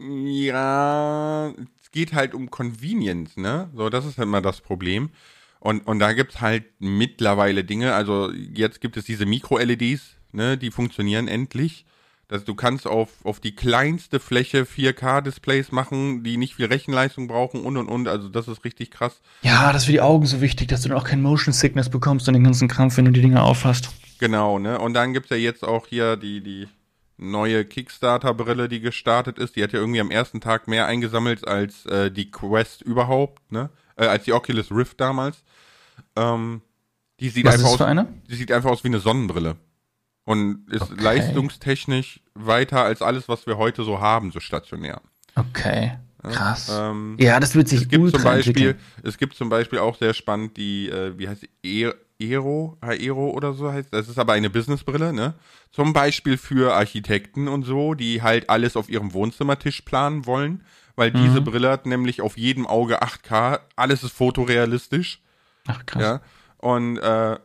ja, 0.00 1.48
es 1.82 1.90
geht 1.90 2.12
halt 2.12 2.34
um 2.34 2.48
Convenience, 2.48 3.36
ne? 3.36 3.70
So, 3.74 3.90
das 3.90 4.06
ist 4.06 4.18
halt 4.18 4.28
immer 4.28 4.40
das 4.40 4.60
Problem. 4.60 5.10
Und, 5.58 5.84
und 5.84 5.98
da 5.98 6.12
gibt's 6.12 6.40
halt 6.40 6.64
mittlerweile 6.78 7.64
Dinge, 7.64 7.94
also 7.94 8.30
jetzt 8.30 8.80
gibt 8.80 8.96
es 8.96 9.04
diese 9.04 9.26
Mikro-LEDs, 9.26 10.16
ne, 10.30 10.56
die 10.56 10.70
funktionieren 10.70 11.26
endlich. 11.26 11.84
Dass 12.32 12.44
du 12.44 12.54
kannst 12.54 12.86
auf, 12.86 13.10
auf 13.24 13.40
die 13.40 13.54
kleinste 13.54 14.18
Fläche 14.18 14.64
4K-Displays 14.64 15.70
machen, 15.70 16.24
die 16.24 16.38
nicht 16.38 16.54
viel 16.54 16.64
Rechenleistung 16.64 17.28
brauchen 17.28 17.62
und 17.62 17.76
und 17.76 17.88
und. 17.90 18.08
Also 18.08 18.30
das 18.30 18.48
ist 18.48 18.64
richtig 18.64 18.90
krass. 18.90 19.20
Ja, 19.42 19.70
das 19.70 19.82
ist 19.82 19.86
für 19.86 19.92
die 19.92 20.00
Augen 20.00 20.24
so 20.24 20.40
wichtig, 20.40 20.68
dass 20.68 20.80
du 20.80 20.88
dann 20.88 20.96
auch 20.96 21.04
kein 21.04 21.20
Motion 21.20 21.52
Sickness 21.52 21.90
bekommst 21.90 22.26
und 22.28 22.32
den 22.32 22.42
ganzen 22.42 22.68
Krampf, 22.68 22.96
wenn 22.96 23.04
du 23.04 23.10
die 23.10 23.20
Dinger 23.20 23.44
auffasst. 23.44 23.90
Genau, 24.18 24.58
ne? 24.58 24.78
Und 24.78 24.94
dann 24.94 25.12
gibt's 25.12 25.28
ja 25.28 25.36
jetzt 25.36 25.62
auch 25.62 25.86
hier 25.86 26.16
die, 26.16 26.40
die 26.40 26.68
neue 27.18 27.66
Kickstarter-Brille, 27.66 28.70
die 28.70 28.80
gestartet 28.80 29.38
ist. 29.38 29.56
Die 29.56 29.62
hat 29.62 29.74
ja 29.74 29.80
irgendwie 29.80 30.00
am 30.00 30.10
ersten 30.10 30.40
Tag 30.40 30.68
mehr 30.68 30.86
eingesammelt 30.86 31.46
als 31.46 31.84
äh, 31.84 32.10
die 32.10 32.30
Quest 32.30 32.80
überhaupt, 32.80 33.52
ne? 33.52 33.68
Äh, 33.96 34.06
als 34.06 34.24
die 34.24 34.32
Oculus 34.32 34.70
Rift 34.72 34.98
damals. 35.02 35.44
Ähm, 36.16 36.62
die 37.20 37.28
sieht 37.28 37.44
Was 37.44 37.56
einfach 37.56 37.72
ist 37.72 37.76
für 37.76 37.84
aus, 37.84 37.90
eine? 37.90 38.08
Die 38.30 38.36
sieht 38.36 38.50
einfach 38.52 38.70
aus 38.70 38.84
wie 38.84 38.88
eine 38.88 39.00
Sonnenbrille. 39.00 39.56
Und 40.24 40.68
ist 40.70 40.82
okay. 40.82 41.02
leistungstechnisch 41.02 42.20
weiter 42.34 42.84
als 42.84 43.02
alles, 43.02 43.28
was 43.28 43.46
wir 43.46 43.58
heute 43.58 43.82
so 43.82 44.00
haben, 44.00 44.30
so 44.30 44.40
stationär. 44.40 45.00
Okay. 45.34 45.98
Krass. 46.22 46.68
Ja, 46.68 46.90
ähm, 46.90 47.16
ja 47.18 47.40
das 47.40 47.54
wird 47.56 47.68
sich 47.68 47.82
es 47.82 47.88
gibt 47.88 48.10
zum 48.10 48.22
Beispiel, 48.22 48.76
Es 49.02 49.18
gibt 49.18 49.34
zum 49.34 49.48
Beispiel 49.48 49.80
auch 49.80 49.98
sehr 49.98 50.14
spannend 50.14 50.56
die, 50.56 50.88
äh, 50.88 51.18
wie 51.18 51.28
heißt 51.28 51.42
die, 51.42 51.82
e 51.82 51.92
Aero, 52.20 52.78
Aero 52.80 53.30
oder 53.30 53.52
so 53.52 53.72
heißt. 53.72 53.92
Das 53.92 54.08
ist 54.08 54.18
aber 54.18 54.34
eine 54.34 54.48
Businessbrille, 54.48 55.12
ne? 55.12 55.34
Zum 55.72 55.92
Beispiel 55.92 56.36
für 56.36 56.74
Architekten 56.74 57.48
und 57.48 57.64
so, 57.64 57.94
die 57.94 58.22
halt 58.22 58.48
alles 58.48 58.76
auf 58.76 58.88
ihrem 58.88 59.12
Wohnzimmertisch 59.12 59.82
planen 59.82 60.24
wollen, 60.24 60.62
weil 60.94 61.10
mhm. 61.10 61.24
diese 61.24 61.40
Brille 61.40 61.70
hat 61.70 61.86
nämlich 61.86 62.20
auf 62.20 62.36
jedem 62.36 62.66
Auge 62.66 63.02
8K, 63.02 63.60
alles 63.74 64.04
ist 64.04 64.12
fotorealistisch. 64.12 65.20
Ach 65.66 65.84
krass. 65.84 66.02
Ja? 66.02 66.20
Und 66.58 66.98
äh, 66.98 67.38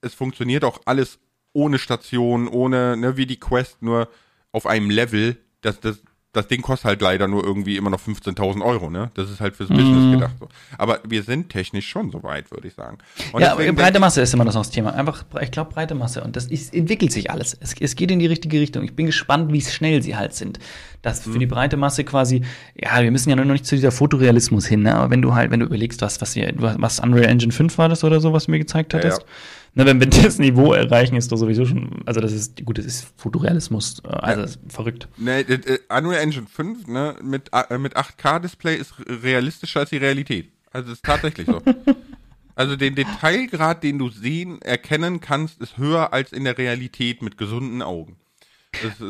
es 0.00 0.14
funktioniert 0.14 0.64
auch 0.64 0.80
alles 0.86 1.20
ohne 1.56 1.78
Station, 1.78 2.48
ohne, 2.48 2.96
ne, 2.96 3.16
wie 3.16 3.26
die 3.26 3.40
Quest, 3.40 3.82
nur 3.82 4.08
auf 4.52 4.66
einem 4.66 4.90
Level, 4.90 5.36
dass 5.62 5.80
das 5.80 6.02
das 6.36 6.48
Ding 6.48 6.60
kostet 6.60 6.84
halt 6.84 7.00
leider 7.00 7.28
nur 7.28 7.42
irgendwie 7.42 7.78
immer 7.78 7.88
noch 7.88 8.00
15.000 8.00 8.62
Euro, 8.62 8.90
ne? 8.90 9.10
Das 9.14 9.30
ist 9.30 9.40
halt 9.40 9.56
fürs 9.56 9.70
mm. 9.70 9.74
Business 9.74 10.14
gedacht. 10.14 10.34
So. 10.38 10.48
Aber 10.76 11.00
wir 11.08 11.22
sind 11.22 11.48
technisch 11.48 11.88
schon 11.88 12.10
so 12.10 12.22
weit, 12.22 12.50
würde 12.50 12.68
ich 12.68 12.74
sagen. 12.74 12.98
Und 13.32 13.40
ja, 13.40 13.54
breite 13.72 13.98
Masse 13.98 14.20
ist 14.20 14.34
immer 14.34 14.44
noch 14.44 14.52
das 14.52 14.70
Thema. 14.70 14.92
Einfach, 14.92 15.24
ich 15.40 15.50
glaube, 15.50 15.72
breite 15.72 15.94
Masse. 15.94 16.22
Und 16.22 16.36
das 16.36 16.44
ist, 16.44 16.74
entwickelt 16.74 17.10
sich 17.10 17.30
alles. 17.30 17.56
Es, 17.58 17.74
es, 17.80 17.96
geht 17.96 18.10
in 18.10 18.18
die 18.18 18.26
richtige 18.26 18.60
Richtung. 18.60 18.84
Ich 18.84 18.94
bin 18.94 19.06
gespannt, 19.06 19.50
wie 19.50 19.62
schnell 19.62 20.02
sie 20.02 20.16
halt 20.16 20.34
sind. 20.34 20.58
Dass 21.00 21.22
für 21.22 21.30
mm. 21.30 21.38
die 21.38 21.46
breite 21.46 21.78
Masse 21.78 22.04
quasi, 22.04 22.42
ja, 22.74 23.02
wir 23.02 23.10
müssen 23.10 23.30
ja 23.30 23.36
noch 23.36 23.44
nicht 23.46 23.64
zu 23.64 23.74
dieser 23.74 23.90
Fotorealismus 23.90 24.66
hin, 24.66 24.82
ne? 24.82 24.94
Aber 24.94 25.10
wenn 25.10 25.22
du 25.22 25.34
halt, 25.34 25.50
wenn 25.50 25.60
du 25.60 25.66
überlegst, 25.66 26.02
was, 26.02 26.20
was 26.20 26.34
hier, 26.34 26.52
was 26.56 27.00
Unreal 27.00 27.30
Engine 27.30 27.52
5 27.52 27.78
war 27.78 27.88
das 27.88 28.04
oder 28.04 28.20
so, 28.20 28.34
was 28.34 28.44
du 28.44 28.50
mir 28.50 28.58
gezeigt 28.58 28.92
hattest. 28.92 29.22
Ja, 29.22 29.26
ja 29.26 29.32
Ne, 29.76 29.84
wenn 29.84 30.00
wir 30.00 30.06
das 30.22 30.38
Niveau 30.38 30.72
erreichen, 30.72 31.16
ist 31.16 31.30
doch 31.30 31.36
sowieso 31.36 31.66
schon, 31.66 32.02
also 32.06 32.20
das 32.20 32.32
ist, 32.32 32.64
gut, 32.64 32.78
das 32.78 32.86
ist 32.86 33.12
Fotorealismus, 33.18 34.00
äh, 34.04 34.08
also 34.08 34.42
ja. 34.42 34.70
verrückt. 34.70 35.06
Ne, 35.18 35.40
äh, 35.40 35.78
Unreal 35.90 36.22
Engine 36.22 36.46
5 36.46 36.86
ne, 36.86 37.14
mit, 37.22 37.50
äh, 37.52 37.76
mit 37.76 37.94
8K-Display 37.94 38.76
ist 38.76 38.94
realistischer 39.06 39.80
als 39.80 39.90
die 39.90 39.98
Realität. 39.98 40.50
Also 40.72 40.92
ist 40.92 41.04
tatsächlich 41.04 41.46
so. 41.46 41.60
also 42.54 42.76
den 42.76 42.94
Detailgrad, 42.94 43.82
den 43.82 43.98
du 43.98 44.08
sehen, 44.08 44.62
erkennen 44.62 45.20
kannst, 45.20 45.60
ist 45.60 45.76
höher 45.76 46.14
als 46.14 46.32
in 46.32 46.44
der 46.44 46.56
Realität 46.56 47.20
mit 47.20 47.36
gesunden 47.36 47.82
Augen. 47.82 48.16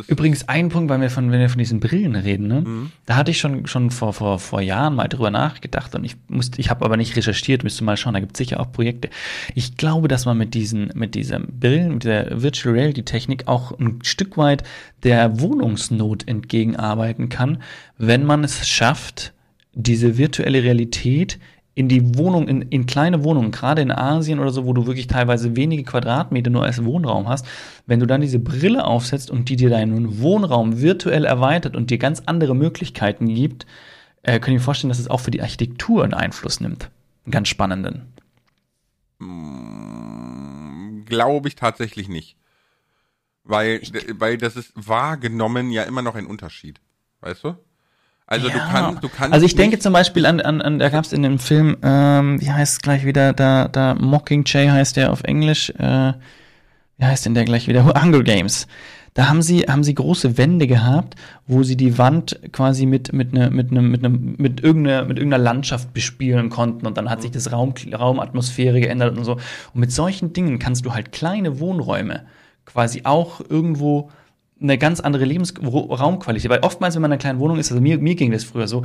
Übrigens 0.06 0.48
ein 0.48 0.68
Punkt, 0.68 0.90
weil 0.90 1.00
wir 1.00 1.10
von, 1.10 1.30
wenn 1.30 1.40
wir 1.40 1.48
von 1.48 1.58
diesen 1.58 1.80
Brillen 1.80 2.14
reden, 2.14 2.46
ne? 2.46 2.60
Mhm. 2.62 2.90
da 3.06 3.16
hatte 3.16 3.30
ich 3.30 3.38
schon, 3.38 3.66
schon 3.66 3.90
vor, 3.90 4.12
vor, 4.12 4.38
vor 4.38 4.60
Jahren 4.60 4.94
mal 4.94 5.08
drüber 5.08 5.30
nachgedacht 5.30 5.94
und 5.94 6.04
ich 6.04 6.16
musste, 6.28 6.60
ich 6.60 6.70
habe 6.70 6.84
aber 6.84 6.96
nicht 6.96 7.16
recherchiert, 7.16 7.64
müsste 7.64 7.84
mal 7.84 7.96
schauen, 7.96 8.14
da 8.14 8.20
gibt 8.20 8.32
es 8.32 8.38
sicher 8.38 8.60
auch 8.60 8.72
Projekte. 8.72 9.10
Ich 9.54 9.76
glaube, 9.76 10.08
dass 10.08 10.26
man 10.26 10.38
mit 10.38 10.54
diesen, 10.54 10.90
mit 10.94 11.14
diesen 11.14 11.58
Brillen, 11.60 11.94
mit 11.94 12.04
der 12.04 12.42
Virtual 12.42 12.74
Reality 12.74 13.02
Technik 13.02 13.48
auch 13.48 13.78
ein 13.78 14.00
Stück 14.02 14.36
weit 14.36 14.62
der 15.02 15.40
Wohnungsnot 15.40 16.26
entgegenarbeiten 16.28 17.28
kann, 17.28 17.62
wenn 17.98 18.24
man 18.24 18.44
es 18.44 18.68
schafft, 18.68 19.32
diese 19.72 20.16
virtuelle 20.16 20.62
Realität 20.62 21.38
in 21.76 21.88
die 21.88 22.16
Wohnung, 22.16 22.48
in, 22.48 22.62
in 22.62 22.86
kleine 22.86 23.22
Wohnungen, 23.22 23.50
gerade 23.50 23.82
in 23.82 23.92
Asien 23.92 24.40
oder 24.40 24.50
so, 24.50 24.64
wo 24.64 24.72
du 24.72 24.86
wirklich 24.86 25.08
teilweise 25.08 25.56
wenige 25.56 25.84
Quadratmeter 25.84 26.48
nur 26.50 26.64
als 26.64 26.82
Wohnraum 26.82 27.28
hast, 27.28 27.46
wenn 27.84 28.00
du 28.00 28.06
dann 28.06 28.22
diese 28.22 28.38
Brille 28.38 28.86
aufsetzt 28.86 29.30
und 29.30 29.50
die 29.50 29.56
dir 29.56 29.68
deinen 29.68 30.20
Wohnraum 30.20 30.80
virtuell 30.80 31.26
erweitert 31.26 31.76
und 31.76 31.90
dir 31.90 31.98
ganz 31.98 32.22
andere 32.24 32.56
Möglichkeiten 32.56 33.28
gibt, 33.28 33.66
äh, 34.22 34.40
kann 34.40 34.54
ich 34.54 34.60
mir 34.60 34.64
vorstellen, 34.64 34.88
dass 34.88 34.98
es 34.98 35.10
auch 35.10 35.20
für 35.20 35.30
die 35.30 35.42
Architektur 35.42 36.02
einen 36.02 36.14
Einfluss 36.14 36.60
nimmt. 36.60 36.90
Einen 37.26 37.32
ganz 37.32 37.48
spannenden. 37.48 38.10
Mm, 39.18 41.04
Glaube 41.04 41.48
ich 41.48 41.56
tatsächlich 41.56 42.08
nicht. 42.08 42.38
Weil, 43.44 43.82
weil 44.14 44.38
das 44.38 44.56
ist 44.56 44.72
wahrgenommen 44.74 45.70
ja 45.70 45.82
immer 45.82 46.00
noch 46.00 46.14
ein 46.14 46.26
Unterschied. 46.26 46.80
Weißt 47.20 47.44
du? 47.44 47.54
Also 48.26 48.48
ja. 48.48 48.54
du 48.54 48.58
kannst, 48.58 49.04
du 49.04 49.08
kannst. 49.08 49.32
Also 49.32 49.46
ich 49.46 49.54
denke 49.54 49.78
zum 49.78 49.92
Beispiel 49.92 50.26
an, 50.26 50.40
an, 50.40 50.60
an 50.60 50.78
da 50.78 50.88
gab 50.88 51.04
es 51.04 51.12
in 51.12 51.22
dem 51.22 51.38
Film, 51.38 51.76
ähm, 51.82 52.40
wie 52.40 52.50
heißt 52.50 52.74
es 52.74 52.80
gleich 52.80 53.04
wieder, 53.04 53.32
da, 53.32 53.68
da 53.68 53.94
Mockingjay 53.94 54.68
heißt 54.68 54.96
der 54.96 55.12
auf 55.12 55.22
Englisch, 55.22 55.70
äh, 55.70 56.12
wie 56.98 57.04
heißt 57.04 57.26
denn 57.26 57.34
der 57.34 57.44
gleich 57.44 57.68
wieder? 57.68 57.84
Hunger 58.02 58.22
Games. 58.22 58.66
Da 59.14 59.28
haben 59.28 59.40
sie, 59.40 59.60
haben 59.60 59.82
sie 59.82 59.94
große 59.94 60.36
Wände 60.36 60.66
gehabt, 60.66 61.14
wo 61.46 61.62
sie 61.62 61.76
die 61.76 61.96
Wand 61.96 62.38
quasi 62.52 62.84
mit, 62.84 63.14
mit, 63.14 63.32
ne, 63.32 63.48
mit, 63.48 63.72
ne, 63.72 63.80
mit, 63.80 64.02
ne, 64.02 64.10
mit, 64.10 64.60
irgendeiner, 64.62 65.06
mit 65.06 65.16
irgendeiner 65.16 65.42
Landschaft 65.42 65.94
bespielen 65.94 66.50
konnten 66.50 66.86
und 66.86 66.98
dann 66.98 67.08
hat 67.08 67.22
sich 67.22 67.30
das 67.30 67.50
Raum, 67.50 67.72
Raumatmosphäre 67.90 68.78
geändert 68.78 69.16
und 69.16 69.24
so. 69.24 69.34
Und 69.72 69.80
mit 69.80 69.90
solchen 69.90 70.34
Dingen 70.34 70.58
kannst 70.58 70.84
du 70.84 70.92
halt 70.92 71.12
kleine 71.12 71.60
Wohnräume 71.60 72.26
quasi 72.66 73.02
auch 73.04 73.40
irgendwo 73.40 74.10
eine 74.60 74.78
ganz 74.78 75.00
andere 75.00 75.24
Lebensraumqualität. 75.24 76.50
Weil 76.50 76.60
oftmals, 76.60 76.94
wenn 76.94 77.02
man 77.02 77.10
in 77.10 77.12
einer 77.14 77.20
kleinen 77.20 77.38
Wohnung 77.40 77.58
ist, 77.58 77.70
also 77.70 77.82
mir, 77.82 77.98
mir 77.98 78.14
ging 78.14 78.30
das 78.30 78.44
früher 78.44 78.68
so, 78.68 78.82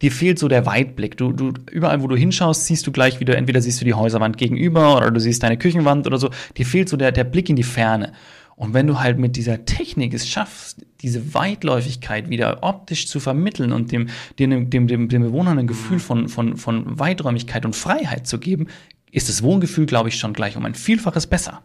dir 0.00 0.10
fehlt 0.10 0.38
so 0.38 0.48
der 0.48 0.66
Weitblick. 0.66 1.16
Du, 1.16 1.32
du, 1.32 1.52
überall, 1.70 2.02
wo 2.02 2.08
du 2.08 2.16
hinschaust, 2.16 2.66
siehst 2.66 2.86
du 2.86 2.92
gleich 2.92 3.20
wieder, 3.20 3.36
entweder 3.36 3.60
siehst 3.62 3.80
du 3.80 3.84
die 3.84 3.94
Häuserwand 3.94 4.36
gegenüber 4.36 4.96
oder 4.96 5.10
du 5.10 5.20
siehst 5.20 5.42
deine 5.42 5.58
Küchenwand 5.58 6.06
oder 6.06 6.18
so. 6.18 6.30
Dir 6.56 6.66
fehlt 6.66 6.88
so 6.88 6.96
der, 6.96 7.12
der 7.12 7.24
Blick 7.24 7.48
in 7.48 7.56
die 7.56 7.62
Ferne. 7.62 8.12
Und 8.56 8.74
wenn 8.74 8.86
du 8.86 9.00
halt 9.00 9.18
mit 9.18 9.36
dieser 9.36 9.64
Technik 9.64 10.12
es 10.12 10.28
schaffst, 10.28 10.84
diese 11.00 11.34
Weitläufigkeit 11.34 12.28
wieder 12.28 12.58
optisch 12.62 13.08
zu 13.08 13.18
vermitteln 13.18 13.72
und 13.72 13.90
dem, 13.90 14.08
dem, 14.38 14.70
dem, 14.70 14.86
dem, 14.86 15.08
dem 15.08 15.22
Bewohnern 15.22 15.58
ein 15.58 15.66
Gefühl 15.66 15.98
von, 15.98 16.28
von, 16.28 16.56
von 16.56 16.98
Weiträumigkeit 16.98 17.64
und 17.64 17.74
Freiheit 17.74 18.26
zu 18.26 18.38
geben, 18.38 18.66
ist 19.10 19.28
das 19.28 19.42
Wohngefühl, 19.42 19.86
glaube 19.86 20.10
ich, 20.10 20.18
schon 20.18 20.32
gleich 20.32 20.56
um 20.56 20.64
ein 20.64 20.74
Vielfaches 20.74 21.26
besser. 21.26 21.62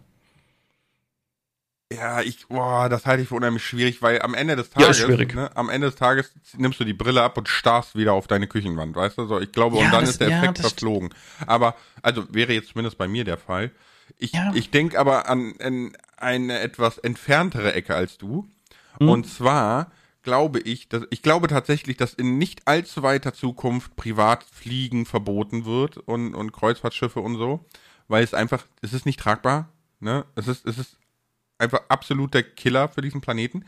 Ja, 1.91 2.21
ich, 2.21 2.47
boah, 2.47 2.89
das 2.89 3.05
halte 3.05 3.23
ich 3.23 3.29
für 3.29 3.35
unheimlich 3.35 3.63
schwierig, 3.63 4.01
weil 4.01 4.21
am 4.21 4.33
Ende 4.33 4.57
des 4.57 4.69
Tages, 4.69 4.99
ja, 4.99 5.05
schwierig. 5.05 5.33
Ne, 5.33 5.55
am 5.55 5.69
Ende 5.69 5.87
des 5.87 5.95
Tages 5.95 6.31
nimmst 6.57 6.79
du 6.79 6.83
die 6.83 6.93
Brille 6.93 7.23
ab 7.23 7.37
und 7.37 7.47
starrst 7.47 7.95
wieder 7.95 8.11
auf 8.13 8.27
deine 8.27 8.47
Küchenwand, 8.47 8.95
weißt 8.95 9.17
du? 9.17 9.25
So, 9.25 9.39
ich 9.39 9.53
glaube, 9.53 9.77
ja, 9.77 9.85
und 9.85 9.91
dann 9.93 10.01
das, 10.01 10.11
ist 10.11 10.21
der 10.21 10.27
Effekt 10.29 10.57
ja, 10.57 10.63
verflogen. 10.63 11.13
Aber, 11.45 11.75
also 12.01 12.25
wäre 12.33 12.51
jetzt 12.51 12.69
zumindest 12.69 12.97
bei 12.97 13.07
mir 13.07 13.23
der 13.23 13.37
Fall. 13.37 13.71
Ich, 14.17 14.33
ich 14.53 14.69
denke 14.69 14.99
aber 14.99 15.29
an, 15.29 15.53
an 15.59 15.95
eine 16.17 16.59
etwas 16.59 16.97
entferntere 16.97 17.73
Ecke 17.73 17.95
als 17.95 18.17
du. 18.17 18.49
Mhm. 18.99 19.09
Und 19.09 19.27
zwar 19.27 19.91
glaube 20.23 20.59
ich, 20.59 20.89
dass 20.89 21.03
ich 21.09 21.21
glaube 21.21 21.47
tatsächlich, 21.47 21.95
dass 21.95 22.13
in 22.13 22.37
nicht 22.37 22.67
allzu 22.67 23.01
weiter 23.01 23.33
Zukunft 23.33 23.95
Privatfliegen 23.95 25.05
verboten 25.05 25.65
wird 25.65 25.97
und, 25.97 26.35
und 26.35 26.51
Kreuzfahrtschiffe 26.51 27.21
und 27.21 27.37
so, 27.37 27.65
weil 28.09 28.25
es 28.25 28.33
einfach, 28.33 28.65
es 28.81 28.91
ist 28.91 29.05
nicht 29.05 29.21
tragbar. 29.21 29.69
Ne? 29.99 30.25
Es 30.35 30.47
ist, 30.47 30.65
es 30.65 30.77
ist 30.77 30.97
einfach 31.57 31.81
absoluter 31.89 32.43
Killer 32.43 32.89
für 32.89 33.01
diesen 33.01 33.21
Planeten. 33.21 33.65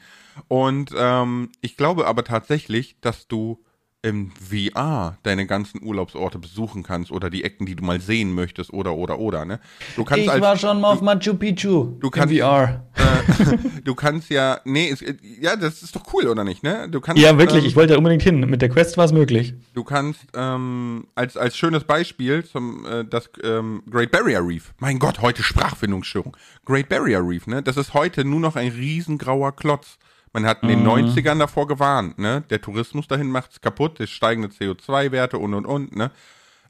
Und 0.47 0.91
ähm, 0.95 1.51
ich 1.61 1.77
glaube 1.77 2.07
aber 2.07 2.23
tatsächlich, 2.23 2.97
dass 3.01 3.27
du 3.27 3.63
im 4.01 4.31
VR 4.31 5.17
deine 5.23 5.45
ganzen 5.45 5.83
Urlaubsorte 5.83 6.39
besuchen 6.39 6.83
kannst 6.83 7.11
oder 7.11 7.29
die 7.29 7.43
Ecken, 7.43 7.65
die 7.65 7.75
du 7.75 7.83
mal 7.83 7.99
sehen 7.99 8.33
möchtest 8.33 8.71
oder 8.71 8.95
oder 8.95 9.19
oder 9.19 9.43
ne? 9.43 9.59
Du 9.97 10.05
kannst 10.05 10.23
ich 10.23 10.31
als, 10.31 10.41
war 10.41 10.57
schon 10.57 10.79
mal 10.79 10.93
auf 10.93 11.01
Machu 11.01 11.33
Picchu. 11.33 11.97
Du 11.99 12.09
kannst 12.09 12.33
VR. 12.33 12.85
Äh, 12.95 13.57
du 13.83 13.95
kannst 13.95 14.29
ja 14.29 14.61
nee, 14.63 14.89
es, 14.89 15.03
ja, 15.41 15.57
das 15.57 15.83
ist 15.83 15.97
doch 15.97 16.13
cool 16.13 16.27
oder 16.27 16.45
nicht, 16.45 16.63
ne? 16.63 16.87
Du 16.89 17.01
kannst 17.01 17.21
Ja, 17.21 17.37
wirklich, 17.37 17.63
ähm, 17.63 17.67
ich 17.67 17.75
wollte 17.75 17.93
da 17.93 17.97
unbedingt 17.97 18.23
hin. 18.23 18.39
Mit 18.39 18.61
der 18.61 18.69
Quest 18.69 18.97
war 18.97 19.03
es 19.03 19.11
möglich. 19.11 19.53
Du 19.73 19.83
kannst 19.83 20.21
ähm, 20.33 21.07
als 21.15 21.35
als 21.35 21.57
schönes 21.57 21.83
Beispiel 21.83 22.45
zum 22.45 22.85
äh, 22.85 23.03
das 23.03 23.29
ähm, 23.43 23.83
Great 23.89 24.11
Barrier 24.11 24.39
Reef. 24.45 24.73
Mein 24.79 24.99
Gott, 24.99 25.19
heute 25.19 25.43
Sprachfindungsstörung. 25.43 26.37
Great 26.63 26.87
Barrier 26.87 27.21
Reef, 27.21 27.47
ne? 27.47 27.61
Das 27.61 27.75
ist 27.75 27.93
heute 27.93 28.23
nur 28.23 28.39
noch 28.39 28.55
ein 28.55 28.71
riesengrauer 28.71 29.53
Klotz. 29.57 29.97
Man 30.33 30.45
hat 30.45 30.61
in 30.63 30.69
den 30.69 30.83
mhm. 30.83 30.89
90ern 30.89 31.39
davor 31.39 31.67
gewarnt, 31.67 32.19
ne? 32.19 32.43
Der 32.49 32.61
Tourismus 32.61 33.07
dahin 33.07 33.31
macht's 33.31 33.61
kaputt, 33.61 33.99
es 33.99 34.09
steigende 34.09 34.49
CO2-Werte 34.49 35.37
und 35.37 35.53
und 35.53 35.65
und, 35.65 35.95
ne? 35.95 36.11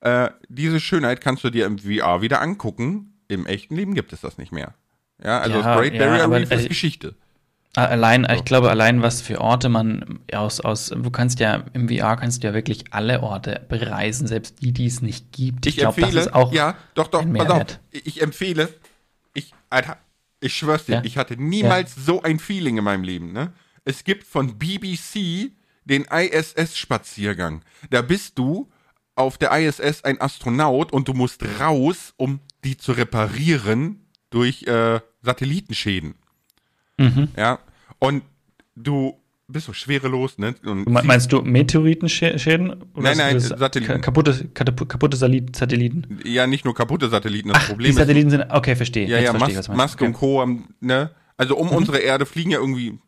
Äh, 0.01 0.29
diese 0.47 0.79
Schönheit 0.79 1.21
kannst 1.21 1.43
du 1.43 1.49
dir 1.49 1.65
im 1.65 1.79
VR 1.79 2.21
wieder 2.21 2.41
angucken. 2.41 3.19
Im 3.27 3.45
echten 3.45 3.75
Leben 3.75 3.93
gibt 3.93 4.13
es 4.13 4.21
das 4.21 4.37
nicht 4.37 4.51
mehr. 4.51 4.73
Ja, 5.23 5.39
also 5.39 5.57
ja, 5.57 5.63
das 5.63 5.77
Great 5.77 5.97
Barrier 5.97 6.17
ja, 6.19 6.25
Reef 6.25 6.51
ist 6.51 6.65
äh, 6.65 6.67
Geschichte. 6.69 7.15
Allein, 7.75 8.25
so. 8.27 8.35
ich 8.35 8.45
glaube, 8.45 8.69
allein 8.69 9.03
was 9.03 9.21
für 9.21 9.39
Orte 9.39 9.69
man 9.69 10.19
aus, 10.33 10.59
aus, 10.59 10.87
du 10.87 11.11
kannst 11.11 11.39
ja 11.39 11.65
im 11.73 11.87
VR 11.87 12.15
kannst 12.17 12.41
du 12.41 12.47
ja 12.47 12.53
wirklich 12.53 12.85
alle 12.91 13.21
Orte 13.21 13.63
bereisen, 13.69 14.27
selbst 14.27 14.61
die, 14.61 14.71
die 14.71 14.87
es 14.87 15.01
nicht 15.01 15.31
gibt. 15.31 15.67
Ich, 15.67 15.75
ich 15.75 15.81
glaube, 15.81 16.01
das 16.01 16.15
ist 16.15 16.33
auch 16.33 16.51
ja, 16.51 16.75
doch, 16.95 17.07
doch, 17.07 17.23
pass 17.33 17.49
auf. 17.49 17.79
Ich 17.91 18.21
empfehle, 18.23 18.69
ich, 19.33 19.53
Alter, 19.69 19.97
ich 20.39 20.55
schwör's 20.55 20.85
dir, 20.85 20.95
ja? 20.95 21.01
ich 21.03 21.17
hatte 21.17 21.35
niemals 21.37 21.95
ja. 21.95 22.01
so 22.03 22.21
ein 22.21 22.39
Feeling 22.39 22.77
in 22.77 22.83
meinem 22.83 23.03
Leben, 23.03 23.31
ne? 23.31 23.53
Es 23.85 24.03
gibt 24.03 24.25
von 24.25 24.57
BBC 24.57 25.51
den 25.83 26.05
ISS-Spaziergang. 26.05 27.63
Da 27.89 28.01
bist 28.01 28.37
du 28.37 28.69
auf 29.15 29.37
der 29.37 29.51
ISS 29.51 30.03
ein 30.03 30.21
Astronaut 30.21 30.93
und 30.93 31.07
du 31.07 31.13
musst 31.13 31.43
raus, 31.59 32.13
um 32.17 32.39
die 32.63 32.77
zu 32.77 32.91
reparieren 32.91 34.05
durch 34.29 34.63
äh, 34.63 35.01
Satellitenschäden. 35.21 36.15
Mhm. 36.97 37.29
Ja. 37.35 37.59
Und 37.97 38.23
du 38.75 39.18
bist 39.51 39.65
so 39.65 39.73
schwerelos, 39.73 40.37
ne? 40.37 40.55
Und 40.63 40.89
meinst 40.89 41.31
du 41.31 41.41
Meteoritenschäden? 41.41 42.75
nein, 42.95 43.17
nein, 43.17 43.39
Satelliten. 43.39 44.01
Kaputte, 44.01 44.47
kaputte 44.53 45.17
Satelliten. 45.17 46.19
Ja, 46.23 46.47
nicht 46.47 46.65
nur 46.65 46.75
kaputte 46.75 47.09
Satelliten, 47.09 47.49
das 47.49 47.57
Ach, 47.63 47.67
Problem 47.69 47.91
die 47.91 47.97
Satelliten 47.97 48.29
sind, 48.29 48.45
okay, 48.49 48.75
verstehe. 48.75 49.07
Ja, 49.07 49.19
ja, 49.19 49.33
Mas 49.33 49.67
Musk 49.67 50.01
und 50.01 50.13
Co. 50.13 50.45
ne? 50.79 51.11
Also 51.37 51.57
um 51.57 51.67
mhm. 51.67 51.73
unsere 51.73 51.99
Erde 51.99 52.25
fliegen 52.25 52.51
ja 52.51 52.59
irgendwie 52.59 52.99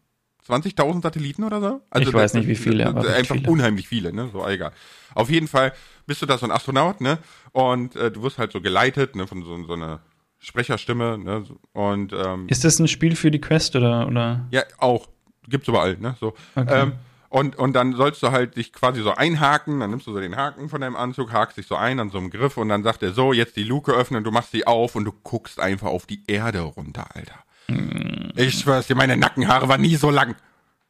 20.000 0.48 1.04
Satelliten 1.04 1.44
oder 1.44 1.62
so. 1.62 1.82
Also 1.90 2.10
ich 2.10 2.14
weiß 2.14 2.34
nicht, 2.34 2.48
wie 2.48 2.56
viele, 2.56 2.88
aber 2.88 3.14
einfach 3.14 3.36
viele. 3.36 3.50
unheimlich 3.50 3.88
viele, 3.88 4.14
ne? 4.14 4.30
So 4.34 4.46
egal. 4.48 4.72
Auf 5.14 5.30
jeden 5.30 5.48
Fall 5.48 5.74
bist 6.08 6.22
du 6.22 6.26
da 6.26 6.38
so 6.38 6.46
ein 6.46 6.52
Astronaut, 6.52 7.02
ne? 7.02 7.20
Und 7.52 7.96
äh, 7.96 8.12
du 8.12 8.24
wirst 8.24 8.38
halt 8.38 8.52
so 8.52 8.62
geleitet, 8.62 9.16
ne? 9.16 9.28
Von 9.28 9.44
so, 9.44 9.64
so 9.64 9.74
einer 9.74 10.02
Sprecherstimme, 10.40 11.18
ne? 11.18 11.44
Und 11.74 12.14
ähm, 12.14 12.48
ist 12.48 12.64
das 12.64 12.80
ein 12.80 12.88
Spiel 12.88 13.16
für 13.16 13.30
die 13.30 13.40
Quest 13.40 13.76
oder 13.76 14.08
oder? 14.08 14.48
Ja, 14.52 14.64
auch 14.78 15.08
gibt's 15.48 15.68
überall, 15.68 15.98
ne? 15.98 16.16
So. 16.20 16.34
Okay. 16.56 16.82
Ähm, 16.82 16.94
und, 17.30 17.58
und 17.58 17.74
dann 17.74 17.94
sollst 17.94 18.22
du 18.24 18.32
halt 18.32 18.58
dich 18.58 18.74
quasi 18.74 19.02
so 19.02 19.14
einhaken, 19.14 19.80
dann 19.80 19.90
nimmst 19.90 20.06
du 20.06 20.12
so 20.12 20.20
den 20.20 20.36
Haken 20.36 20.68
von 20.68 20.82
deinem 20.82 20.98
Anzug, 20.98 21.32
hakst 21.32 21.58
dich 21.58 21.66
so 21.66 21.78
ein 21.78 21.98
an 22.02 22.10
so 22.10 22.18
einem 22.18 22.30
Griff 22.30 22.58
und 22.58 22.68
dann 22.68 22.84
sagt 22.84 23.04
er 23.04 23.14
so, 23.14 23.32
jetzt 23.32 23.56
die 23.56 23.64
Luke 23.64 23.94
öffnen, 23.94 24.26
du 24.26 24.32
machst 24.32 24.52
sie 24.52 24.68
auf 24.68 24.96
und 24.96 25.06
du 25.06 25.14
guckst 25.24 25.58
einfach 25.58 25.88
auf 25.88 26.06
die 26.06 26.24
Erde 26.28 26.60
runter, 26.60 27.06
Alter. 27.14 27.40
Mm. 27.70 28.32
Ich 28.36 28.60
schwör's 28.60 28.88
dir, 28.88 28.96
meine 28.96 29.16
Nackenhaare 29.16 29.70
waren 29.70 29.80
nie 29.80 29.96
so 29.96 30.10
lang. 30.10 30.36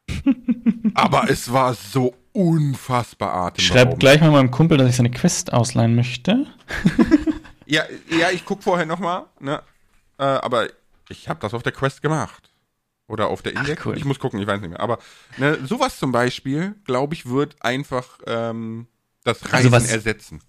Aber 0.94 1.30
es 1.30 1.52
war 1.52 1.74
so 1.74 2.16
unfassbar 2.32 3.28
atemberaubend. 3.28 3.62
Schreib 3.62 4.00
gleich 4.00 4.20
mal 4.20 4.32
meinem 4.32 4.50
Kumpel, 4.50 4.78
dass 4.78 4.88
ich 4.88 4.96
seine 4.96 5.12
Quest 5.12 5.52
ausleihen 5.52 5.94
möchte. 5.94 6.46
ja, 7.66 7.84
ja, 8.10 8.30
ich 8.32 8.44
guck 8.44 8.64
vorher 8.64 8.86
nochmal, 8.86 9.26
ne? 9.38 9.62
Äh, 10.18 10.24
aber 10.24 10.66
ich 11.08 11.28
habe 11.28 11.38
das 11.40 11.54
auf 11.54 11.62
der 11.62 11.72
Quest 11.72 12.02
gemacht. 12.02 12.51
Oder 13.12 13.28
auf 13.28 13.42
der 13.42 13.52
Index. 13.52 13.82
Ach, 13.82 13.86
cool. 13.86 13.98
Ich 13.98 14.06
muss 14.06 14.18
gucken, 14.18 14.40
ich 14.40 14.46
weiß 14.46 14.62
nicht 14.62 14.70
mehr. 14.70 14.80
Aber 14.80 14.98
ne, 15.36 15.58
sowas 15.66 15.98
zum 15.98 16.12
Beispiel, 16.12 16.76
glaube 16.86 17.12
ich, 17.12 17.26
wird 17.26 17.56
einfach 17.60 18.06
ähm, 18.26 18.86
das 19.22 19.44
Reisen 19.44 19.54
also 19.54 19.72
was, 19.72 19.92
ersetzen. 19.92 20.40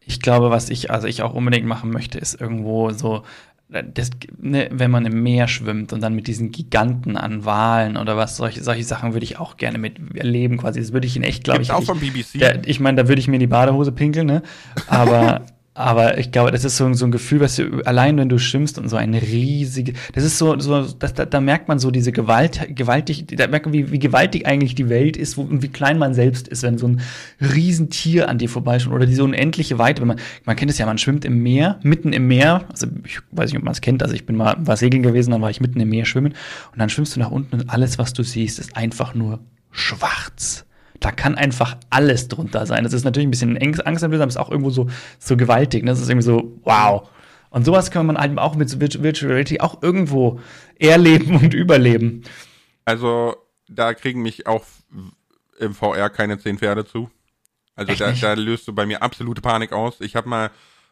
Ich 0.00 0.20
glaube, 0.20 0.50
was 0.50 0.68
ich, 0.68 0.90
also 0.90 1.06
ich 1.06 1.22
auch 1.22 1.32
unbedingt 1.32 1.66
machen 1.66 1.90
möchte, 1.90 2.18
ist 2.18 2.38
irgendwo 2.38 2.90
so, 2.90 3.22
das, 3.70 4.10
ne, 4.36 4.68
wenn 4.70 4.90
man 4.90 5.06
im 5.06 5.22
Meer 5.22 5.48
schwimmt 5.48 5.94
und 5.94 6.02
dann 6.02 6.14
mit 6.14 6.26
diesen 6.26 6.50
Giganten 6.50 7.16
an 7.16 7.46
Walen 7.46 7.96
oder 7.96 8.18
was, 8.18 8.36
solche, 8.36 8.62
solche 8.62 8.84
Sachen 8.84 9.14
würde 9.14 9.24
ich 9.24 9.38
auch 9.38 9.56
gerne 9.56 9.78
mit 9.78 9.98
erleben, 10.14 10.58
quasi. 10.58 10.78
Das 10.78 10.92
würde 10.92 11.06
ich 11.06 11.16
in 11.16 11.22
echt, 11.22 11.44
glaube 11.44 11.62
ich. 11.62 11.72
auch 11.72 11.84
vom 11.84 12.00
BBC. 12.00 12.38
Der, 12.38 12.68
ich 12.68 12.80
meine, 12.80 13.02
da 13.02 13.08
würde 13.08 13.20
ich 13.20 13.28
mir 13.28 13.36
in 13.36 13.40
die 13.40 13.46
Badehose 13.46 13.92
pinkeln, 13.92 14.26
ne? 14.26 14.42
Aber 14.88 15.46
Aber 15.72 16.18
ich 16.18 16.32
glaube, 16.32 16.50
das 16.50 16.64
ist 16.64 16.76
so, 16.76 16.92
so 16.94 17.04
ein 17.04 17.12
Gefühl, 17.12 17.38
was 17.38 17.54
du, 17.54 17.82
allein 17.84 18.18
wenn 18.18 18.28
du 18.28 18.38
schwimmst 18.38 18.76
und 18.76 18.88
so 18.88 18.96
ein 18.96 19.14
riesige, 19.14 19.92
das 20.14 20.24
ist 20.24 20.36
so, 20.36 20.58
so 20.58 20.82
das, 20.82 21.14
da, 21.14 21.24
da 21.24 21.40
merkt 21.40 21.68
man 21.68 21.78
so 21.78 21.92
diese 21.92 22.10
Gewalt, 22.10 22.74
gewaltig, 22.74 23.26
da 23.28 23.46
merkt 23.46 23.66
man, 23.66 23.72
wie, 23.72 23.92
wie 23.92 24.00
gewaltig 24.00 24.46
eigentlich 24.46 24.74
die 24.74 24.88
Welt 24.88 25.16
ist 25.16 25.36
wo, 25.36 25.42
und 25.42 25.62
wie 25.62 25.68
klein 25.68 25.96
man 25.96 26.12
selbst 26.12 26.48
ist, 26.48 26.64
wenn 26.64 26.76
so 26.76 26.88
ein 26.88 27.00
Riesentier 27.40 28.28
an 28.28 28.38
dir 28.38 28.48
vorbeischaut 28.48 28.92
oder 28.92 29.06
diese 29.06 29.22
unendliche 29.22 29.78
Weite. 29.78 30.00
Wenn 30.00 30.08
man, 30.08 30.20
man 30.44 30.56
kennt 30.56 30.72
es 30.72 30.78
ja, 30.78 30.86
man 30.86 30.98
schwimmt 30.98 31.24
im 31.24 31.40
Meer, 31.40 31.78
mitten 31.84 32.12
im 32.12 32.26
Meer, 32.26 32.64
also 32.68 32.88
ich 33.06 33.20
weiß 33.30 33.52
nicht, 33.52 33.58
ob 33.58 33.64
man 33.64 33.72
es 33.72 33.80
kennt, 33.80 34.02
also 34.02 34.14
ich 34.14 34.26
bin 34.26 34.34
mal, 34.34 34.56
war 34.58 34.76
segeln 34.76 35.04
gewesen, 35.04 35.30
dann 35.30 35.40
war 35.40 35.50
ich 35.50 35.60
mitten 35.60 35.78
im 35.78 35.88
Meer 35.88 36.04
schwimmen 36.04 36.34
und 36.72 36.80
dann 36.80 36.88
schwimmst 36.88 37.14
du 37.14 37.20
nach 37.20 37.30
unten 37.30 37.54
und 37.54 37.70
alles, 37.70 37.96
was 37.96 38.12
du 38.12 38.24
siehst, 38.24 38.58
ist 38.58 38.76
einfach 38.76 39.14
nur 39.14 39.38
schwarz 39.70 40.66
da 41.00 41.10
kann 41.10 41.34
einfach 41.34 41.76
alles 41.88 42.28
drunter 42.28 42.66
sein. 42.66 42.84
Das 42.84 42.92
ist 42.92 43.04
natürlich 43.04 43.26
ein 43.26 43.30
bisschen 43.30 43.56
angsteinflößend, 43.56 44.22
aber 44.22 44.28
ist 44.28 44.36
auch 44.36 44.50
irgendwo 44.50 44.70
so, 44.70 44.88
so 45.18 45.36
gewaltig. 45.36 45.82
Ne? 45.82 45.90
Das 45.90 46.00
ist 46.00 46.08
irgendwie 46.08 46.26
so, 46.26 46.58
wow. 46.62 47.08
Und 47.48 47.64
sowas 47.64 47.90
kann 47.90 48.06
man 48.06 48.16
halt 48.16 48.38
auch 48.38 48.54
mit 48.54 48.78
Virtual 48.78 49.32
Reality 49.32 49.60
auch 49.60 49.82
irgendwo 49.82 50.40
erleben 50.78 51.36
und 51.36 51.54
überleben. 51.54 52.22
Also, 52.84 53.34
da 53.68 53.94
kriegen 53.94 54.22
mich 54.22 54.46
auch 54.46 54.64
im 55.58 55.74
VR 55.74 56.10
keine 56.10 56.38
zehn 56.38 56.58
Pferde 56.58 56.84
zu. 56.84 57.10
Also 57.74 57.94
da, 57.94 58.12
da, 58.12 58.34
löst 58.34 58.68
du 58.68 58.74
bei 58.74 58.84
mir 58.84 59.02
absolute 59.02 59.40
Panik 59.40 59.72
aus. 59.72 60.00
Ich 60.00 60.14
habe 60.14 60.28
mal 60.28 60.50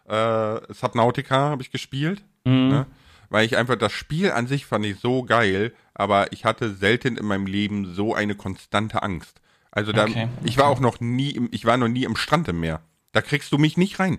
äh, 0.09 0.73
Subnautica 0.73 1.37
habe 1.51 1.63
ich 1.63 1.71
gespielt, 1.71 2.25
mhm. 2.45 2.69
ne? 2.69 2.87
weil 3.29 3.45
ich 3.45 3.57
einfach 3.57 3.77
das 3.77 3.93
Spiel 3.93 4.31
an 4.31 4.47
sich 4.47 4.65
fand 4.65 4.87
ich 4.87 4.99
so 4.99 5.23
geil, 5.23 5.75
aber 5.93 6.33
ich 6.33 6.45
hatte 6.45 6.73
selten 6.73 7.17
in 7.17 7.27
meinem 7.27 7.47
Leben 7.47 7.95
so 7.95 8.15
eine 8.15 8.35
konstante 8.35 9.03
Angst. 9.03 9.41
Also 9.79 9.93
da, 9.93 10.07
okay, 10.07 10.25
okay. 10.25 10.29
ich 10.43 10.59
war 10.59 10.67
auch 10.67 10.81
noch 10.81 10.99
nie, 10.99 11.31
im, 11.31 11.51
ich 11.53 11.65
war 11.65 11.77
noch 11.77 11.87
nie 11.87 12.03
im 12.03 12.17
Strand 12.17 12.49
im 12.49 12.59
Meer. 12.59 12.81
Da 13.13 13.23
kriegst 13.23 13.53
du 13.53 13.59
mich 13.59 13.77
nicht 13.77 14.01
rein. 14.01 14.19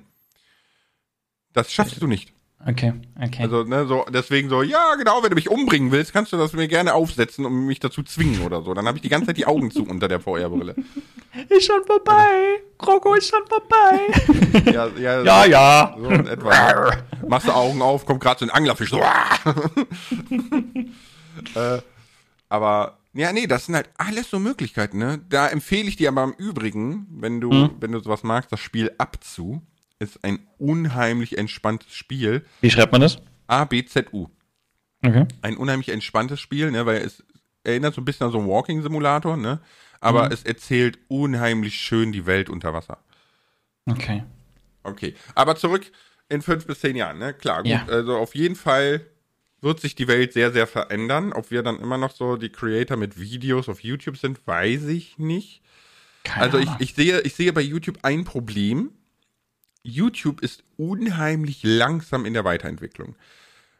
Das 1.52 1.74
schaffst 1.74 2.02
du 2.02 2.08
nicht. 2.08 2.32
Okay, 2.66 2.94
okay. 3.22 3.44
Also, 3.44 3.64
ne, 3.64 3.86
so, 3.88 4.06
deswegen 4.10 4.48
so, 4.48 4.64
ja, 4.64 4.96
genau, 4.96 5.22
wenn 5.22 5.32
du 5.32 5.36
mich 5.36 5.50
umbringen 5.50 5.92
willst, 5.92 6.14
kannst 6.14 6.32
du 6.32 6.38
das 6.38 6.54
mir 6.54 6.70
gerne 6.70 6.94
aufsetzen 6.94 7.46
und 7.46 7.66
mich 7.66 7.82
dazu 7.82 8.04
zwingen 8.04 8.44
oder 8.44 8.62
so. 8.62 8.74
Dann 8.74 8.88
habe 8.88 8.98
ich 8.98 9.02
die 9.02 9.10
ganze 9.10 9.28
Zeit 9.28 9.38
die 9.38 9.48
Augen 9.48 9.70
zu 9.70 9.84
unter 9.84 10.08
der 10.08 10.22
VR-Brille. 10.22 10.76
Ist 11.50 11.66
schon 11.66 11.84
vorbei. 11.86 12.62
Kroko 12.78 13.16
ist 13.16 13.30
schon 13.30 13.46
vorbei. 13.48 14.00
ja, 14.72 14.88
ja, 14.98 15.22
ja. 15.22 15.44
So, 15.44 15.50
ja. 15.50 15.96
So 15.98 16.10
in 16.10 16.28
etwa. 16.28 16.94
Machst 17.28 17.48
du 17.48 17.52
Augen 17.52 17.82
auf, 17.82 18.06
kommt 18.06 18.22
gerade 18.22 18.40
so 18.40 18.46
ein 18.46 18.50
Anglerfisch. 18.50 18.92
So. 18.92 19.00
äh, 21.56 21.82
aber, 22.48 22.99
ja, 23.14 23.34
nee, 23.34 23.48
das 23.48 23.66
sind 23.66 23.76
halt 23.76 23.90
alles 23.98 24.30
so 24.30 24.40
Möglichkeiten, 24.40 24.98
ne? 24.98 25.20
Da 25.30 25.48
empfehle 25.48 25.90
ich 25.90 25.96
dir 25.96 26.10
aber 26.10 26.24
im 26.24 26.34
Übrigen, 26.34 27.08
wenn 27.10 27.42
du, 27.42 27.52
hm. 27.52 27.72
wenn 27.80 27.92
du 27.92 28.00
sowas 28.00 28.24
magst, 28.24 28.52
das 28.52 28.60
Spiel 28.60 28.92
Abzu 28.98 29.62
ist 30.00 30.24
ein 30.24 30.40
unheimlich 30.58 31.38
entspanntes 31.38 31.94
Spiel. 31.94 32.46
Wie 32.62 32.70
schreibt 32.70 32.92
man 32.92 33.02
das? 33.02 33.20
A-B-Z-U. 33.48 34.28
Okay. 35.04 35.26
Ein 35.42 35.58
unheimlich 35.58 35.90
entspanntes 35.90 36.40
Spiel, 36.40 36.72
ne, 36.72 36.86
weil 36.86 36.98
es 36.98 37.24
erinnert 37.64 37.96
so 37.96 38.02
ein 38.02 38.06
bisschen 38.06 38.28
an 38.28 38.32
so 38.32 38.40
einen 38.40 38.48
Walking-Simulator, 38.48 39.38
ne? 39.38 39.60
Aber 40.02 40.26
mhm. 40.26 40.32
es 40.32 40.44
erzählt 40.44 41.00
unheimlich 41.08 41.76
schön 41.76 42.12
die 42.12 42.26
Welt 42.26 42.50
unter 42.50 42.74
Wasser. 42.74 43.00
Okay. 43.86 44.24
Okay. 44.84 45.16
Aber 45.36 45.56
zurück 45.56 45.92
in 46.30 46.42
fünf 46.42 46.66
bis 46.66 46.80
zehn 46.80 46.96
Jahren, 46.96 47.18
ne? 47.18 47.34
Klar, 47.34 47.64
gut. 47.64 47.72
Ja. 47.72 47.86
Also 47.88 48.18
auf 48.18 48.36
jeden 48.36 48.56
Fall 48.56 49.06
wird 49.62 49.80
sich 49.80 49.96
die 49.96 50.08
Welt 50.08 50.34
sehr, 50.34 50.52
sehr 50.52 50.68
verändern. 50.68 51.34
Ob 51.34 51.52
wir 51.52 51.64
dann 51.64 51.80
immer 51.80 51.98
noch 51.98 52.12
so 52.12 52.38
die 52.38 52.50
Creator 52.50 52.98
mit 52.98 53.20
Videos 53.20 53.70
auf 53.70 53.82
YouTube 53.82 54.18
sind, 54.18 54.46
weiß 54.46 54.86
ich 54.86 55.18
nicht. 55.18 55.62
Keine 56.24 56.44
also 56.44 56.58
ich, 56.58 56.70
ich, 56.80 56.94
sehe, 56.94 57.22
ich 57.22 57.36
sehe 57.36 57.54
bei 57.54 57.62
YouTube 57.62 58.00
ein 58.04 58.24
Problem. 58.24 58.92
YouTube 59.84 60.42
ist 60.42 60.64
unheimlich 60.78 61.62
langsam 61.64 62.26
in 62.26 62.34
der 62.34 62.44
Weiterentwicklung. 62.44 63.16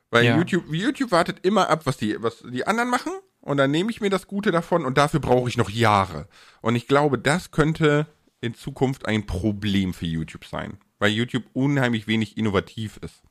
Weil 0.10 0.26
ja. 0.26 0.38
YouTube, 0.38 0.66
YouTube 0.72 1.12
wartet 1.12 1.46
immer 1.46 1.70
ab, 1.70 1.86
was 1.86 1.98
die, 1.98 2.22
was 2.22 2.44
die 2.52 2.66
anderen 2.66 2.90
machen, 2.90 3.12
und 3.42 3.58
dann 3.58 3.72
nehme 3.72 3.90
ich 3.90 4.02
mir 4.02 4.10
das 4.10 4.28
Gute 4.28 4.52
davon 4.52 4.86
und 4.86 4.98
dafür 4.98 5.20
brauche 5.20 5.50
ich 5.50 5.58
noch 5.58 5.70
Jahre. 5.70 6.28
Und 6.62 6.76
ich 6.76 6.88
glaube, 6.88 7.18
das 7.18 7.52
könnte 7.52 8.08
in 8.42 8.54
Zukunft 8.54 9.06
ein 9.06 9.26
Problem 9.26 9.94
für 9.94 10.06
YouTube 10.06 10.46
sein, 10.46 10.78
weil 11.00 11.12
YouTube 11.12 11.46
unheimlich 11.54 12.08
wenig 12.08 12.38
innovativ 12.38 12.98
ist. 12.98 13.22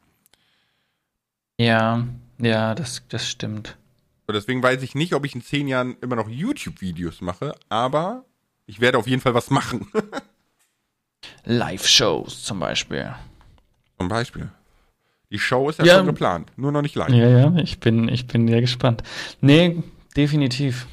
Ja, 1.58 2.06
ja, 2.38 2.74
das, 2.74 3.02
das 3.08 3.28
stimmt. 3.28 3.76
Und 4.26 4.34
deswegen 4.34 4.62
weiß 4.62 4.82
ich 4.82 4.94
nicht, 4.94 5.14
ob 5.14 5.24
ich 5.24 5.34
in 5.34 5.42
zehn 5.42 5.68
Jahren 5.68 5.96
immer 6.00 6.16
noch 6.16 6.28
YouTube-Videos 6.28 7.20
mache, 7.20 7.54
aber 7.68 8.24
ich 8.66 8.80
werde 8.80 8.98
auf 8.98 9.06
jeden 9.06 9.22
Fall 9.22 9.34
was 9.34 9.50
machen. 9.50 9.90
Live-Shows 11.44 12.44
zum 12.44 12.60
Beispiel. 12.60 13.14
Zum 13.98 14.08
Beispiel. 14.08 14.50
Die 15.30 15.38
Show 15.38 15.68
ist 15.68 15.78
ja, 15.78 15.84
ja, 15.84 15.96
schon 15.96 16.06
geplant, 16.06 16.50
nur 16.56 16.72
noch 16.72 16.82
nicht 16.82 16.94
live. 16.94 17.10
Ja, 17.10 17.28
ja, 17.28 17.56
ich 17.56 17.80
bin, 17.80 18.08
ich 18.08 18.26
bin 18.26 18.48
sehr 18.48 18.60
gespannt. 18.60 19.02
Nee, 19.40 19.82
definitiv. 20.16 20.86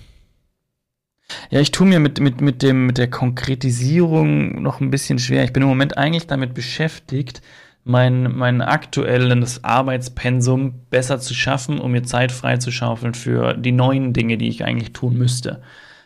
Ja, 1.49 1.59
ich 1.59 1.71
tue 1.71 1.87
mir 1.87 1.99
mit, 1.99 2.19
mit, 2.19 2.41
mit, 2.41 2.61
dem, 2.61 2.85
mit 2.85 2.97
der 2.97 3.09
Konkretisierung 3.09 4.61
noch 4.61 4.81
ein 4.81 4.91
bisschen 4.91 5.19
schwer. 5.19 5.43
Ich 5.43 5.53
bin 5.53 5.63
im 5.63 5.69
Moment 5.69 5.97
eigentlich 5.97 6.27
damit 6.27 6.53
beschäftigt, 6.53 7.41
mein, 7.85 8.35
mein 8.35 8.61
aktuelles 8.61 9.63
Arbeitspensum 9.63 10.73
besser 10.89 11.19
zu 11.19 11.35
schaffen, 11.35 11.79
um 11.79 11.91
mir 11.91 12.03
Zeit 12.03 12.31
freizuschaufeln 12.31 13.13
für 13.13 13.53
die 13.53 13.71
neuen 13.71 14.11
Dinge, 14.11 14.37
die 14.37 14.49
ich 14.49 14.65
eigentlich 14.65 14.91
tun 14.91 15.15
müsste. 15.15 15.61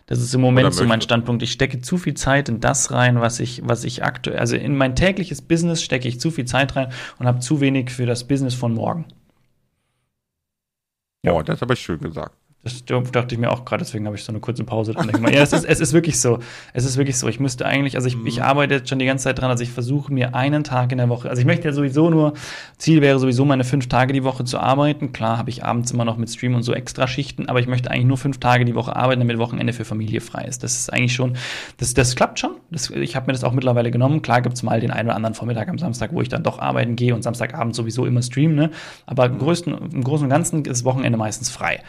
Das 0.06 0.20
ist 0.20 0.34
im 0.34 0.42
Moment 0.42 0.74
so 0.74 0.84
mein 0.86 1.02
Standpunkt. 1.02 1.42
Ich 1.42 1.52
stecke 1.52 1.80
zu 1.82 1.98
viel 1.98 2.16
Zeit 2.16 2.50
in 2.50 2.60
das 2.60 2.92
rein, 2.92 3.22
was 3.22 3.40
ich, 3.40 3.62
was 3.64 3.86
ich 3.86 4.04
aktuell, 4.04 4.40
also 4.40 4.58
in 4.58 4.76
mein 4.76 4.96
tägliches 4.96 5.42
Business 5.42 5.82
stecke 5.82 6.08
ich 6.08 6.20
zu 6.20 6.32
viel 6.32 6.46
Zeit 6.46 6.76
rein 6.76 6.92
und 7.18 7.28
habe 7.28 7.40
zu 7.40 7.62
wenig 7.62 7.92
für 7.92 8.06
das 8.06 8.28
Business 8.28 8.56
von 8.56 8.74
morgen. 8.74 9.06
Ja, 11.24 11.32
oh, 11.34 11.42
das 11.44 11.58
ist 11.58 11.64
aber 11.64 11.76
schön 11.78 12.00
gesagt. 12.00 12.36
Das 12.62 12.84
dachte 12.84 13.36
ich 13.36 13.40
mir 13.40 13.52
auch 13.52 13.64
gerade, 13.64 13.86
deswegen 13.86 14.06
habe 14.06 14.18
ich 14.18 14.24
so 14.26 14.34
eine 14.34 14.42
kurze 14.42 14.66
Pause 14.66 14.92
dran. 14.92 15.10
ja, 15.32 15.42
es 15.42 15.54
ist, 15.54 15.64
es 15.64 15.80
ist 15.80 15.94
wirklich 15.94 16.20
so. 16.20 16.40
Es 16.74 16.84
ist 16.84 16.98
wirklich 16.98 17.18
so. 17.18 17.30
Ich 17.30 17.40
müsste 17.40 17.66
eigentlich, 17.66 17.96
also 17.96 18.10
ich, 18.10 18.18
ich 18.26 18.38
mhm. 18.38 18.44
arbeite 18.44 18.74
jetzt 18.74 18.90
schon 18.90 19.00
die 19.00 19.06
ganze 19.06 19.24
Zeit 19.24 19.40
dran, 19.40 19.50
also 19.50 19.64
ich 19.64 19.72
versuche 19.72 20.12
mir 20.12 20.36
einen 20.36 20.66
Tag 20.66 20.92
in 20.92 20.98
der 20.98 21.08
Woche, 21.08 21.30
also 21.30 21.40
ich 21.40 21.46
möchte 21.46 21.70
ja 21.70 21.74
sowieso 21.74 22.10
nur, 22.10 22.34
Ziel 22.78 23.02
wäre 23.02 23.18
sowieso 23.18 23.46
meine 23.46 23.64
fünf 23.64 23.88
Tage 23.88 24.12
die 24.12 24.26
Woche 24.26 24.44
zu 24.44 24.60
arbeiten. 24.60 25.14
Klar 25.14 25.38
habe 25.38 25.50
ich 25.50 25.64
abends 25.64 25.92
immer 25.92 26.04
noch 26.04 26.18
mit 26.18 26.30
Stream 26.30 26.54
und 26.54 26.64
so 26.64 26.74
extra 26.74 27.08
Schichten, 27.08 27.48
aber 27.48 27.62
ich 27.62 27.68
möchte 27.68 27.92
eigentlich 27.92 28.08
nur 28.08 28.18
fünf 28.18 28.40
Tage 28.40 28.66
die 28.66 28.76
Woche 28.76 28.94
arbeiten, 28.94 29.22
damit 29.22 29.38
Wochenende 29.38 29.72
für 29.72 29.86
Familie 29.86 30.20
frei 30.20 30.44
ist. 30.44 30.62
Das 30.62 30.76
ist 30.78 30.92
eigentlich 30.92 31.14
schon, 31.14 31.38
das, 31.78 31.94
das 31.94 32.18
klappt 32.18 32.40
schon. 32.40 32.58
Das, 32.72 32.90
ich 32.90 33.16
habe 33.16 33.28
mir 33.28 33.34
das 33.34 33.46
auch 33.46 33.54
mittlerweile 33.54 33.90
genommen. 33.90 34.22
Klar 34.22 34.42
gibt 34.42 34.56
es 34.56 34.64
mal 34.64 34.82
den 34.82 34.92
einen 34.92 35.08
oder 35.08 35.16
anderen 35.16 35.34
Vormittag 35.34 35.70
am 35.70 35.78
Samstag, 35.78 36.12
wo 36.12 36.22
ich 36.22 36.28
dann 36.28 36.44
doch 36.44 36.60
arbeiten 36.60 36.98
gehe 36.98 37.16
und 37.16 37.24
Samstagabend 37.24 37.74
sowieso 37.74 38.06
immer 38.06 38.22
streamen, 38.22 38.56
ne? 38.58 38.72
Aber 39.06 39.28
im, 39.28 39.40
größten, 39.40 39.92
im 39.94 40.04
Großen 40.04 40.26
und 40.26 40.30
Ganzen 40.30 40.66
ist 40.66 40.84
Wochenende 40.84 41.18
meistens 41.18 41.50
frei. 41.50 41.80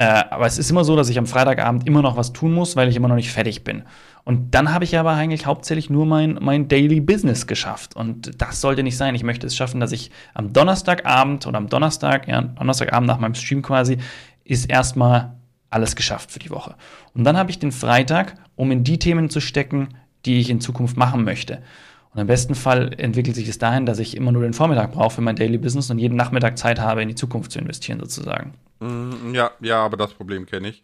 Äh, 0.00 0.24
aber 0.30 0.46
es 0.46 0.56
ist 0.56 0.70
immer 0.70 0.82
so, 0.82 0.96
dass 0.96 1.10
ich 1.10 1.18
am 1.18 1.26
Freitagabend 1.26 1.86
immer 1.86 2.00
noch 2.00 2.16
was 2.16 2.32
tun 2.32 2.54
muss, 2.54 2.74
weil 2.74 2.88
ich 2.88 2.96
immer 2.96 3.08
noch 3.08 3.16
nicht 3.16 3.30
fertig 3.30 3.64
bin. 3.64 3.82
Und 4.24 4.54
dann 4.54 4.72
habe 4.72 4.82
ich 4.82 4.96
aber 4.96 5.10
eigentlich 5.10 5.44
hauptsächlich 5.44 5.90
nur 5.90 6.06
mein, 6.06 6.38
mein 6.40 6.68
Daily 6.68 7.00
Business 7.00 7.46
geschafft. 7.46 7.96
Und 7.96 8.40
das 8.40 8.62
sollte 8.62 8.82
nicht 8.82 8.96
sein. 8.96 9.14
Ich 9.14 9.24
möchte 9.24 9.46
es 9.46 9.54
schaffen, 9.54 9.78
dass 9.78 9.92
ich 9.92 10.10
am 10.32 10.54
Donnerstagabend 10.54 11.46
oder 11.46 11.58
am 11.58 11.68
Donnerstag, 11.68 12.28
ja, 12.28 12.40
Donnerstagabend 12.40 13.08
nach 13.08 13.18
meinem 13.18 13.34
Stream 13.34 13.60
quasi, 13.60 13.98
ist 14.42 14.70
erstmal 14.70 15.34
alles 15.68 15.96
geschafft 15.96 16.30
für 16.30 16.38
die 16.38 16.50
Woche. 16.50 16.76
Und 17.12 17.24
dann 17.24 17.36
habe 17.36 17.50
ich 17.50 17.58
den 17.58 17.70
Freitag, 17.70 18.36
um 18.56 18.70
in 18.70 18.84
die 18.84 18.98
Themen 18.98 19.28
zu 19.28 19.40
stecken, 19.40 19.88
die 20.24 20.40
ich 20.40 20.48
in 20.48 20.62
Zukunft 20.62 20.96
machen 20.96 21.24
möchte. 21.24 21.62
Und 22.12 22.20
im 22.20 22.26
besten 22.26 22.54
Fall 22.54 22.92
entwickelt 22.98 23.36
sich 23.36 23.48
es 23.48 23.58
dahin, 23.58 23.86
dass 23.86 24.00
ich 24.00 24.16
immer 24.16 24.32
nur 24.32 24.42
den 24.42 24.52
Vormittag 24.52 24.92
brauche 24.92 25.14
für 25.14 25.20
mein 25.20 25.36
Daily 25.36 25.58
Business 25.58 25.90
und 25.90 25.98
jeden 25.98 26.16
Nachmittag 26.16 26.58
Zeit 26.58 26.80
habe, 26.80 27.02
in 27.02 27.08
die 27.08 27.14
Zukunft 27.14 27.52
zu 27.52 27.60
investieren, 27.60 28.00
sozusagen. 28.00 28.54
Mm, 28.80 29.32
ja, 29.32 29.52
ja, 29.60 29.84
aber 29.84 29.96
das 29.96 30.12
Problem 30.14 30.46
kenne 30.46 30.68
ich. 30.68 30.82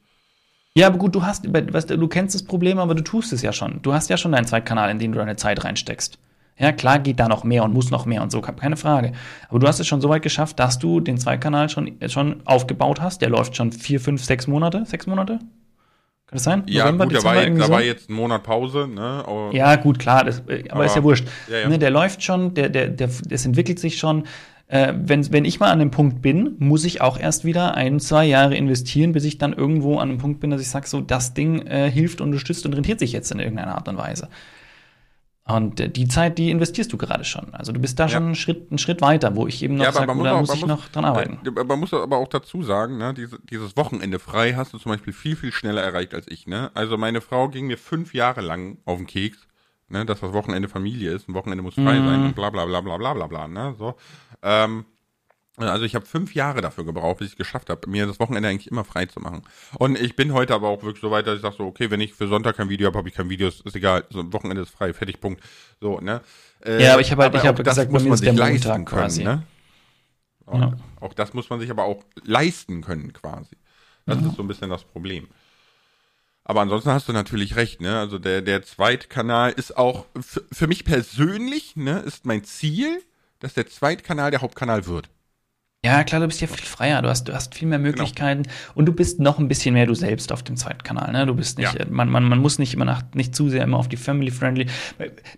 Ja, 0.75 0.87
aber 0.89 0.99
gut, 0.99 1.15
du 1.15 1.25
hast, 1.25 1.53
weißt 1.53 1.91
du, 1.91 1.99
du 1.99 2.07
kennst 2.07 2.35
das 2.35 2.45
Problem, 2.45 2.79
aber 2.79 2.95
du 2.95 3.03
tust 3.03 3.33
es 3.33 3.43
ja 3.43 3.53
schon. 3.53 3.81
Du 3.83 3.93
hast 3.93 4.11
ja 4.11 4.17
schon 4.17 4.33
deinen 4.33 4.47
Zweitkanal, 4.47 4.91
in 4.91 4.99
den 4.99 5.13
du 5.13 5.19
deine 5.19 5.37
Zeit 5.37 5.65
reinsteckst. 5.65 6.19
Ja, 6.59 6.73
klar 6.73 6.99
geht 7.01 7.19
da 7.19 7.29
noch 7.29 7.45
mehr 7.45 7.65
und 7.65 7.75
muss 7.75 7.91
noch 7.91 8.07
mehr 8.07 8.23
und 8.23 8.31
so, 8.31 8.41
keine 8.41 8.77
Frage. 8.77 9.13
Aber 9.49 9.59
du 9.59 9.67
hast 9.67 9.81
es 9.81 9.87
schon 9.87 10.01
so 10.01 10.09
weit 10.09 10.23
geschafft, 10.23 10.59
dass 10.59 10.79
du 10.79 11.01
den 11.01 11.19
Zweitkanal 11.19 11.69
schon, 11.69 11.99
schon 12.09 12.43
aufgebaut 12.47 13.01
hast. 13.01 13.21
Der 13.21 13.31
läuft 13.31 13.57
schon 13.57 13.73
vier, 13.73 14.01
fünf, 14.01 14.25
sechs 14.25 14.47
Monate. 14.47 14.85
Sechs 14.87 15.07
Monate? 15.07 15.41
Kann 16.27 16.37
das 16.37 16.45
sein? 16.45 16.65
Ja, 16.67 16.85
November, 16.85 17.07
gut, 17.07 17.17
da 17.17 17.25
war, 17.25 17.43
jetzt, 17.43 17.61
da 17.61 17.69
war 17.69 17.83
jetzt 17.83 18.11
ein 18.11 18.15
Monat 18.15 18.43
Pause, 18.43 18.89
ne? 18.89 19.23
Aber 19.27 19.51
ja, 19.53 19.77
gut, 19.77 19.99
klar, 19.99 20.25
das, 20.25 20.41
aber, 20.41 20.59
aber, 20.71 20.85
ist 20.85 20.97
ja 20.97 21.03
wurscht. 21.05 21.27
Ja, 21.49 21.59
ja. 21.59 21.69
Ne, 21.69 21.79
der 21.79 21.91
läuft 21.91 22.23
schon, 22.23 22.55
der, 22.55 22.69
der, 22.69 22.89
der, 22.89 23.09
es 23.31 23.47
entwickelt 23.47 23.79
sich 23.79 23.97
schon 23.99 24.25
äh, 24.69 24.93
wenn, 24.97 25.33
wenn 25.33 25.45
ich 25.45 25.61
mal 25.61 25.71
an 25.71 25.79
dem 25.79 25.91
Punkt 25.91 26.23
bin, 26.23 26.57
muss 26.59 26.85
ich 26.85 27.01
auch 27.01 27.19
erst 27.19 27.45
wieder 27.45 27.75
ein, 27.75 28.01
zwei 28.01 28.25
Jahre 28.25 28.57
investieren, 28.57 29.13
bis 29.13 29.25
ich 29.25 29.39
dann 29.39 29.53
irgendwo 29.53 29.99
an 29.99 30.09
einem 30.09 30.19
Punkt 30.19 30.41
bin, 30.41 30.51
dass 30.51 30.61
ich 30.61 30.69
sage, 30.69 30.89
so, 30.89 31.01
das 31.01 31.35
Ding 31.35 31.67
äh, 31.67 31.91
hilft, 31.91 32.21
unterstützt 32.21 32.67
und 32.67 32.75
rentiert 32.75 32.99
sich 32.99 33.13
jetzt 33.13 33.31
in 33.31 33.39
irgendeiner 33.39 33.77
Art 33.77 33.89
und 33.89 33.97
Weise. 33.97 34.29
Und 35.49 35.79
äh, 35.79 35.89
die 35.89 36.09
Zeit, 36.09 36.39
die 36.39 36.51
investierst 36.51 36.93
du 36.93 36.97
gerade 36.97 37.25
schon. 37.25 37.55
Also 37.55 37.71
du 37.71 37.79
bist 37.79 38.01
da 38.01 38.05
ja. 38.05 38.09
schon 38.09 38.25
einen 38.25 38.35
Schritt, 38.35 38.69
einen 38.71 38.79
Schritt 38.79 39.01
weiter, 39.01 39.37
wo 39.37 39.47
ich 39.47 39.63
eben 39.63 39.77
noch 39.77 39.85
ja, 39.85 39.93
sage, 39.93 40.09
da 40.09 40.15
muss 40.15 40.53
ich 40.53 40.63
muss, 40.63 40.69
noch 40.69 40.89
dran 40.89 41.05
arbeiten. 41.05 41.39
Äh, 41.47 41.65
man 41.65 41.79
muss 41.79 41.95
aber 41.95 42.17
auch 42.17 42.27
dazu 42.27 42.65
sagen, 42.65 42.99
ne, 42.99 43.15
diese, 43.15 43.39
dieses 43.49 43.77
Wochenende 43.77 44.19
frei 44.19 44.55
hast 44.55 44.73
du 44.73 44.79
zum 44.79 44.91
Beispiel 44.91 45.13
viel, 45.13 45.37
viel 45.37 45.53
schneller 45.53 45.83
erreicht 45.83 46.15
als 46.15 46.27
ich. 46.29 46.49
Ne? 46.49 46.73
Also 46.75 46.99
meine 46.99 47.21
Frau 47.21 47.49
ging 47.49 47.69
mir 47.69 47.79
fünf 47.79 48.13
Jahre 48.13 48.41
lang 48.41 48.79
auf 48.87 48.99
den 48.99 49.07
Keks, 49.07 49.47
ne, 49.89 50.05
dass 50.05 50.19
das 50.19 50.33
Wochenende 50.33 50.69
Familie 50.69 51.13
ist, 51.13 51.29
ein 51.29 51.35
Wochenende 51.35 51.63
muss 51.63 51.75
frei 51.75 52.01
mhm. 52.01 52.07
sein 52.07 52.25
und 52.25 52.35
bla 52.35 52.51
bla 52.51 52.67
bla 52.67 52.81
bla 52.81 52.97
bla 52.97 53.15
bla 53.15 53.27
bla. 53.29 53.47
Ne? 53.47 53.77
So. 53.79 53.95
Ähm, 54.43 54.85
also 55.57 55.85
ich 55.85 55.95
habe 55.95 56.05
fünf 56.05 56.35
Jahre 56.35 56.61
dafür 56.61 56.85
gebraucht, 56.85 57.19
bis 57.19 57.29
ich 57.29 57.33
es 57.33 57.39
geschafft 57.39 57.71
habe, 57.71 57.89
mir 57.89 58.07
das 58.07 58.21
Wochenende 58.21 58.49
eigentlich 58.49 58.71
immer 58.71 58.85
frei 58.85 59.07
zu 59.07 59.21
machen. 59.21 59.43
Und 59.79 59.99
ich 59.99 60.15
bin 60.15 60.35
heute 60.35 60.55
aber 60.55 60.69
auch 60.69 60.83
wirklich 60.83 61.01
so 61.01 61.11
weit, 61.11 61.27
dass 61.27 61.37
ich 61.37 61.43
sage 61.43 61.57
so, 61.57 61.65
okay, 61.65 61.91
wenn 61.91 62.01
ich 62.01 62.13
für 62.13 62.29
Sonntag 62.29 62.57
kein 62.57 62.69
Video 62.69 62.87
habe, 62.87 62.99
habe 62.99 63.09
ich 63.09 63.15
kein 63.15 63.31
Video, 63.31 63.49
ist 63.49 63.65
egal, 63.75 64.05
so 64.11 64.21
ein 64.21 64.33
Wochenende 64.33 64.63
ist 64.63 64.71
frei, 64.71 64.93
fertig, 64.93 65.21
Punkt. 65.21 65.43
So, 65.81 65.99
ne? 66.01 66.21
Äh, 66.65 66.83
ja, 66.83 66.93
aber 66.93 67.01
ich 67.01 67.11
habe 67.11 67.23
halt, 67.23 67.35
ich 67.35 67.47
habe 67.47 67.63
gesagt, 67.63 67.91
muss 67.91 68.05
man 68.05 68.19
sich 68.19 68.33
leisten 68.33 68.69
können, 68.69 68.85
quasi. 68.85 69.25
ne? 69.25 69.43
Ja. 70.53 70.77
Auch 71.01 71.15
das 71.15 71.35
muss 71.35 71.51
man 71.51 71.59
sich 71.59 71.71
aber 71.71 71.85
auch 71.85 72.05
leisten 72.23 72.83
können, 72.83 73.13
quasi. 73.13 73.57
Das 74.05 74.21
ja. 74.21 74.29
ist 74.29 74.37
so 74.37 74.43
ein 74.43 74.49
bisschen 74.49 74.71
das 74.71 74.85
Problem. 74.85 75.29
Aber 76.45 76.61
ansonsten 76.61 76.91
hast 76.91 77.09
du 77.09 77.13
natürlich 77.13 77.57
recht, 77.57 77.81
ne? 77.81 77.99
Also 77.99 78.21
der, 78.21 78.41
der 78.41 78.63
Zweitkanal 78.63 79.51
ist 79.53 79.77
auch 79.77 80.07
für 80.53 80.69
mich 80.69 80.85
persönlich, 80.85 81.75
ne, 81.75 81.99
ist 81.99 82.25
mein 82.25 82.45
Ziel, 82.45 83.03
dass 83.41 83.55
der 83.55 83.67
Zweitkanal 83.67 84.31
der 84.31 84.43
Hauptkanal 84.43 84.87
wird. 84.87 85.11
Ja, 85.85 86.03
klar, 86.03 86.21
du 86.21 86.27
bist 86.27 86.41
ja 86.41 86.49
viel 86.49 86.67
freier, 86.67 87.01
du 87.01 87.09
hast, 87.09 87.29
du 87.29 87.33
hast 87.33 87.55
viel 87.55 87.69
mehr 87.69 87.79
genau. 87.79 87.91
Möglichkeiten 87.91 88.43
genau. 88.43 88.55
und 88.75 88.87
du 88.87 88.93
bist 88.93 89.21
noch 89.21 89.39
ein 89.39 89.47
bisschen 89.47 89.73
mehr 89.73 89.87
du 89.87 89.95
selbst 89.95 90.33
auf 90.33 90.43
dem 90.43 90.57
Zweitkanal. 90.57 91.13
Ne? 91.13 91.27
Du 91.27 91.35
bist 91.35 91.59
nicht, 91.59 91.75
ja. 91.75 91.85
man, 91.89 92.09
man, 92.09 92.25
man 92.25 92.41
muss 92.41 92.59
nicht 92.59 92.75
immer 92.75 92.85
nach, 92.85 93.03
nicht 93.15 93.37
zu 93.37 93.49
sehr 93.51 93.63
immer 93.63 93.77
auf 93.77 93.89
die 93.89 93.97
Family 93.97 94.33
Friendly. 94.33 94.67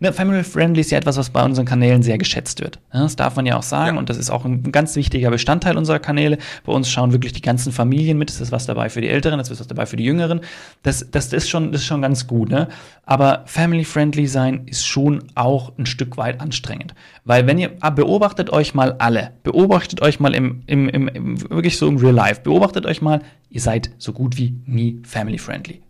Ne, 0.00 0.12
Family 0.12 0.42
Friendly 0.44 0.80
ist 0.80 0.90
ja 0.90 0.96
etwas, 0.96 1.18
was 1.18 1.28
bei 1.28 1.44
unseren 1.44 1.66
Kanälen 1.66 2.02
sehr 2.02 2.16
geschätzt 2.16 2.60
wird. 2.60 2.78
Ne? 2.94 3.00
Das 3.00 3.16
darf 3.16 3.36
man 3.36 3.44
ja 3.44 3.58
auch 3.58 3.62
sagen 3.62 3.96
ja. 3.96 3.98
und 3.98 4.08
das 4.08 4.16
ist 4.16 4.30
auch 4.30 4.46
ein 4.46 4.72
ganz 4.72 4.96
wichtiger 4.96 5.30
Bestandteil 5.30 5.76
unserer 5.76 5.98
Kanäle. 5.98 6.38
Bei 6.64 6.72
uns 6.72 6.88
schauen 6.88 7.12
wirklich 7.12 7.34
die 7.34 7.42
ganzen 7.42 7.70
Familien 7.70 8.16
mit. 8.16 8.30
Es 8.30 8.40
ist 8.40 8.50
was 8.50 8.64
dabei 8.64 8.88
für 8.88 9.02
die 9.02 9.08
Älteren, 9.08 9.38
es 9.40 9.50
ist 9.50 9.60
was 9.60 9.66
dabei 9.66 9.84
für 9.84 9.96
die 9.96 10.04
Jüngeren. 10.04 10.40
Das, 10.82 11.10
das, 11.10 11.30
ist, 11.34 11.50
schon, 11.50 11.72
das 11.72 11.82
ist 11.82 11.86
schon 11.86 12.00
ganz 12.00 12.26
gut. 12.26 12.48
Ne? 12.48 12.68
Aber 13.04 13.42
Family 13.44 13.84
Friendly 13.84 14.26
sein 14.26 14.62
ist 14.64 14.86
schon 14.86 15.24
auch 15.34 15.76
ein 15.76 15.84
Stück 15.84 16.16
weit 16.16 16.40
anstrengend. 16.40 16.94
Weil 17.24 17.46
wenn 17.46 17.58
ihr, 17.58 17.72
ah, 17.80 17.90
beobachtet 17.90 18.50
euch 18.50 18.72
mal 18.72 18.94
alle, 18.98 19.32
beobachtet 19.42 20.00
euch 20.00 20.20
mal 20.20 20.27
im, 20.34 20.62
im, 20.66 20.88
im, 20.88 21.08
im, 21.08 21.50
wirklich 21.50 21.78
so 21.78 21.88
im 21.88 21.96
Real 21.96 22.14
Life, 22.14 22.42
beobachtet 22.42 22.86
euch 22.86 23.02
mal, 23.02 23.22
ihr 23.50 23.60
seid 23.60 23.90
so 23.98 24.12
gut 24.12 24.36
wie 24.36 24.54
nie 24.66 25.00
family 25.04 25.38
friendly. 25.38 25.82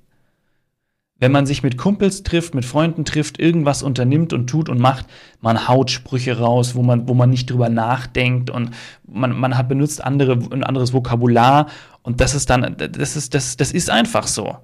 Wenn 1.20 1.32
man 1.32 1.46
sich 1.46 1.64
mit 1.64 1.76
Kumpels 1.76 2.22
trifft, 2.22 2.54
mit 2.54 2.64
Freunden 2.64 3.04
trifft, 3.04 3.40
irgendwas 3.40 3.82
unternimmt 3.82 4.32
und 4.32 4.48
tut 4.48 4.68
und 4.68 4.78
macht, 4.78 5.06
man 5.40 5.66
haut 5.66 5.90
Sprüche 5.90 6.38
raus, 6.38 6.76
wo 6.76 6.82
man, 6.82 7.08
wo 7.08 7.14
man 7.14 7.30
nicht 7.30 7.50
drüber 7.50 7.68
nachdenkt 7.68 8.50
und 8.50 8.70
man, 9.04 9.36
man 9.36 9.58
hat 9.58 9.68
benutzt 9.68 10.02
andere, 10.04 10.38
ein 10.52 10.62
anderes 10.62 10.92
Vokabular 10.92 11.66
und 12.02 12.20
das 12.20 12.34
ist 12.36 12.50
dann, 12.50 12.76
das 12.78 13.16
ist, 13.16 13.34
das, 13.34 13.56
das 13.56 13.72
ist 13.72 13.90
einfach 13.90 14.28
so. 14.28 14.58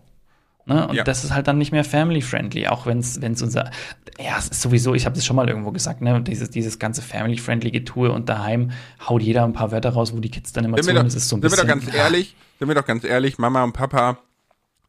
Ne? 0.67 0.89
Und 0.89 0.97
ja. 0.97 1.05
das 1.05 1.25
ist 1.25 1.35
halt 1.35 1.47
dann 1.47 1.59
nicht 1.59 1.73
mehr 1.73 1.85
family-friendly, 1.85 2.69
auch 2.69 2.87
wenn 2.87 2.99
es 2.99 3.19
unser, 3.19 3.71
ja, 4.19 4.39
es 4.39 4.49
ist 4.49 4.62
sowieso, 4.62 4.95
ich 4.95 5.05
habe 5.05 5.15
das 5.15 5.27
schon 5.27 5.37
mal 5.37 5.49
irgendwo 5.49 5.73
gesagt, 5.73 6.01
ne? 6.01 6.23
dieses, 6.23 6.51
dieses 6.51 6.79
ganze 6.79 7.03
family-friendly 7.03 7.71
Getue 7.71 8.11
und 8.11 8.29
daheim 8.29 8.71
haut 9.07 9.23
jeder 9.23 9.45
ein 9.45 9.53
paar 9.53 9.73
Wörter 9.73 9.91
raus, 9.91 10.15
wo 10.15 10.21
die 10.21 10.31
Kids 10.31 10.53
dann 10.53 10.65
immer 10.65 10.83
sind. 10.83 10.97
Das 10.97 11.15
ist 11.15 11.29
so 11.29 11.37
ein 11.37 11.43
sind 11.43 11.51
bisschen, 11.51 11.69
wir 11.69 11.75
doch 11.75 11.83
ganz 11.83 11.95
ja. 11.95 12.05
ehrlich, 12.05 12.35
sind 12.59 12.69
wir 12.69 12.75
doch 12.75 12.87
ganz 12.87 13.05
ehrlich, 13.05 13.39
Mama 13.39 13.62
und 13.62 13.73
Papa 13.73 14.19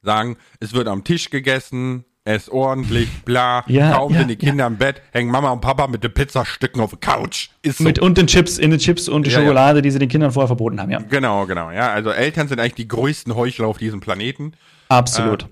sagen, 0.02 0.38
es 0.62 0.74
wird 0.74 0.88
am 0.88 1.04
Tisch 1.04 1.30
gegessen, 1.30 2.06
es 2.24 2.44
ist 2.44 2.50
ordentlich, 2.50 3.10
bla, 3.24 3.66
ja, 3.68 3.92
kaum 3.92 4.14
ja, 4.14 4.20
sind 4.20 4.30
die 4.30 4.36
Kinder 4.38 4.64
ja. 4.64 4.68
im 4.68 4.78
Bett, 4.78 5.02
hängen 5.12 5.30
Mama 5.30 5.52
und 5.52 5.60
Papa 5.60 5.88
mit 5.88 6.06
den 6.06 6.14
Pizzastücken 6.14 6.80
auf 6.80 6.92
der 6.92 7.00
Couch. 7.00 7.50
Ist 7.64 7.80
so. 7.80 7.84
Mit 7.84 8.00
und 8.00 8.18
den 8.18 8.28
Chips, 8.28 8.58
in 8.58 8.72
den 8.72 8.80
Chips 8.80 9.10
und 9.10 9.26
die 9.26 9.32
Schokolade, 9.32 9.82
die 9.82 9.92
sie 9.92 10.00
den 10.00 10.10
Kindern 10.10 10.32
vorher 10.32 10.48
verboten 10.48 10.80
haben, 10.80 10.90
ja. 10.90 11.00
Genau, 11.00 11.46
genau, 11.46 11.70
ja. 11.72 11.92
Also 11.92 12.12
Eltern 12.12 12.48
sind 12.48 12.60
eigentlich 12.60 12.76
die 12.76 12.88
größten 12.88 13.36
Heuchler 13.36 13.68
auf 13.68 13.78
diesem 13.78 14.00
Planeten. 14.00 14.54
Absolut. 14.98 15.44
Äh, 15.44 15.48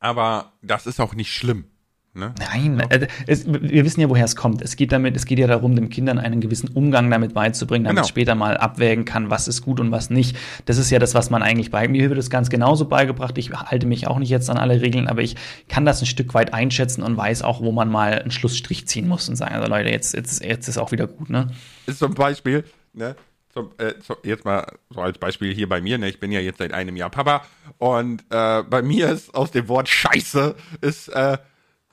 aber 0.00 0.52
das 0.62 0.86
ist 0.86 1.00
auch 1.00 1.14
nicht 1.14 1.32
schlimm. 1.32 1.66
Ne? 2.14 2.34
Nein, 2.38 2.80
äh, 2.90 3.06
es, 3.26 3.46
wir 3.46 3.86
wissen 3.86 4.02
ja, 4.02 4.10
woher 4.10 4.26
es 4.26 4.36
kommt. 4.36 4.60
Es 4.60 4.76
geht 4.76 4.92
damit, 4.92 5.16
es 5.16 5.24
geht 5.24 5.38
ja 5.38 5.46
darum, 5.46 5.74
den 5.74 5.88
Kindern 5.88 6.18
einen 6.18 6.42
gewissen 6.42 6.68
Umgang 6.68 7.10
damit 7.10 7.32
beizubringen, 7.32 7.84
damit 7.84 8.02
genau. 8.02 8.08
später 8.08 8.34
mal 8.34 8.58
abwägen 8.58 9.06
kann, 9.06 9.30
was 9.30 9.48
ist 9.48 9.62
gut 9.62 9.80
und 9.80 9.92
was 9.92 10.10
nicht. 10.10 10.36
Das 10.66 10.76
ist 10.76 10.90
ja 10.90 10.98
das, 10.98 11.14
was 11.14 11.30
man 11.30 11.42
eigentlich 11.42 11.70
bei 11.70 11.88
mir 11.88 12.10
wird 12.10 12.18
es 12.18 12.28
ganz 12.28 12.50
genauso 12.50 12.84
beigebracht. 12.84 13.38
Ich 13.38 13.50
halte 13.50 13.86
mich 13.86 14.08
auch 14.08 14.18
nicht 14.18 14.28
jetzt 14.28 14.50
an 14.50 14.58
alle 14.58 14.82
Regeln, 14.82 15.08
aber 15.08 15.22
ich 15.22 15.36
kann 15.68 15.86
das 15.86 16.02
ein 16.02 16.06
Stück 16.06 16.34
weit 16.34 16.52
einschätzen 16.52 17.02
und 17.02 17.16
weiß 17.16 17.40
auch, 17.42 17.62
wo 17.62 17.72
man 17.72 17.88
mal 17.88 18.18
einen 18.18 18.30
Schlussstrich 18.30 18.86
ziehen 18.86 19.08
muss 19.08 19.30
und 19.30 19.36
sagen, 19.36 19.54
also 19.54 19.68
Leute, 19.68 19.88
jetzt, 19.88 20.12
jetzt, 20.12 20.44
jetzt 20.44 20.68
ist 20.68 20.76
auch 20.76 20.92
wieder 20.92 21.06
gut, 21.06 21.30
ne? 21.30 21.50
Ist 21.86 22.00
zum 22.00 22.12
Beispiel, 22.12 22.64
ne? 22.92 23.16
Zum, 23.52 23.70
äh, 23.76 23.98
zum, 24.00 24.16
jetzt 24.22 24.46
mal 24.46 24.66
so 24.88 25.00
als 25.00 25.18
Beispiel 25.18 25.54
hier 25.54 25.68
bei 25.68 25.82
mir, 25.82 25.98
ne? 25.98 26.08
Ich 26.08 26.18
bin 26.18 26.32
ja 26.32 26.40
jetzt 26.40 26.58
seit 26.58 26.72
einem 26.72 26.96
Jahr 26.96 27.10
Papa 27.10 27.44
und 27.76 28.24
äh, 28.30 28.62
bei 28.62 28.80
mir 28.80 29.10
ist 29.10 29.34
aus 29.34 29.50
dem 29.50 29.68
Wort 29.68 29.90
Scheiße 29.90 30.54
ist 30.80 31.08
äh, 31.08 31.36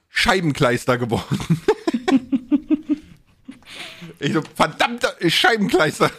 Scheibenkleister 0.07 0.97
geworden. 0.97 1.61
ich 4.19 4.31
so, 4.31 4.41
verdammter 4.55 5.13
Scheibenkleister. 5.27 6.09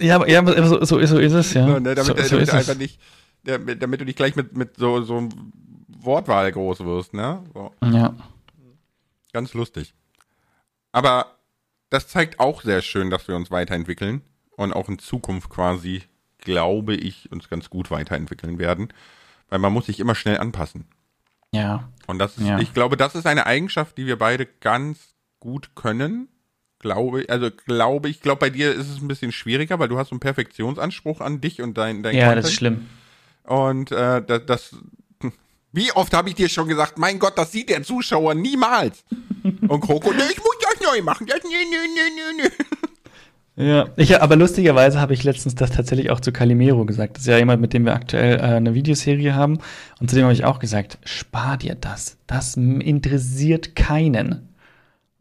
ja, 0.00 0.16
aber, 0.16 0.28
ja, 0.28 0.40
aber 0.40 0.66
so, 0.66 0.84
so, 0.84 1.06
so 1.06 1.18
ist 1.18 1.32
es, 1.32 1.54
ja. 1.54 1.64
No, 1.64 1.78
ne, 1.78 1.94
damit, 1.94 2.18
so, 2.18 2.22
so 2.24 2.36
damit 2.36 2.50
einfach 2.50 2.76
nicht, 2.76 3.00
damit, 3.44 4.00
du 4.00 4.04
nicht 4.04 4.16
gleich 4.16 4.34
mit, 4.34 4.56
mit 4.56 4.76
so, 4.78 5.02
so 5.02 5.28
Wortwahl 5.86 6.50
groß 6.50 6.80
wirst, 6.80 7.14
ne? 7.14 7.44
So. 7.54 7.72
Ja. 7.84 8.16
Ganz 9.32 9.54
lustig. 9.54 9.94
Aber 10.90 11.38
das 11.88 12.08
zeigt 12.08 12.40
auch 12.40 12.62
sehr 12.62 12.82
schön, 12.82 13.10
dass 13.10 13.28
wir 13.28 13.36
uns 13.36 13.52
weiterentwickeln 13.52 14.22
und 14.56 14.72
auch 14.72 14.88
in 14.88 14.98
Zukunft 14.98 15.50
quasi, 15.50 16.02
glaube 16.38 16.94
ich, 16.94 17.30
uns 17.32 17.48
ganz 17.48 17.70
gut 17.70 17.90
weiterentwickeln 17.90 18.58
werden. 18.58 18.92
Weil 19.48 19.58
man 19.58 19.72
muss 19.72 19.86
sich 19.86 20.00
immer 20.00 20.14
schnell 20.14 20.38
anpassen. 20.38 20.86
Ja. 21.52 21.88
Und 22.06 22.18
das 22.18 22.38
ist, 22.38 22.46
ja. 22.46 22.58
ich 22.58 22.72
glaube, 22.72 22.96
das 22.96 23.14
ist 23.14 23.26
eine 23.26 23.46
Eigenschaft, 23.46 23.98
die 23.98 24.06
wir 24.06 24.18
beide 24.18 24.46
ganz 24.46 25.14
gut 25.40 25.74
können. 25.74 26.28
Glaube, 26.78 27.26
also 27.28 27.50
glaube 27.50 28.08
ich, 28.08 28.22
glaube 28.22 28.40
bei 28.40 28.50
dir 28.50 28.72
ist 28.74 28.88
es 28.88 29.00
ein 29.00 29.08
bisschen 29.08 29.30
schwieriger, 29.30 29.78
weil 29.78 29.88
du 29.88 29.98
hast 29.98 30.08
so 30.08 30.14
einen 30.14 30.20
Perfektionsanspruch 30.20 31.20
an 31.20 31.40
dich 31.40 31.62
und 31.62 31.78
dein, 31.78 32.02
dein 32.02 32.16
Ja, 32.16 32.24
Content. 32.26 32.44
das 32.44 32.50
ist 32.50 32.56
schlimm. 32.56 32.86
Und 33.44 33.92
äh, 33.92 34.22
das, 34.24 34.46
das 34.46 34.76
wie 35.72 35.92
oft 35.92 36.12
habe 36.14 36.28
ich 36.28 36.34
dir 36.34 36.48
schon 36.48 36.66
gesagt, 36.68 36.98
mein 36.98 37.18
Gott, 37.18 37.36
das 37.36 37.52
sieht 37.52 37.68
der 37.68 37.82
Zuschauer 37.82 38.34
niemals. 38.34 39.04
Und 39.42 39.80
Kroko, 39.80 40.12
ne, 40.12 40.24
ich 40.30 40.38
muss 40.38 40.56
das 40.60 40.80
neu 40.80 41.02
machen. 41.02 41.26
Das, 41.26 41.40
nö, 41.44 41.50
nö, 41.50 41.86
nö, 42.16 42.42
nö. 42.42 42.48
Ja, 43.62 43.88
ich, 43.96 44.20
aber 44.20 44.36
lustigerweise 44.36 45.00
habe 45.00 45.14
ich 45.14 45.22
letztens 45.24 45.54
das 45.54 45.70
tatsächlich 45.70 46.10
auch 46.10 46.20
zu 46.20 46.32
Calimero 46.32 46.84
gesagt. 46.84 47.16
Das 47.16 47.22
ist 47.22 47.28
ja 47.28 47.38
jemand, 47.38 47.60
mit 47.60 47.72
dem 47.72 47.84
wir 47.84 47.94
aktuell 47.94 48.38
äh, 48.38 48.42
eine 48.42 48.74
Videoserie 48.74 49.34
haben. 49.34 49.58
Und 50.00 50.10
zu 50.10 50.16
dem 50.16 50.24
habe 50.24 50.32
ich 50.32 50.44
auch 50.44 50.58
gesagt, 50.58 50.98
spar 51.04 51.56
dir 51.56 51.74
das. 51.74 52.16
Das 52.26 52.56
interessiert 52.56 53.76
keinen. 53.76 54.48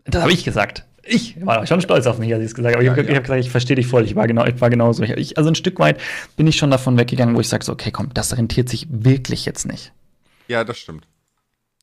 Das 0.06 0.22
habe 0.22 0.34
ich 0.34 0.44
gesagt. 0.44 0.86
Ich 1.04 1.44
war 1.46 1.66
schon 1.66 1.82
stolz 1.82 2.06
auf 2.06 2.20
mich, 2.20 2.34
als 2.34 2.42
ich 2.42 2.48
es 2.48 2.56
gesagt 2.56 2.76
habe. 2.76 2.80
Aber 2.80 2.86
ja, 2.86 2.94
ich 2.94 3.00
habe 3.00 3.12
ja. 3.12 3.18
hab 3.18 3.24
gesagt, 3.24 3.42
ich 3.42 3.50
verstehe 3.50 3.76
dich 3.76 3.88
voll. 3.88 4.06
Ich 4.06 4.16
war 4.16 4.28
genau, 4.28 4.46
ich 4.46 4.60
war 4.62 4.70
genauso. 4.70 5.04
Ich, 5.04 5.38
also 5.38 5.50
ein 5.50 5.56
Stück 5.56 5.80
weit 5.80 6.00
bin 6.36 6.48
ich 6.48 6.58
schon 6.58 6.72
davon 6.72 6.98
weggegangen, 6.98 7.36
wo 7.36 7.40
ich 7.40 7.50
sage 7.50 7.64
so, 7.64 7.74
okay, 7.74 7.92
komm, 7.92 8.14
das 8.14 8.38
rentiert 8.38 8.70
sich 8.70 8.88
wirklich 8.90 9.46
jetzt 9.46 9.66
nicht. 9.66 9.92
Ja, 10.48 10.64
das 10.64 10.78
stimmt. 10.78 11.08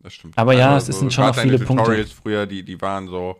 Das 0.02 0.12
stimmt. 0.12 0.38
Aber 0.38 0.52
ja, 0.54 0.74
also, 0.74 0.90
es 0.90 0.98
sind 1.00 1.12
schon 1.12 1.26
noch 1.26 1.36
viele 1.36 1.58
Tutorials 1.58 2.10
Punkte. 2.10 2.22
früher, 2.22 2.46
die, 2.46 2.62
die 2.62 2.80
waren 2.80 3.08
so, 3.08 3.36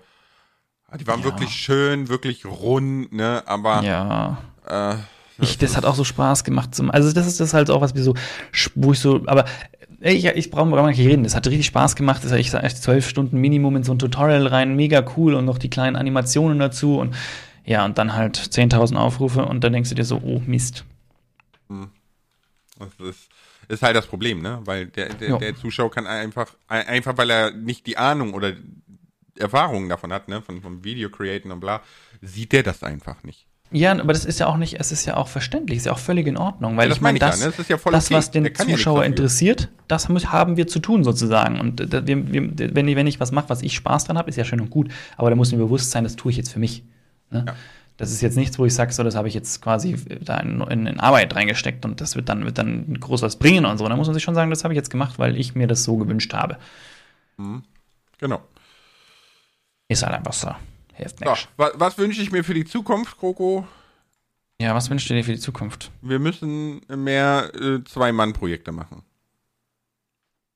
die 0.97 1.07
waren 1.07 1.21
ja. 1.21 1.27
wirklich 1.27 1.51
schön, 1.51 2.09
wirklich 2.09 2.45
rund, 2.47 3.13
ne? 3.13 3.43
Aber 3.47 3.83
ja. 3.83 4.39
Äh, 4.67 4.97
ich, 5.41 5.59
das 5.59 5.77
hat 5.77 5.85
auch 5.85 5.95
so 5.95 6.05
Spaß 6.05 6.45
gemacht. 6.45 6.75
Zum, 6.75 6.91
also 6.91 7.13
das 7.13 7.27
ist 7.27 7.41
das 7.41 7.55
halt 7.55 7.71
auch 7.71 7.81
was 7.81 7.95
wie 7.95 8.03
so, 8.03 8.15
wo 8.75 8.93
ich 8.93 8.99
so, 8.99 9.23
aber 9.27 9.45
ich, 10.01 10.25
ich 10.25 10.51
brauche 10.51 10.71
gar 10.71 10.87
nicht 10.87 10.99
reden. 10.99 11.25
Das 11.25 11.35
hat 11.35 11.47
richtig 11.47 11.67
Spaß 11.67 11.97
gemacht. 11.97 12.25
Das 12.25 12.33
ich 12.33 12.53
echt 12.55 12.83
zwölf 12.83 13.09
Stunden 13.09 13.39
Minimum 13.39 13.77
in 13.77 13.85
so 13.85 13.93
ein 13.93 13.99
Tutorial 13.99 14.47
rein, 14.47 14.77
mega 14.77 15.05
cool 15.17 15.35
und 15.35 15.45
noch 15.45 15.59
die 15.59 15.71
kleinen 15.71 15.97
Animationen 15.97 16.59
dazu 16.59 16.99
und 16.99 17.15
ja 17.65 17.85
und 17.85 17.99
dann 17.99 18.15
halt 18.15 18.39
10.000 18.39 18.97
Aufrufe 18.97 19.45
und 19.45 19.63
dann 19.63 19.73
denkst 19.73 19.91
du 19.91 19.95
dir 19.95 20.05
so, 20.05 20.21
oh 20.25 20.41
Mist. 20.47 20.85
Hm. 21.69 21.91
Das 22.79 23.09
ist, 23.09 23.29
ist 23.69 23.83
halt 23.83 23.97
das 23.97 24.07
Problem, 24.07 24.41
ne? 24.41 24.61
Weil 24.65 24.87
der, 24.87 25.11
der, 25.15 25.37
der 25.39 25.57
Zuschauer 25.57 25.91
kann 25.91 26.07
einfach, 26.07 26.55
einfach 26.69 27.17
weil 27.19 27.31
er 27.31 27.51
nicht 27.51 27.87
die 27.87 27.97
Ahnung 27.97 28.35
oder 28.35 28.53
Erfahrungen 29.39 29.89
davon 29.89 30.13
hat, 30.13 30.29
ne, 30.29 30.43
von, 30.43 30.61
vom 30.61 30.85
Video 30.85 31.11
createn 31.11 31.51
und 31.51 31.61
bla, 31.61 31.83
sieht 32.21 32.53
der 32.53 32.63
das 32.63 32.83
einfach 32.83 33.23
nicht. 33.23 33.47
Ja, 33.71 33.93
aber 33.93 34.15
das 34.15 34.25
ist 34.25 34.41
ja 34.41 34.47
auch 34.47 34.57
nicht, 34.57 34.81
es 34.81 34.93
ist 34.93 35.05
ja 35.05 35.17
auch 35.19 35.29
verständlich, 35.29 35.77
ist 35.79 35.87
ja 35.87 35.93
auch 35.93 35.99
völlig 35.99 36.27
in 36.27 36.39
Ordnung, 36.39 36.79
weil 36.79 36.89
ja, 36.89 36.95
ich 36.95 37.03
meine, 37.03 37.19
das, 37.19 37.41
ja, 37.41 37.47
ne? 37.49 37.53
das, 37.55 37.69
ja 37.69 37.77
das 37.77 38.11
was 38.11 38.31
den 38.31 38.55
Zuschauer 38.55 39.05
interessiert, 39.05 39.69
das 39.89 40.09
haben 40.09 40.57
wir 40.57 40.67
zu 40.67 40.79
tun 40.79 41.05
sozusagen. 41.05 41.61
Und 41.61 41.81
äh, 41.81 42.07
wir, 42.07 42.33
wir, 42.33 42.75
wenn, 42.75 42.89
ich, 42.89 42.97
wenn 42.97 43.07
ich 43.07 43.21
was 43.21 43.31
mache, 43.31 43.51
was 43.51 43.63
ich 43.63 43.75
Spaß 43.75 44.05
dran 44.05 44.17
habe, 44.17 44.31
ist 44.31 44.37
ja 44.37 44.45
schön 44.45 44.61
und 44.61 44.71
gut, 44.71 44.91
aber 45.19 45.29
da 45.29 45.37
muss 45.37 45.53
mir 45.53 45.59
bewusst 45.59 45.91
sein, 45.91 46.05
das 46.05 46.17
tue 46.17 46.31
ich 46.31 46.39
jetzt 46.39 46.51
für 46.51 46.59
mich. 46.59 46.83
Ne? 47.31 47.45
Ja. 47.47 47.55
Das 47.99 48.13
ist 48.13 48.23
jetzt 48.23 48.37
nichts, 48.37 48.59
wo 48.59 48.65
ich 48.65 48.75
sage, 48.75 48.93
so, 48.93 49.03
das 49.03 49.17
habe 49.17 49.29
ich 49.29 49.35
jetzt 49.35 49.61
quasi 49.61 49.97
da 50.21 50.39
in, 50.39 50.61
in, 50.63 50.87
in, 50.87 51.01
Arbeit 51.01 51.35
reingesteckt 51.35 51.85
und 51.85 52.01
das 52.01 52.15
wird 52.17 52.29
dann, 52.29 52.45
wird 52.45 52.57
dann 52.57 52.95
groß 52.99 53.23
was 53.23 53.37
bringen 53.37 53.67
und 53.67 53.77
so. 53.77 53.87
Da 53.89 53.97
muss 53.97 54.07
man 54.07 54.15
sich 54.15 54.23
schon 54.23 54.37
sagen, 54.37 54.51
das 54.51 54.65
habe 54.65 54.73
ich 54.73 54.77
jetzt 54.77 54.91
gemacht, 54.91 55.19
weil 55.19 55.37
ich 55.37 55.55
mir 55.57 55.67
das 55.67 55.85
so 55.85 55.97
gewünscht 55.97 56.33
habe. 56.33 56.57
Mhm. 57.37 57.65
Genau. 58.19 58.41
Ist 59.89 60.03
halt 60.03 60.15
einfach 60.15 60.35
so. 60.35 60.51
Hilft 60.95 61.21
nicht. 61.21 61.31
So, 61.31 61.49
was, 61.57 61.73
was 61.75 61.99
wünsche 61.99 62.21
ich 62.21 62.31
mir 62.31 62.45
für 62.45 62.55
die 62.55 62.65
Zukunft, 62.65 63.19
Kroko? 63.19 63.67
Ja, 64.61 64.75
was 64.75 64.91
wünschst 64.91 65.09
du 65.09 65.15
dir 65.15 65.25
für 65.25 65.33
die 65.33 65.39
Zukunft? 65.39 65.91
Wir 66.03 66.19
müssen 66.19 66.81
mehr 66.89 67.51
äh, 67.55 67.83
Zwei-Mann-Projekte 67.85 68.73
machen. 68.73 69.03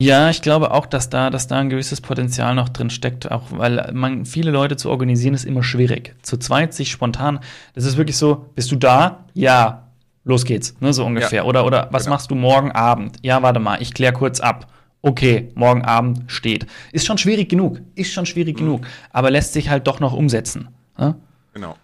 Ja, 0.00 0.30
ich 0.30 0.42
glaube 0.42 0.72
auch, 0.72 0.86
dass 0.86 1.10
da, 1.10 1.30
dass 1.30 1.46
da 1.46 1.60
ein 1.60 1.70
gewisses 1.70 2.00
Potenzial 2.00 2.56
noch 2.56 2.68
drin 2.68 2.90
steckt, 2.90 3.30
auch 3.30 3.44
weil 3.52 3.92
man 3.94 4.26
viele 4.26 4.50
Leute 4.50 4.76
zu 4.76 4.90
organisieren 4.90 5.32
ist 5.32 5.44
immer 5.44 5.62
schwierig. 5.62 6.16
Zu 6.22 6.38
zweit 6.38 6.74
sich 6.74 6.90
spontan, 6.90 7.38
das 7.74 7.84
ist 7.84 7.96
wirklich 7.96 8.16
so, 8.16 8.50
bist 8.56 8.72
du 8.72 8.76
da? 8.76 9.26
Ja, 9.32 9.92
los 10.24 10.44
geht's, 10.44 10.74
ne, 10.80 10.92
so 10.92 11.04
ungefähr. 11.06 11.42
Ja, 11.42 11.44
oder 11.44 11.64
oder 11.64 11.86
was 11.92 12.04
genau. 12.04 12.16
machst 12.16 12.32
du 12.32 12.34
morgen 12.34 12.72
Abend? 12.72 13.18
Ja, 13.22 13.42
warte 13.42 13.60
mal, 13.60 13.80
ich 13.80 13.94
klär 13.94 14.12
kurz 14.12 14.40
ab 14.40 14.66
okay, 15.02 15.50
morgen 15.54 15.82
Abend 15.82 16.30
steht. 16.30 16.66
Ist 16.92 17.06
schon 17.06 17.18
schwierig 17.18 17.48
genug, 17.48 17.80
ist 17.94 18.12
schon 18.12 18.26
schwierig 18.26 18.56
mhm. 18.56 18.64
genug, 18.64 18.86
aber 19.10 19.30
lässt 19.30 19.52
sich 19.52 19.68
halt 19.68 19.86
doch 19.86 20.00
noch 20.00 20.12
umsetzen. 20.12 20.68
Ja? 20.98 21.16
Genau. 21.52 21.76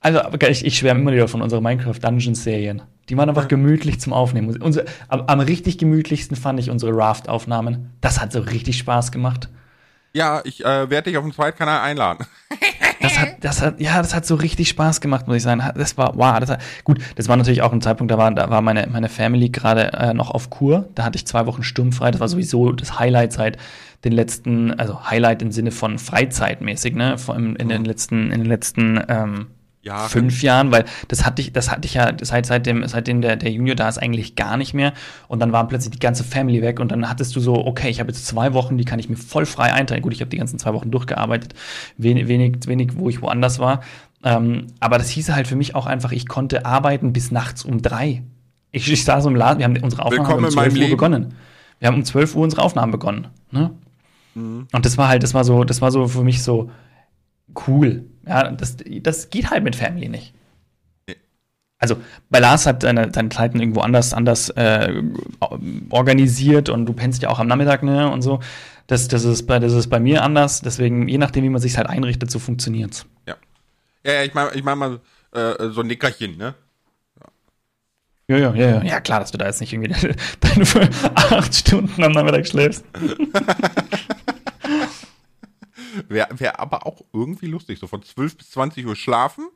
Also, 0.00 0.20
ich, 0.48 0.64
ich 0.64 0.78
schwärme 0.78 1.00
immer 1.00 1.12
wieder 1.12 1.28
von 1.28 1.42
unserer 1.42 1.60
Minecraft 1.60 1.98
Dungeons 2.00 2.42
Serien. 2.42 2.82
Die 3.08 3.16
waren 3.16 3.28
einfach 3.28 3.42
ja. 3.42 3.48
gemütlich 3.48 4.00
zum 4.00 4.12
Aufnehmen. 4.12 4.60
Unsere, 4.62 4.86
am, 5.08 5.22
am, 5.22 5.40
richtig 5.40 5.78
gemütlichsten 5.78 6.36
fand 6.36 6.60
ich 6.60 6.70
unsere 6.70 6.96
Raft-Aufnahmen. 6.96 7.90
Das 8.00 8.20
hat 8.20 8.32
so 8.32 8.40
richtig 8.40 8.78
Spaß 8.78 9.12
gemacht. 9.12 9.48
Ja, 10.12 10.40
ich 10.44 10.64
äh, 10.64 10.90
werde 10.90 11.10
dich 11.10 11.16
auf 11.16 11.24
dem 11.24 11.32
Zweitkanal 11.32 11.80
einladen. 11.80 12.26
das 13.20 13.30
hat, 13.30 13.44
das 13.44 13.62
hat, 13.62 13.80
ja, 13.80 13.98
das 14.02 14.14
hat 14.14 14.26
so 14.26 14.34
richtig 14.34 14.68
Spaß 14.68 15.00
gemacht, 15.00 15.26
muss 15.26 15.36
ich 15.38 15.42
sagen. 15.42 15.62
Das 15.74 15.96
war, 15.96 16.16
wow, 16.16 16.38
das 16.40 16.50
hat, 16.50 16.60
gut, 16.84 17.00
das 17.16 17.28
war 17.28 17.36
natürlich 17.36 17.62
auch 17.62 17.72
ein 17.72 17.80
Zeitpunkt, 17.80 18.10
da 18.10 18.18
war, 18.18 18.30
da 18.30 18.50
war 18.50 18.62
meine, 18.62 18.86
meine 18.86 19.08
Family 19.08 19.48
gerade 19.48 19.92
äh, 19.92 20.14
noch 20.14 20.30
auf 20.30 20.50
Kur. 20.50 20.88
Da 20.94 21.04
hatte 21.04 21.16
ich 21.16 21.26
zwei 21.26 21.46
Wochen 21.46 21.62
sturmfrei. 21.62 22.10
Das 22.10 22.20
war 22.20 22.28
sowieso 22.28 22.72
das 22.72 22.98
Highlight 22.98 23.32
seit 23.32 23.58
den 24.04 24.12
letzten, 24.12 24.72
also 24.72 25.10
Highlight 25.10 25.42
im 25.42 25.50
Sinne 25.50 25.70
von 25.70 25.98
Freizeitmäßig, 25.98 26.94
ne, 26.94 27.16
allem 27.28 27.56
in 27.56 27.68
den 27.68 27.84
letzten, 27.84 28.30
in 28.30 28.40
den 28.40 28.48
letzten, 28.48 29.00
ähm, 29.08 29.46
ja, 29.82 30.08
fünf 30.08 30.42
Jahren, 30.42 30.72
weil 30.72 30.84
das 31.06 31.24
hatte 31.24 31.40
ich, 31.40 31.52
das 31.52 31.70
hatte 31.70 31.86
ich 31.86 31.94
ja 31.94 32.12
seit, 32.20 32.46
seitdem, 32.46 32.86
seitdem 32.86 33.20
der, 33.20 33.36
der 33.36 33.50
Junior 33.50 33.76
da 33.76 33.88
ist 33.88 33.98
eigentlich 33.98 34.34
gar 34.34 34.56
nicht 34.56 34.74
mehr. 34.74 34.92
Und 35.28 35.40
dann 35.40 35.52
war 35.52 35.66
plötzlich 35.68 35.92
die 35.92 35.98
ganze 35.98 36.24
Family 36.24 36.62
weg 36.62 36.80
und 36.80 36.90
dann 36.90 37.08
hattest 37.08 37.34
du 37.36 37.40
so, 37.40 37.54
okay, 37.54 37.88
ich 37.88 38.00
habe 38.00 38.10
jetzt 38.10 38.26
zwei 38.26 38.54
Wochen, 38.54 38.76
die 38.76 38.84
kann 38.84 38.98
ich 38.98 39.08
mir 39.08 39.16
voll 39.16 39.46
frei 39.46 39.72
einteilen. 39.72 40.02
Gut, 40.02 40.12
ich 40.12 40.20
habe 40.20 40.30
die 40.30 40.36
ganzen 40.36 40.58
zwei 40.58 40.74
Wochen 40.74 40.90
durchgearbeitet, 40.90 41.54
wenig, 41.96 42.28
wenig, 42.28 42.56
wenig, 42.66 42.96
wo 42.96 43.08
ich 43.08 43.22
woanders 43.22 43.58
war. 43.58 43.82
Ähm, 44.24 44.66
aber 44.80 44.98
das 44.98 45.10
hieß 45.10 45.30
halt 45.30 45.46
für 45.46 45.56
mich 45.56 45.74
auch 45.74 45.86
einfach, 45.86 46.10
ich 46.12 46.26
konnte 46.26 46.66
arbeiten 46.66 47.12
bis 47.12 47.30
nachts 47.30 47.64
um 47.64 47.80
drei. 47.80 48.22
Ich, 48.72 48.90
ich 48.90 49.04
saß 49.04 49.26
im 49.26 49.36
Laden, 49.36 49.60
wir 49.60 49.64
haben 49.64 49.76
unsere 49.82 50.04
Aufnahmen 50.04 50.44
um 50.44 50.50
12 50.50 50.72
Uhr 50.72 50.78
Leben. 50.78 50.90
begonnen. 50.90 51.34
Wir 51.78 51.88
haben 51.88 51.94
um 51.94 52.04
12 52.04 52.34
Uhr 52.34 52.42
unsere 52.42 52.62
Aufnahmen 52.62 52.92
begonnen. 52.92 53.28
Ne? 53.50 53.70
Mhm. 54.34 54.66
Und 54.72 54.84
das 54.84 54.98
war 54.98 55.08
halt, 55.08 55.22
das 55.22 55.34
war 55.34 55.44
so, 55.44 55.64
das 55.64 55.80
war 55.80 55.90
so 55.92 56.08
für 56.08 56.24
mich 56.24 56.42
so 56.42 56.70
cool. 57.66 58.04
Ja, 58.28 58.50
das, 58.50 58.76
das 59.02 59.30
geht 59.30 59.50
halt 59.50 59.64
mit 59.64 59.76
Family 59.76 60.08
nicht. 60.08 60.34
Also 61.78 61.96
bei 62.28 62.40
Lars 62.40 62.66
hat 62.66 62.82
seine, 62.82 63.10
seine 63.14 63.28
Zeiten 63.28 63.60
irgendwo 63.60 63.80
anders, 63.80 64.12
anders 64.12 64.50
äh, 64.50 65.02
organisiert 65.90 66.68
und 66.68 66.86
du 66.86 66.92
pennst 66.92 67.22
ja 67.22 67.28
auch 67.30 67.38
am 67.38 67.46
Nachmittag, 67.46 67.82
ne? 67.82 68.10
Und 68.10 68.22
so. 68.22 68.40
Das, 68.88 69.06
das, 69.06 69.24
ist 69.24 69.46
bei, 69.46 69.58
das 69.58 69.74
ist 69.74 69.88
bei 69.88 70.00
mir 70.00 70.22
anders. 70.22 70.62
Deswegen, 70.62 71.08
je 71.08 71.18
nachdem, 71.18 71.44
wie 71.44 71.50
man 71.50 71.60
sich 71.60 71.76
halt 71.76 71.88
einrichtet, 71.88 72.30
so 72.30 72.38
funktioniert's. 72.38 73.06
Ja. 73.26 73.36
Ja, 74.02 74.12
ja 74.14 74.22
ich 74.24 74.32
meine 74.34 74.54
ich 74.54 74.64
mein 74.64 74.78
mal 74.78 75.00
äh, 75.32 75.68
so 75.68 75.82
ein 75.82 75.86
Nickerchen, 75.86 76.38
ne? 76.38 76.54
Ja, 78.28 78.36
ja, 78.36 78.54
ja, 78.54 78.68
ja. 78.70 78.82
Ja, 78.82 79.00
klar, 79.00 79.20
dass 79.20 79.30
du 79.30 79.38
da 79.38 79.46
jetzt 79.46 79.60
nicht 79.60 79.72
irgendwie 79.72 79.94
deine 80.40 80.90
acht 81.14 81.54
Stunden 81.54 82.02
am 82.02 82.12
Nachmittag 82.12 82.46
schläfst. 82.46 82.84
Wäre 86.08 86.28
wär 86.38 86.58
aber 86.58 86.86
auch 86.86 87.02
irgendwie 87.12 87.46
lustig. 87.46 87.78
So 87.78 87.86
von 87.86 88.02
12 88.02 88.38
bis 88.38 88.50
20 88.50 88.86
Uhr 88.86 88.96
schlafen. 88.96 89.48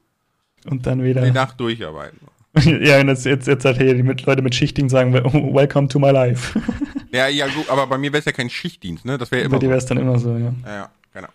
Und 0.67 0.87
dann 0.87 1.03
wieder. 1.03 1.23
Die 1.23 1.31
Nacht 1.31 1.59
durcharbeiten. 1.59 2.19
ja, 2.61 3.01
und 3.01 3.09
jetzt, 3.09 3.25
jetzt, 3.25 3.47
jetzt 3.47 3.65
hat 3.65 3.79
hier 3.79 3.95
die 3.95 4.03
Leute 4.03 4.43
mit 4.43 4.55
Schichtdienst 4.55 4.93
sagen, 4.93 5.15
welcome 5.15 5.89
to 5.89 5.99
my 5.99 6.11
life. 6.11 6.61
ja, 7.11 7.27
ja, 7.27 7.47
gut, 7.47 7.69
aber 7.71 7.87
bei 7.87 7.97
mir 7.97 8.13
wäre 8.13 8.19
es 8.19 8.27
ja 8.27 8.33
kein 8.33 8.51
Schichtdienst, 8.51 9.07
ne? 9.07 9.17
Das 9.17 9.31
wäre 9.31 9.43
immer. 9.43 9.57
Bei 9.57 9.61
dir 9.61 9.71
wäre 9.71 9.79
es 9.79 9.87
dann 9.87 9.97
immer 9.97 10.19
so, 10.19 10.37
ja. 10.37 10.53
Ja, 10.65 10.75
ja, 10.75 10.91
genau. 11.15 11.29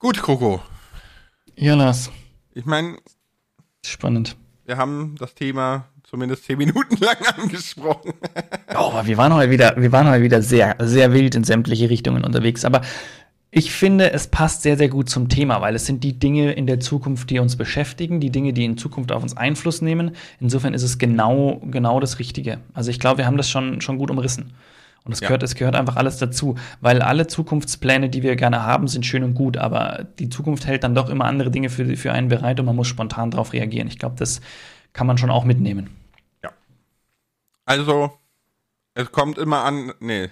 Gut, 0.00 0.20
Coco. 0.20 0.60
Ja, 1.54 1.76
Lars. 1.76 2.10
Ich 2.54 2.64
meine. 2.64 2.98
Spannend. 3.86 4.36
Wir 4.64 4.76
haben 4.76 5.14
das 5.18 5.34
Thema 5.34 5.86
zumindest 6.02 6.44
zehn 6.44 6.58
Minuten 6.58 6.96
lang 7.00 7.16
angesprochen. 7.36 8.14
oh, 8.70 8.90
aber 8.90 9.06
wir 9.06 9.16
waren 9.16 9.32
heute 9.34 9.50
wieder, 9.50 9.76
wir 9.76 9.92
waren 9.92 10.08
heute 10.08 10.22
wieder 10.22 10.42
sehr, 10.42 10.76
sehr 10.80 11.12
wild 11.12 11.34
in 11.34 11.44
sämtliche 11.44 11.88
Richtungen 11.88 12.24
unterwegs. 12.24 12.64
Aber 12.64 12.80
ich 13.56 13.70
finde, 13.70 14.10
es 14.10 14.26
passt 14.26 14.62
sehr, 14.62 14.76
sehr 14.76 14.88
gut 14.88 15.08
zum 15.08 15.28
Thema, 15.28 15.60
weil 15.60 15.76
es 15.76 15.86
sind 15.86 16.02
die 16.02 16.18
Dinge 16.18 16.52
in 16.54 16.66
der 16.66 16.80
Zukunft, 16.80 17.30
die 17.30 17.38
uns 17.38 17.54
beschäftigen, 17.54 18.18
die 18.18 18.30
Dinge, 18.30 18.52
die 18.52 18.64
in 18.64 18.76
Zukunft 18.76 19.12
auf 19.12 19.22
uns 19.22 19.36
Einfluss 19.36 19.80
nehmen. 19.80 20.16
Insofern 20.40 20.74
ist 20.74 20.82
es 20.82 20.98
genau, 20.98 21.62
genau 21.64 22.00
das 22.00 22.18
Richtige. 22.18 22.58
Also 22.72 22.90
ich 22.90 22.98
glaube, 22.98 23.18
wir 23.18 23.26
haben 23.26 23.36
das 23.36 23.48
schon, 23.48 23.80
schon 23.80 23.96
gut 23.96 24.10
umrissen. 24.10 24.54
Und 25.04 25.12
es 25.12 25.20
ja. 25.20 25.28
gehört, 25.28 25.44
es 25.44 25.54
gehört 25.54 25.76
einfach 25.76 25.94
alles 25.94 26.16
dazu, 26.16 26.56
weil 26.80 27.00
alle 27.00 27.28
Zukunftspläne, 27.28 28.10
die 28.10 28.24
wir 28.24 28.34
gerne 28.34 28.64
haben, 28.64 28.88
sind 28.88 29.06
schön 29.06 29.22
und 29.22 29.34
gut, 29.34 29.56
aber 29.56 30.04
die 30.18 30.30
Zukunft 30.30 30.66
hält 30.66 30.82
dann 30.82 30.96
doch 30.96 31.08
immer 31.08 31.26
andere 31.26 31.52
Dinge 31.52 31.70
für, 31.70 31.96
für 31.96 32.10
einen 32.10 32.26
bereit 32.26 32.58
und 32.58 32.66
man 32.66 32.74
muss 32.74 32.88
spontan 32.88 33.30
darauf 33.30 33.52
reagieren. 33.52 33.86
Ich 33.86 34.00
glaube, 34.00 34.16
das 34.18 34.40
kann 34.92 35.06
man 35.06 35.16
schon 35.16 35.30
auch 35.30 35.44
mitnehmen. 35.44 35.90
Ja. 36.42 36.50
Also, 37.66 38.18
es 38.94 39.12
kommt 39.12 39.38
immer 39.38 39.62
an, 39.62 39.92
nee. 40.00 40.28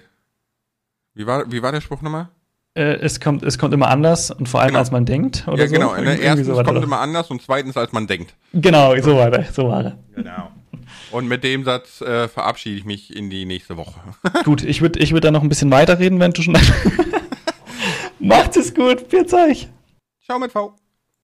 Wie 1.15 1.25
war, 1.25 1.53
wie 1.53 1.63
war 1.63 1.71
der 1.71 1.83
Spruch 1.83 2.03
nochmal? 2.03 2.29
Äh, 2.75 2.95
es, 3.01 3.21
kommt, 3.21 3.43
es 3.43 3.59
kommt 3.59 3.75
immer 3.75 3.89
anders 3.89 4.31
und 4.31 4.49
vor 4.49 4.61
allem 4.61 4.69
genau. 4.69 4.81
als 4.81 4.91
man 4.91 5.05
denkt. 5.05 5.45
Oder 5.47 5.65
ja, 5.65 5.69
so. 5.69 5.75
genau. 5.75 5.95
Ne? 5.97 6.17
Erstens 6.17 6.47
so 6.47 6.63
kommt 6.63 6.83
immer 6.83 7.01
anders 7.01 7.31
und 7.31 7.43
zweitens 7.43 7.77
als 7.77 7.93
man 7.93 8.07
denkt. 8.07 8.35
Genau, 8.53 8.97
so 9.01 9.17
war 9.17 9.33
er. 9.33 9.45
So 9.53 9.69
war 9.69 9.85
er. 9.85 9.99
Genau. 10.15 10.51
Und 11.11 11.29
mit 11.29 11.45
dem 11.45 11.65
Satz 11.65 12.01
äh, 12.01 12.29
verabschiede 12.29 12.77
ich 12.77 12.85
mich 12.85 13.15
in 13.15 13.29
die 13.29 13.45
nächste 13.45 13.77
Woche. 13.77 14.01
gut, 14.45 14.63
ich 14.63 14.81
würde 14.81 14.99
ich 14.99 15.13
würd 15.13 15.25
da 15.25 15.31
noch 15.31 15.43
ein 15.43 15.49
bisschen 15.49 15.71
weiterreden, 15.71 16.19
wenn 16.21 16.33
du 16.33 16.43
schon. 16.43 16.57
Macht 18.19 18.57
es 18.57 18.75
gut, 18.75 19.09
bis 19.09 19.33
euch. 19.35 19.69
Ciao 20.25 20.39
mit 20.39 20.53
V. 20.53 20.75